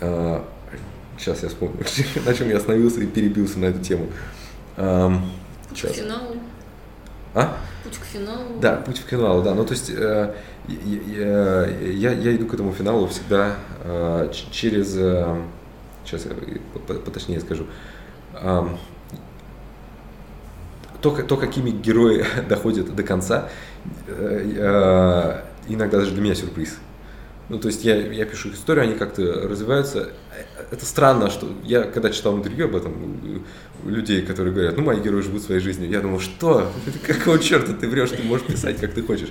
э, 0.00 0.40
сейчас 1.18 1.42
я 1.42 1.48
вспомню, 1.48 1.84
на 2.26 2.34
чем 2.34 2.48
я 2.48 2.56
остановился 2.56 3.00
и 3.00 3.06
перебился 3.06 3.58
на 3.58 3.66
эту 3.66 3.80
тему. 3.80 4.06
Путь 5.68 5.82
к 5.82 5.88
финалу. 5.88 6.36
А? 7.34 7.56
Путь 7.84 7.98
к 7.98 8.04
финалу. 8.04 8.58
Да, 8.60 8.76
путь 8.76 9.00
к 9.00 9.08
финалу, 9.08 9.42
да. 9.42 9.54
Ну, 9.54 9.64
то 9.64 9.72
есть 9.72 9.90
я, 9.90 10.34
я, 10.68 12.12
я 12.12 12.36
иду 12.36 12.46
к 12.46 12.54
этому 12.54 12.72
финалу 12.72 13.06
всегда 13.08 13.56
через, 14.52 14.92
сейчас 16.04 16.26
я 16.26 16.32
поточнее 16.86 17.40
скажу, 17.40 17.66
то, 21.00 21.10
то 21.22 21.36
какими 21.36 21.70
герои 21.70 22.24
доходят 22.48 22.94
до 22.94 23.02
конца, 23.02 23.48
э, 24.06 24.54
э, 24.56 25.42
иногда 25.68 25.98
даже 25.98 26.12
для 26.12 26.22
меня 26.22 26.34
сюрприз. 26.34 26.78
Ну, 27.48 27.58
то 27.58 27.68
есть 27.68 27.84
я, 27.84 27.96
я 27.96 28.24
пишу 28.26 28.50
историю, 28.52 28.84
они 28.84 28.94
как-то 28.94 29.22
развиваются. 29.48 30.10
Это 30.70 30.84
странно, 30.84 31.30
что 31.30 31.48
я 31.64 31.84
когда 31.84 32.10
читал 32.10 32.36
интервью 32.36 32.66
об 32.66 32.76
этом, 32.76 33.42
людей, 33.84 34.22
которые 34.22 34.52
говорят, 34.52 34.76
ну, 34.76 34.82
мои 34.82 35.00
герои 35.00 35.22
живут 35.22 35.42
своей 35.42 35.60
жизнью, 35.60 35.88
я 35.88 36.00
думал, 36.00 36.20
что? 36.20 36.70
Какого 37.06 37.38
черта 37.38 37.72
ты 37.72 37.88
врешь, 37.88 38.10
ты 38.10 38.22
можешь 38.22 38.46
писать, 38.46 38.78
как 38.78 38.92
ты 38.92 39.02
хочешь. 39.02 39.28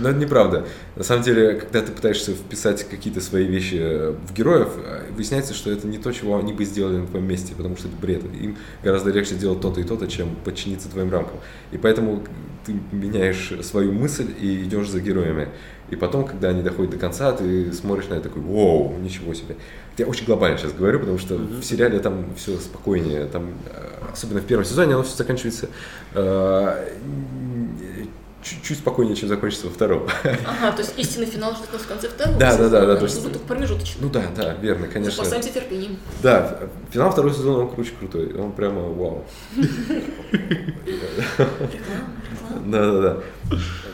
Но 0.00 0.10
это 0.10 0.18
неправда. 0.18 0.66
На 0.96 1.04
самом 1.04 1.22
деле, 1.22 1.54
когда 1.54 1.82
ты 1.82 1.92
пытаешься 1.92 2.32
вписать 2.32 2.88
какие-то 2.88 3.20
свои 3.20 3.46
вещи 3.46 3.76
в 3.76 4.32
героев, 4.32 4.68
выясняется, 5.14 5.54
что 5.54 5.70
это 5.70 5.86
не 5.86 5.98
то, 5.98 6.12
чего 6.12 6.38
они 6.38 6.52
бы 6.52 6.64
сделали 6.64 6.98
на 6.98 7.06
твоем 7.06 7.26
месте, 7.26 7.54
потому 7.56 7.76
что 7.76 7.88
это 7.88 7.96
бред. 7.96 8.22
Им 8.40 8.56
гораздо 8.82 9.10
легче 9.10 9.34
делать 9.34 9.60
то-то 9.60 9.80
и 9.80 9.84
то-то, 9.84 10.06
чем 10.06 10.34
подчиниться 10.44 10.88
твоим 10.88 11.10
рамкам. 11.10 11.38
И 11.72 11.78
поэтому 11.78 12.24
ты 12.64 12.74
меняешь 12.92 13.52
свою 13.62 13.92
мысль 13.92 14.30
и 14.40 14.62
идешь 14.62 14.88
за 14.88 15.00
героями. 15.00 15.48
И 15.94 15.96
потом, 15.96 16.24
когда 16.24 16.48
они 16.48 16.60
доходят 16.60 16.90
до 16.90 16.98
конца, 16.98 17.30
ты 17.30 17.72
смотришь 17.72 18.08
на 18.08 18.14
это 18.14 18.24
такой, 18.28 18.42
вау, 18.42 18.96
ничего 19.00 19.32
себе. 19.32 19.54
Я 19.96 20.06
очень 20.06 20.26
глобально 20.26 20.58
сейчас 20.58 20.72
говорю, 20.72 20.98
потому 20.98 21.18
что 21.18 21.36
mm-hmm. 21.36 21.60
в 21.60 21.64
сериале 21.64 22.00
там 22.00 22.34
все 22.36 22.58
спокойнее, 22.58 23.26
там, 23.26 23.54
э, 23.72 24.10
особенно 24.12 24.40
в 24.40 24.44
первом 24.44 24.64
сезоне, 24.64 24.94
оно 24.94 25.04
все 25.04 25.16
заканчивается 25.16 25.68
э, 26.14 26.88
чуть-чуть 28.42 28.78
спокойнее, 28.78 29.14
чем 29.14 29.28
закончится 29.28 29.68
во 29.68 29.72
втором. 29.72 30.08
Ага, 30.24 30.72
то 30.72 30.82
есть 30.82 30.94
истинный 30.98 31.26
финал 31.26 31.54
ждет 31.54 31.72
нас 31.72 31.82
в 31.82 31.86
конце 31.86 32.08
второго 32.08 32.40
Да, 32.40 32.56
да, 32.56 32.68
да, 32.68 32.86
да. 32.86 32.96
То 32.96 33.04
есть... 33.04 33.22
Только 33.22 33.38
промежуточный. 33.38 34.02
Ну 34.02 34.10
да, 34.10 34.24
да, 34.36 34.54
верно, 34.54 34.88
конечно. 34.88 35.12
Запасаемся 35.12 35.52
терпением. 35.52 35.98
Да, 36.24 36.58
финал 36.90 37.12
второго 37.12 37.32
сезона, 37.32 37.60
он 37.60 37.70
круче 37.72 37.92
крутой, 37.96 38.34
он 38.34 38.50
прямо 38.50 38.80
вау. 38.80 39.24
Да, 42.66 42.92
да, 42.92 43.00
да. 43.00 43.16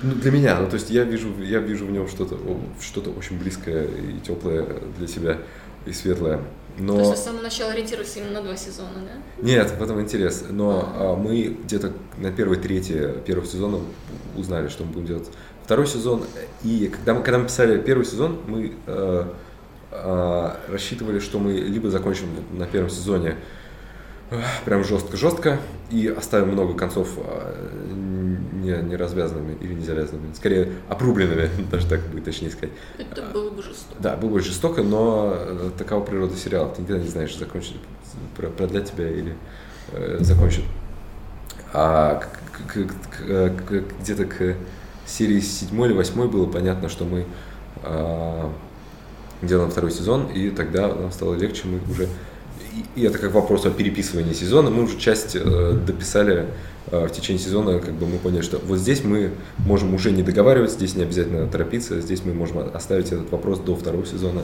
Ну, 0.02 0.14
для 0.14 0.30
меня, 0.30 0.58
ну, 0.60 0.68
то 0.68 0.74
есть 0.74 0.90
я 0.90 1.04
вижу, 1.04 1.28
я 1.42 1.58
вижу 1.58 1.86
в 1.86 1.90
нем 1.90 2.08
что-то, 2.08 2.38
что-то 2.80 3.10
очень 3.10 3.38
близкое 3.38 3.86
и 3.86 4.20
теплое 4.20 4.66
для 4.98 5.06
себя. 5.06 5.38
и 5.86 5.92
светлое. 5.92 6.40
Но... 6.78 6.94
То 6.94 7.10
есть 7.10 7.22
с 7.22 7.24
самого 7.24 7.42
начала 7.42 7.72
ориентировались 7.72 8.16
именно 8.16 8.32
на 8.34 8.42
два 8.42 8.56
сезона, 8.56 8.90
да? 8.94 9.42
Нет, 9.42 9.70
в 9.70 9.82
этом 9.82 10.00
интерес. 10.00 10.44
Но 10.48 10.88
а. 10.94 11.16
мы 11.16 11.56
где-то 11.64 11.92
на 12.18 12.30
первой 12.30 12.56
трети 12.56 13.12
первого 13.26 13.46
сезона 13.46 13.80
узнали, 14.36 14.68
что 14.68 14.84
мы 14.84 14.92
будем 14.92 15.06
делать 15.06 15.28
второй 15.64 15.86
сезон. 15.86 16.24
И 16.62 16.90
когда 16.92 17.14
мы, 17.14 17.22
когда 17.22 17.38
мы 17.38 17.46
писали 17.46 17.80
первый 17.80 18.04
сезон, 18.04 18.38
мы 18.46 18.72
э, 18.86 19.24
э, 19.90 20.50
рассчитывали, 20.68 21.18
что 21.18 21.38
мы 21.38 21.52
либо 21.52 21.90
закончим 21.90 22.28
на 22.52 22.66
первом 22.66 22.90
сезоне 22.90 23.36
прям 24.64 24.84
жестко-жестко 24.84 25.58
и 25.90 26.06
оставим 26.06 26.50
много 26.50 26.74
концов 26.74 27.08
э, 27.16 27.90
не, 28.52 28.70
не 28.88 28.96
развязанными 28.96 29.56
или 29.60 29.74
не 29.74 29.84
завязанными, 29.84 30.32
скорее 30.34 30.72
обрубленными, 30.88 31.50
даже 31.70 31.86
так 31.86 32.00
будет 32.08 32.24
точнее 32.24 32.50
сказать. 32.50 32.70
Это 32.98 33.22
было 33.32 33.50
бы 33.50 33.62
жестоко. 33.62 33.96
Да, 34.00 34.16
было 34.16 34.30
бы 34.30 34.40
жестоко, 34.40 34.82
но 34.82 35.34
э, 35.34 35.70
такова 35.76 36.04
природа 36.04 36.36
сериала. 36.36 36.72
Ты 36.74 36.82
никогда 36.82 37.02
не 37.02 37.08
знаешь, 37.08 37.36
закончит, 37.36 37.76
продлять 38.56 38.92
тебя 38.92 39.08
или 39.08 39.36
э, 39.92 40.18
закончит. 40.20 40.64
А 41.72 42.22
к, 42.66 42.86
где-то 44.00 44.24
к 44.24 44.56
серии 45.06 45.40
седьмой 45.40 45.88
или 45.88 45.96
восьмой 45.96 46.28
было 46.28 46.46
понятно, 46.46 46.88
что 46.88 47.04
мы 47.04 47.26
э, 47.82 48.48
делаем 49.42 49.70
второй 49.70 49.90
сезон, 49.90 50.26
и 50.26 50.50
тогда 50.50 50.88
нам 50.88 51.10
стало 51.10 51.34
легче, 51.34 51.66
мы 51.66 51.80
уже 51.90 52.08
и 52.94 53.02
это 53.02 53.18
как 53.18 53.32
вопрос 53.32 53.66
о 53.66 53.70
переписывании 53.70 54.32
сезона. 54.32 54.70
Мы 54.70 54.84
уже 54.84 54.98
часть 54.98 55.36
э, 55.36 55.72
дописали 55.86 56.46
э, 56.90 57.06
в 57.06 57.10
течение 57.10 57.42
сезона, 57.42 57.78
как 57.78 57.94
бы 57.94 58.06
мы 58.06 58.18
поняли, 58.18 58.42
что 58.42 58.58
вот 58.58 58.78
здесь 58.78 59.04
мы 59.04 59.32
можем 59.58 59.94
уже 59.94 60.10
не 60.10 60.22
договариваться, 60.22 60.76
здесь 60.76 60.94
не 60.94 61.02
обязательно 61.02 61.46
торопиться, 61.46 62.00
здесь 62.00 62.24
мы 62.24 62.34
можем 62.34 62.58
оставить 62.74 63.06
этот 63.06 63.30
вопрос 63.30 63.58
до 63.60 63.74
второго 63.76 64.06
сезона, 64.06 64.42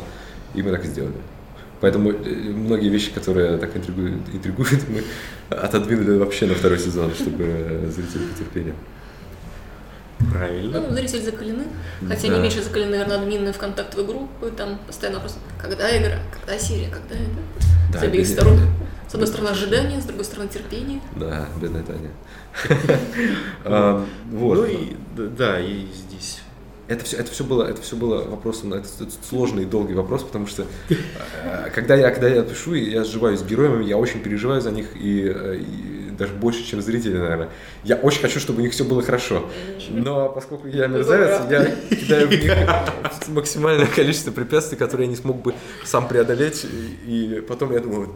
и 0.54 0.62
мы 0.62 0.70
так 0.70 0.84
и 0.84 0.88
сделали. 0.88 1.14
Поэтому 1.80 2.10
э, 2.10 2.14
многие 2.14 2.88
вещи, 2.88 3.12
которые 3.12 3.58
так 3.58 3.76
интригуют, 3.76 4.22
интригуют 4.32 4.88
мы 4.88 5.02
отодвинули 5.56 6.18
вообще 6.18 6.46
на 6.46 6.54
второй 6.54 6.78
сезон, 6.78 7.12
чтобы 7.14 7.90
зрители 7.94 8.26
потерпели. 8.32 8.74
Правильно. 10.32 10.80
Ну, 10.80 10.94
зрители 10.94 11.20
закалены. 11.20 11.64
Хотя 12.08 12.28
да. 12.28 12.34
не 12.34 12.40
меньше 12.40 12.62
закалены, 12.62 12.92
наверное, 12.92 13.18
админы 13.18 13.52
в 13.52 13.58
контактовой 13.58 14.06
группы. 14.06 14.50
Там 14.56 14.78
постоянно 14.86 15.18
вопрос, 15.18 15.36
когда 15.60 15.96
игра, 15.96 16.18
когда 16.32 16.58
серия, 16.58 16.88
когда 16.88 17.14
это. 17.14 17.75
Да, 17.96 18.02
с 18.02 18.04
обеих 18.04 18.26
сторон. 18.26 18.58
С 19.08 19.14
одной 19.14 19.26
стороны 19.26 19.48
ожидание, 19.48 20.00
с 20.00 20.04
другой 20.04 20.24
стороны 20.24 20.48
терпение. 20.48 21.00
Да, 21.16 21.48
бедная 21.60 21.82
Таня. 21.82 22.10
А, 23.64 24.04
вот. 24.30 24.58
Ну 24.58 24.64
и 24.64 24.96
да, 25.16 25.60
и 25.60 25.86
здесь 25.86 26.40
это 26.88 27.04
все, 27.04 27.16
это 27.16 27.30
все 27.30 27.44
было, 27.44 27.64
это 27.64 27.82
все 27.82 27.96
было 27.96 28.22
вопросом, 28.24 28.72
это 28.72 28.86
сложный 29.28 29.64
и 29.64 29.66
долгий 29.66 29.94
вопрос, 29.94 30.22
потому 30.22 30.46
что 30.46 30.66
э, 30.88 31.70
когда 31.74 31.96
я, 31.96 32.10
когда 32.10 32.28
я 32.28 32.42
пишу, 32.42 32.74
я 32.74 33.04
сживаюсь 33.04 33.40
с 33.40 33.42
героями, 33.42 33.84
я 33.84 33.96
очень 33.96 34.20
переживаю 34.20 34.60
за 34.60 34.70
них 34.70 34.96
и, 34.96 35.32
э, 35.34 35.56
и 35.58 36.10
даже 36.16 36.32
больше, 36.34 36.64
чем 36.64 36.80
зрители, 36.80 37.18
наверное. 37.18 37.48
Я 37.82 37.96
очень 37.96 38.20
хочу, 38.20 38.38
чтобы 38.38 38.60
у 38.60 38.62
них 38.62 38.72
все 38.72 38.84
было 38.84 39.02
хорошо, 39.02 39.48
но 39.90 40.28
поскольку 40.28 40.68
я 40.68 40.86
мерзавец, 40.86 41.40
я 41.50 41.96
кидаю 41.96 42.28
в 42.28 42.30
них 42.30 43.28
максимальное 43.28 43.86
количество 43.86 44.30
препятствий, 44.30 44.76
которые 44.76 45.06
я 45.06 45.10
не 45.10 45.16
смог 45.16 45.42
бы 45.42 45.54
сам 45.84 46.06
преодолеть, 46.06 46.64
и, 47.04 47.36
и 47.36 47.40
потом 47.40 47.72
я 47.72 47.80
думаю, 47.80 48.12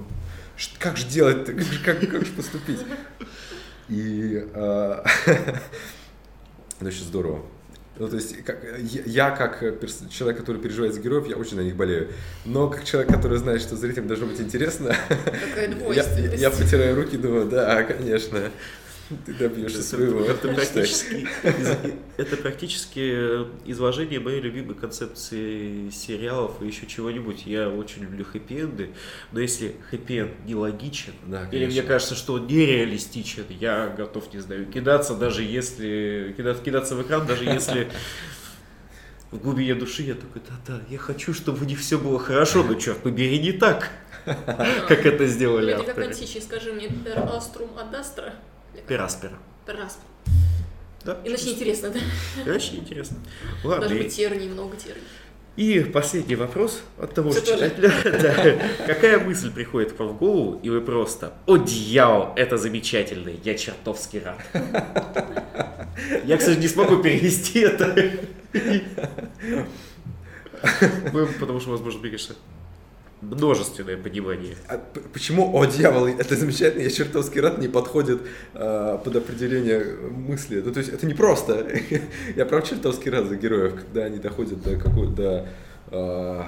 как 0.79 0.97
же 0.97 1.07
делать, 1.07 1.45
как, 1.85 2.01
как 2.01 2.25
же 2.25 2.33
поступить? 2.33 2.81
И 3.89 4.45
э, 4.55 5.05
это 5.27 6.87
очень 6.89 7.05
здорово. 7.05 7.41
Ну, 8.01 8.09
то 8.09 8.17
есть, 8.17 8.35
как, 8.45 8.65
я, 9.05 9.31
как 9.31 9.63
человек, 10.11 10.39
который 10.39 10.59
переживает 10.59 10.95
за 10.95 11.01
героев, 11.01 11.27
я 11.27 11.37
очень 11.37 11.59
на 11.59 11.61
них 11.61 11.77
болею. 11.77 12.09
Но 12.47 12.71
как 12.71 12.83
человек, 12.85 13.13
который 13.13 13.37
знает, 13.37 13.61
что 13.61 13.77
зрителям 13.77 14.09
должно 14.09 14.27
быть 14.27 14.41
интересно, 14.41 14.97
я, 15.93 16.05
я 16.35 16.51
потираю 16.51 16.97
руки 16.97 17.19
думаю, 17.19 17.45
да, 17.45 17.83
конечно. 17.83 18.51
Ты 19.27 19.35
добьешься 19.35 19.83
своего. 19.83 20.21
Это 20.21 20.49
практически, 20.49 21.27
это 22.17 22.37
практически 22.37 23.45
изложение 23.67 24.21
моей 24.21 24.41
любимой 24.41 24.75
концепции 24.75 25.91
сериалов 25.91 26.63
и 26.63 26.67
еще 26.67 26.87
чего-нибудь. 26.87 27.47
Я 27.47 27.69
очень 27.69 28.03
люблю 28.03 28.25
хэппи-энды, 28.25 28.91
но 29.33 29.41
если 29.41 29.75
хэппи-энд 29.91 30.47
нелогичен, 30.47 31.13
да, 31.27 31.49
или 31.51 31.67
мне 31.67 31.83
кажется, 31.83 32.15
что 32.15 32.35
он 32.35 32.47
нереалистичен, 32.47 33.45
я 33.49 33.89
готов, 33.89 34.33
не 34.33 34.41
знаю, 34.41 34.67
кидаться 34.67 35.15
даже 35.15 35.43
если... 35.43 36.35
Кидаться, 36.37 36.63
кидаться 36.63 36.95
в 36.95 37.03
экран, 37.03 37.27
даже 37.27 37.45
если 37.45 37.89
в 39.31 39.39
глубине 39.39 39.75
души 39.75 40.03
я 40.03 40.15
такой, 40.15 40.43
да-да, 40.49 40.81
я 40.89 40.99
хочу, 40.99 41.35
чтобы 41.35 41.65
них 41.67 41.81
все 41.81 41.99
было 41.99 42.19
хорошо, 42.19 42.63
но 42.63 42.75
черт 42.75 42.99
побери, 42.99 43.39
не 43.39 43.53
так, 43.53 43.91
как 44.25 45.07
это 45.07 45.27
сделали 45.27 45.73
авторы. 45.73 45.95
Как 45.95 46.05
античий, 46.07 46.41
скажи 46.41 46.73
мне, 46.73 46.87
ad 46.87 47.95
astra? 47.95 48.33
Пераспера. 48.87 49.39
Пераспера. 49.67 50.07
Да? 51.05 51.19
Иначе 51.25 51.51
интересно, 51.51 51.91
да? 51.91 52.01
Иначе 52.45 52.77
интересно. 52.77 53.17
Ладно. 53.65 53.89
Даже 53.89 54.03
быть 54.03 54.15
терний, 54.15 54.49
много 54.49 54.77
терний. 54.77 55.03
И 55.57 55.81
последний 55.81 56.37
вопрос 56.37 56.83
от 56.99 57.15
того 57.15 57.33
же 57.33 57.41
читателя. 57.41 57.93
да. 58.23 58.87
Какая 58.87 59.19
мысль 59.19 59.53
приходит 59.53 59.93
к 59.93 59.99
вам 59.99 60.11
в 60.11 60.19
голову, 60.19 60.61
и 60.63 60.71
вы 60.71 60.81
просто 60.81 61.35
«О, 61.47 61.57
дьявол, 61.57 62.33
это 62.37 62.57
замечательно, 62.57 63.31
я 63.45 63.55
чертовски 63.55 64.19
рад». 64.19 64.39
Я, 66.25 66.39
кстати, 66.39 66.59
не 66.59 66.69
смогу 66.69 67.03
перевести 67.03 67.61
это. 67.61 67.95
Потому 71.41 71.61
что, 71.61 71.71
возможно, 71.71 72.01
мне 72.01 72.11
кажется, 72.11 72.37
множественное 73.21 73.97
понимание. 73.97 74.57
А 74.69 74.81
почему 75.13 75.57
«О, 75.57 75.67
дьявол, 75.67 76.07
это 76.07 76.37
замечательно, 76.37 76.83
я 76.83 76.91
чертовски 76.91 77.39
рад» 77.39 77.59
не 77.59 77.69
подходит 77.69 78.23
а, 78.55 78.99
под 78.99 79.17
определение 79.17 79.85
мысли? 80.11 80.63
Ну, 80.65 80.73
то 80.73 80.79
есть 80.79 80.91
это 80.91 81.07
не 81.07 81.15
просто. 81.15 81.67
я 82.37 82.47
прав 82.47 82.69
чертовски 82.69 83.09
рад 83.09 83.27
за 83.27 83.37
героев, 83.37 83.75
когда 83.75 84.05
они 84.05 84.19
доходят 84.19 84.63
до 84.63 84.77
какого-то 84.77 85.49
а, 85.93 86.47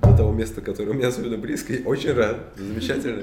до 0.00 0.16
того 0.16 0.32
места, 0.32 0.62
которое 0.62 0.92
у 0.92 0.94
меня 0.94 1.08
особенно 1.08 1.36
близко. 1.36 1.74
Я 1.74 1.84
очень 1.84 2.12
рад, 2.12 2.38
замечательно. 2.56 3.22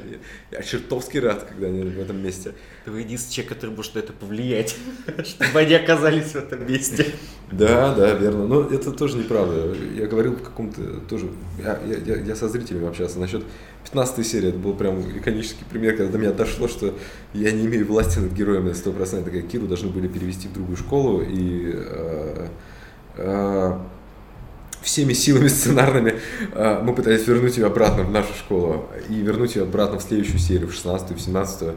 Я, 0.52 0.58
я 0.60 0.64
чертовски 0.64 1.18
рад, 1.18 1.44
когда 1.44 1.68
они 1.68 1.82
в 1.82 2.00
этом 2.00 2.22
месте. 2.24 2.54
Ты 2.84 2.92
единственный 2.92 3.34
человек, 3.34 3.54
который 3.54 3.76
может 3.76 3.96
на 3.96 4.00
это 4.00 4.14
повлиять, 4.14 4.76
чтобы 5.24 5.60
они 5.60 5.74
оказались 5.74 6.34
в 6.34 6.36
этом 6.36 6.68
месте. 6.68 7.08
Да, 7.52 7.96
да, 7.96 8.14
верно. 8.14 8.46
Но 8.46 8.62
это 8.62 8.92
тоже 8.92 9.18
неправда. 9.18 9.76
Я 9.96 10.06
говорил 10.06 10.36
в 10.36 10.44
каком-то 10.44 11.00
тоже... 11.10 11.30
Я, 11.58 11.80
я, 12.06 12.18
я 12.18 12.36
со 12.36 12.48
зрителями 12.48 12.88
общался 12.88 13.18
насчет 13.18 13.44
15 13.86 14.28
серии. 14.28 14.50
Это 14.50 14.60
был 14.60 14.76
прям 14.76 15.02
иконический 15.18 15.66
пример, 15.68 15.98
когда 15.98 16.12
до 16.12 16.20
меня 16.20 16.32
дошло, 16.32 16.68
что 16.68 16.94
я 17.34 17.52
не 17.52 17.66
имею 17.66 17.88
власти 17.88 18.20
над 18.20 18.34
героями 18.34 18.70
на 18.70 18.74
100%. 18.74 19.24
Такая 19.24 19.42
Киру 19.42 19.66
должны 19.66 19.90
были 19.90 20.08
перевести 20.08 20.48
в 20.48 20.54
другую 20.54 20.78
школу 20.78 21.22
и... 21.22 21.72
Э, 21.74 22.48
э, 23.18 23.80
всеми 24.86 25.14
силами 25.14 25.48
сценарными 25.48 26.20
э, 26.54 26.80
мы 26.82 26.94
пытались 26.94 27.28
вернуть 27.28 27.58
ее 27.58 27.66
обратно 27.66 28.04
в 28.04 28.12
нашу 28.12 28.34
школу 28.34 28.88
и 29.10 29.16
вернуть 29.16 29.56
ее 29.56 29.64
обратно 29.64 30.00
в 30.00 30.04
следующую 30.04 30.40
серию, 30.40 30.68
в 30.68 30.74
16 30.74 31.12
в 31.12 31.20
17 31.20 31.76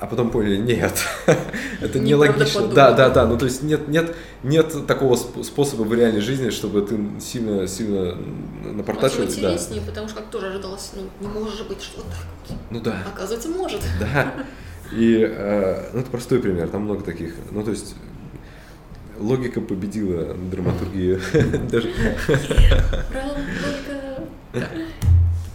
а 0.00 0.06
потом 0.06 0.30
поняли, 0.30 0.58
нет, 0.58 0.92
это 1.80 1.98
нелогично. 1.98 2.68
Да, 2.68 2.92
да, 2.92 3.10
да, 3.10 3.26
ну 3.26 3.36
то 3.36 3.46
есть 3.46 3.64
нет, 3.64 3.88
нет, 3.88 4.14
нет 4.44 4.86
такого 4.86 5.16
способа 5.16 5.82
в 5.82 5.92
реальной 5.92 6.20
жизни, 6.20 6.50
чтобы 6.50 6.82
ты 6.82 6.96
сильно, 7.20 7.66
сильно 7.66 8.16
напортачил. 8.62 9.24
Интереснее, 9.24 9.80
да. 9.80 9.86
потому 9.88 10.08
что 10.08 10.18
как 10.18 10.30
тоже 10.30 10.48
ожидалось, 10.48 10.92
ну 10.94 11.02
не 11.20 11.26
может 11.26 11.66
быть, 11.66 11.82
что 11.82 12.02
так 12.02 12.26
вот. 12.48 12.58
Ну 12.70 12.80
да. 12.80 13.02
Оказывается, 13.12 13.48
может. 13.48 13.80
Да. 13.98 14.34
И 14.92 15.18
э, 15.20 15.90
ну, 15.92 16.00
это 16.00 16.10
простой 16.10 16.38
пример, 16.38 16.68
там 16.68 16.82
много 16.82 17.02
таких. 17.02 17.34
Ну 17.50 17.64
то 17.64 17.72
есть 17.72 17.96
логика 19.18 19.60
победила 19.60 20.34
драматургию. 20.34 21.20
Даже... 21.70 21.92
Логика. 24.52 24.68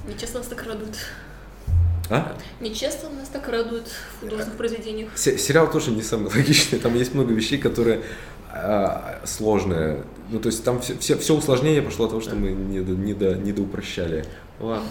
Нечестно 0.08 0.40
нас 0.40 0.48
так 0.48 0.66
радует. 0.66 0.98
А? 2.10 2.38
Нечестно 2.60 3.10
нас 3.10 3.30
так 3.30 3.48
радует 3.48 3.88
в 3.88 4.20
художественных 4.20 4.58
произведениях. 4.58 5.18
Сериал 5.18 5.72
тоже 5.72 5.92
не 5.92 6.02
самый 6.02 6.32
логичный. 6.34 6.80
Там 6.80 6.96
есть 6.96 7.14
много 7.14 7.34
вещей, 7.34 7.58
которые 7.58 8.02
а, 8.50 9.22
сложные. 9.26 10.04
Ну, 10.30 10.40
то 10.40 10.48
есть 10.48 10.64
там 10.64 10.82
все, 10.82 10.98
все, 10.98 11.18
все 11.18 11.36
усложнение 11.36 11.82
пошло 11.82 12.06
от 12.06 12.12
того, 12.12 12.22
что 12.22 12.36
мы 12.36 12.52
не, 12.52 12.82
до, 12.82 12.92
не, 12.94 13.14
до, 13.14 13.36
не 13.36 13.52
доупрощали. 13.52 14.26
Ладно. 14.60 14.88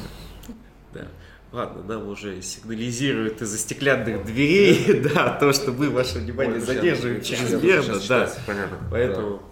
Да. 0.95 1.07
Ладно, 1.53 1.83
нам 1.83 2.09
уже 2.09 2.41
сигнализируют 2.41 3.43
из-за 3.43 3.59
стеклянных 3.59 4.25
дверей, 4.25 5.03
да, 5.15 5.37
то, 5.39 5.53
что 5.53 5.73
мы 5.73 5.91
ваше 5.91 6.19
внимание 6.21 6.61
задерживаем 6.61 7.23
чрезмерно, 7.23 8.01
да. 8.09 8.33
Понятно. 8.47 8.79
Поэтому 8.91 9.43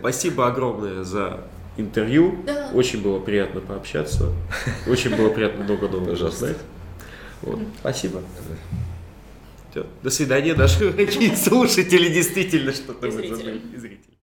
спасибо 0.00 0.46
огромное 0.46 1.04
за 1.04 1.44
интервью. 1.76 2.42
Да. 2.46 2.70
Очень 2.72 3.02
было 3.02 3.18
приятно 3.18 3.60
пообщаться. 3.60 4.32
Очень 4.86 5.14
было 5.14 5.28
приятно 5.28 5.64
много 5.64 5.88
нового 5.88 6.12
узнать. 6.12 6.56
Вот. 7.42 7.60
Спасибо. 7.80 8.22
Все. 9.70 9.86
До 10.02 10.10
свидания, 10.10 10.54
наши 10.54 10.94
слушатели, 11.36 12.08
действительно, 12.08 12.72
что-то 12.72 13.08
вы 13.08 13.28
забыли. 13.28 13.60